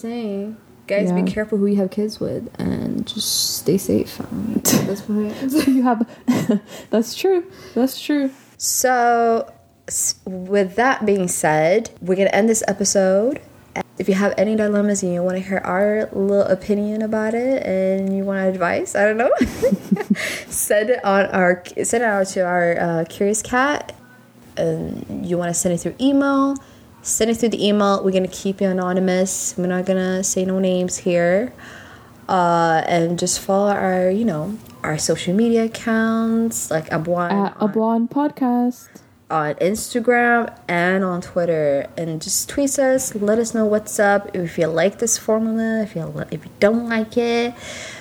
Guys, 0.88 1.10
Yeah. 1.10 1.20
be 1.22 1.30
careful 1.30 1.58
who 1.58 1.66
you 1.66 1.76
have 1.76 1.90
kids 1.90 2.18
with, 2.18 2.48
and 2.58 3.06
just 3.06 3.56
stay 3.58 3.78
safe. 3.78 4.20
Um, 4.20 4.60
that's 4.64 5.02
what 5.08 5.68
you 5.68 5.82
have. 5.82 6.08
that's 6.90 7.14
true. 7.14 7.44
That's 7.74 8.00
true. 8.00 8.30
So, 8.56 9.52
s- 9.86 10.16
with 10.24 10.74
that 10.76 11.06
being 11.06 11.28
said, 11.28 11.90
we're 12.00 12.16
gonna 12.16 12.30
end 12.30 12.48
this 12.48 12.64
episode. 12.66 13.40
If 13.98 14.08
you 14.08 14.14
have 14.14 14.32
any 14.38 14.54
dilemmas 14.56 15.02
and 15.02 15.12
you 15.12 15.22
want 15.24 15.36
to 15.38 15.42
hear 15.42 15.58
our 15.58 16.08
little 16.12 16.42
opinion 16.42 17.02
about 17.02 17.34
it, 17.34 17.64
and 17.66 18.16
you 18.16 18.24
want 18.24 18.40
advice, 18.48 18.94
I 18.96 19.04
don't 19.04 19.16
know, 19.16 19.30
send 20.48 20.90
it 20.90 21.04
on 21.04 21.26
our 21.26 21.62
send 21.82 22.02
it 22.02 22.06
out 22.06 22.26
to 22.28 22.40
our 22.40 22.78
uh, 22.80 23.04
Curious 23.08 23.42
Cat. 23.42 23.94
And 24.56 25.24
you 25.24 25.38
want 25.38 25.50
to 25.50 25.54
send 25.54 25.72
it 25.74 25.78
through 25.78 25.94
email, 26.00 26.56
send 27.02 27.30
it 27.30 27.36
through 27.36 27.50
the 27.50 27.66
email. 27.66 28.02
We're 28.04 28.12
gonna 28.12 28.28
keep 28.28 28.60
you 28.60 28.68
anonymous. 28.68 29.54
We're 29.56 29.66
not 29.66 29.86
gonna 29.86 30.22
say 30.24 30.44
no 30.44 30.58
names 30.58 30.98
here. 30.98 31.52
Uh, 32.28 32.82
and 32.86 33.18
just 33.18 33.40
follow 33.40 33.70
our, 33.70 34.10
you 34.10 34.24
know, 34.24 34.58
our 34.82 34.98
social 34.98 35.34
media 35.34 35.64
accounts 35.64 36.70
like 36.70 36.90
Abwaan 36.90 37.32
At 37.32 37.54
Abwaan 37.58 38.08
Podcast. 38.10 38.88
On 39.30 39.54
Instagram 39.56 40.56
and 40.68 41.04
on 41.04 41.20
Twitter, 41.20 41.86
and 41.96 42.20
just 42.20 42.48
tweet 42.48 42.78
us. 42.78 43.14
Let 43.14 43.38
us 43.38 43.54
know 43.54 43.66
what's 43.66 43.98
up. 43.98 44.34
If 44.34 44.56
you 44.58 44.66
like 44.66 44.98
this 44.98 45.18
formula, 45.18 45.82
if 45.82 45.94
you 45.94 46.26
if 46.30 46.44
you 46.44 46.50
don't 46.60 46.88
like 46.88 47.16
it. 47.16 47.54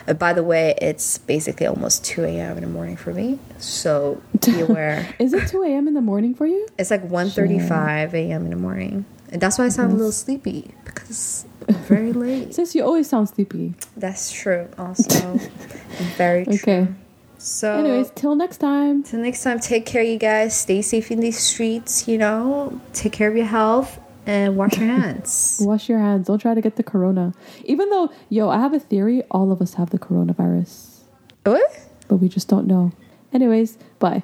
Uh, 0.07 0.13
by 0.13 0.31
the 0.33 0.43
way, 0.43 0.73
it's 0.81 1.17
basically 1.17 1.65
almost 1.65 2.05
two 2.05 2.23
a.m. 2.23 2.57
in 2.57 2.63
the 2.63 2.69
morning 2.69 2.95
for 2.95 3.13
me, 3.13 3.39
so 3.57 4.21
be 4.45 4.61
aware. 4.67 5.13
Is 5.19 5.33
it 5.33 5.49
2 5.49 5.63
a.m. 5.63 5.87
in 5.87 5.93
the 5.93 6.01
morning 6.01 6.33
for 6.33 6.45
you? 6.45 6.65
it's 6.77 6.91
like 6.91 7.07
1.35 7.09 8.13
a.m. 8.13 8.43
in 8.45 8.49
the 8.49 8.55
morning, 8.55 9.05
and 9.31 9.41
that's 9.41 9.57
why 9.57 9.65
I 9.65 9.69
sound 9.69 9.91
a 9.91 9.95
little 9.95 10.11
sleepy 10.13 10.71
because 10.85 11.45
I'm 11.67 11.75
very 11.75 12.13
late. 12.25 12.53
Since 12.55 12.73
you 12.73 12.83
always 12.85 13.09
sound 13.09 13.27
sleepy. 13.29 13.73
That's 13.97 14.31
true. 14.31 14.69
Also, 14.77 15.37
very 16.15 16.45
true. 16.45 16.53
Okay. 16.55 16.87
So, 17.37 17.77
Anyways, 17.79 18.11
till 18.15 18.35
next 18.35 18.57
time. 18.57 19.03
Till 19.03 19.19
next 19.19 19.43
time, 19.43 19.59
take 19.59 19.85
care, 19.85 20.01
you 20.01 20.17
guys. 20.17 20.57
Stay 20.57 20.81
safe 20.81 21.11
in 21.11 21.19
these 21.19 21.39
streets, 21.39 22.07
you 22.07 22.17
know. 22.17 22.79
Take 22.93 23.11
care 23.13 23.29
of 23.29 23.35
your 23.35 23.45
health 23.45 23.99
and 24.25 24.57
wash 24.57 24.77
your 24.77 24.87
hands. 24.97 25.59
Wash 25.61 25.87
your 25.87 25.99
hands. 25.99 26.27
Don't 26.27 26.39
try 26.39 26.53
to 26.53 26.61
get 26.61 26.75
the 26.75 26.83
corona. 26.83 27.33
Even 27.65 27.89
though, 27.89 28.11
yo, 28.29 28.49
I 28.49 28.59
have 28.59 28.73
a 28.73 28.79
theory. 28.79 29.23
All 29.31 29.51
of 29.51 29.61
us 29.61 29.75
have 29.75 29.91
the 29.91 29.99
coronavirus, 29.99 31.01
what? 31.43 31.79
but 32.07 32.17
we 32.17 32.27
just 32.29 32.47
don't 32.47 32.67
know. 32.67 32.91
Anyways, 33.33 33.77
bye. 33.99 34.23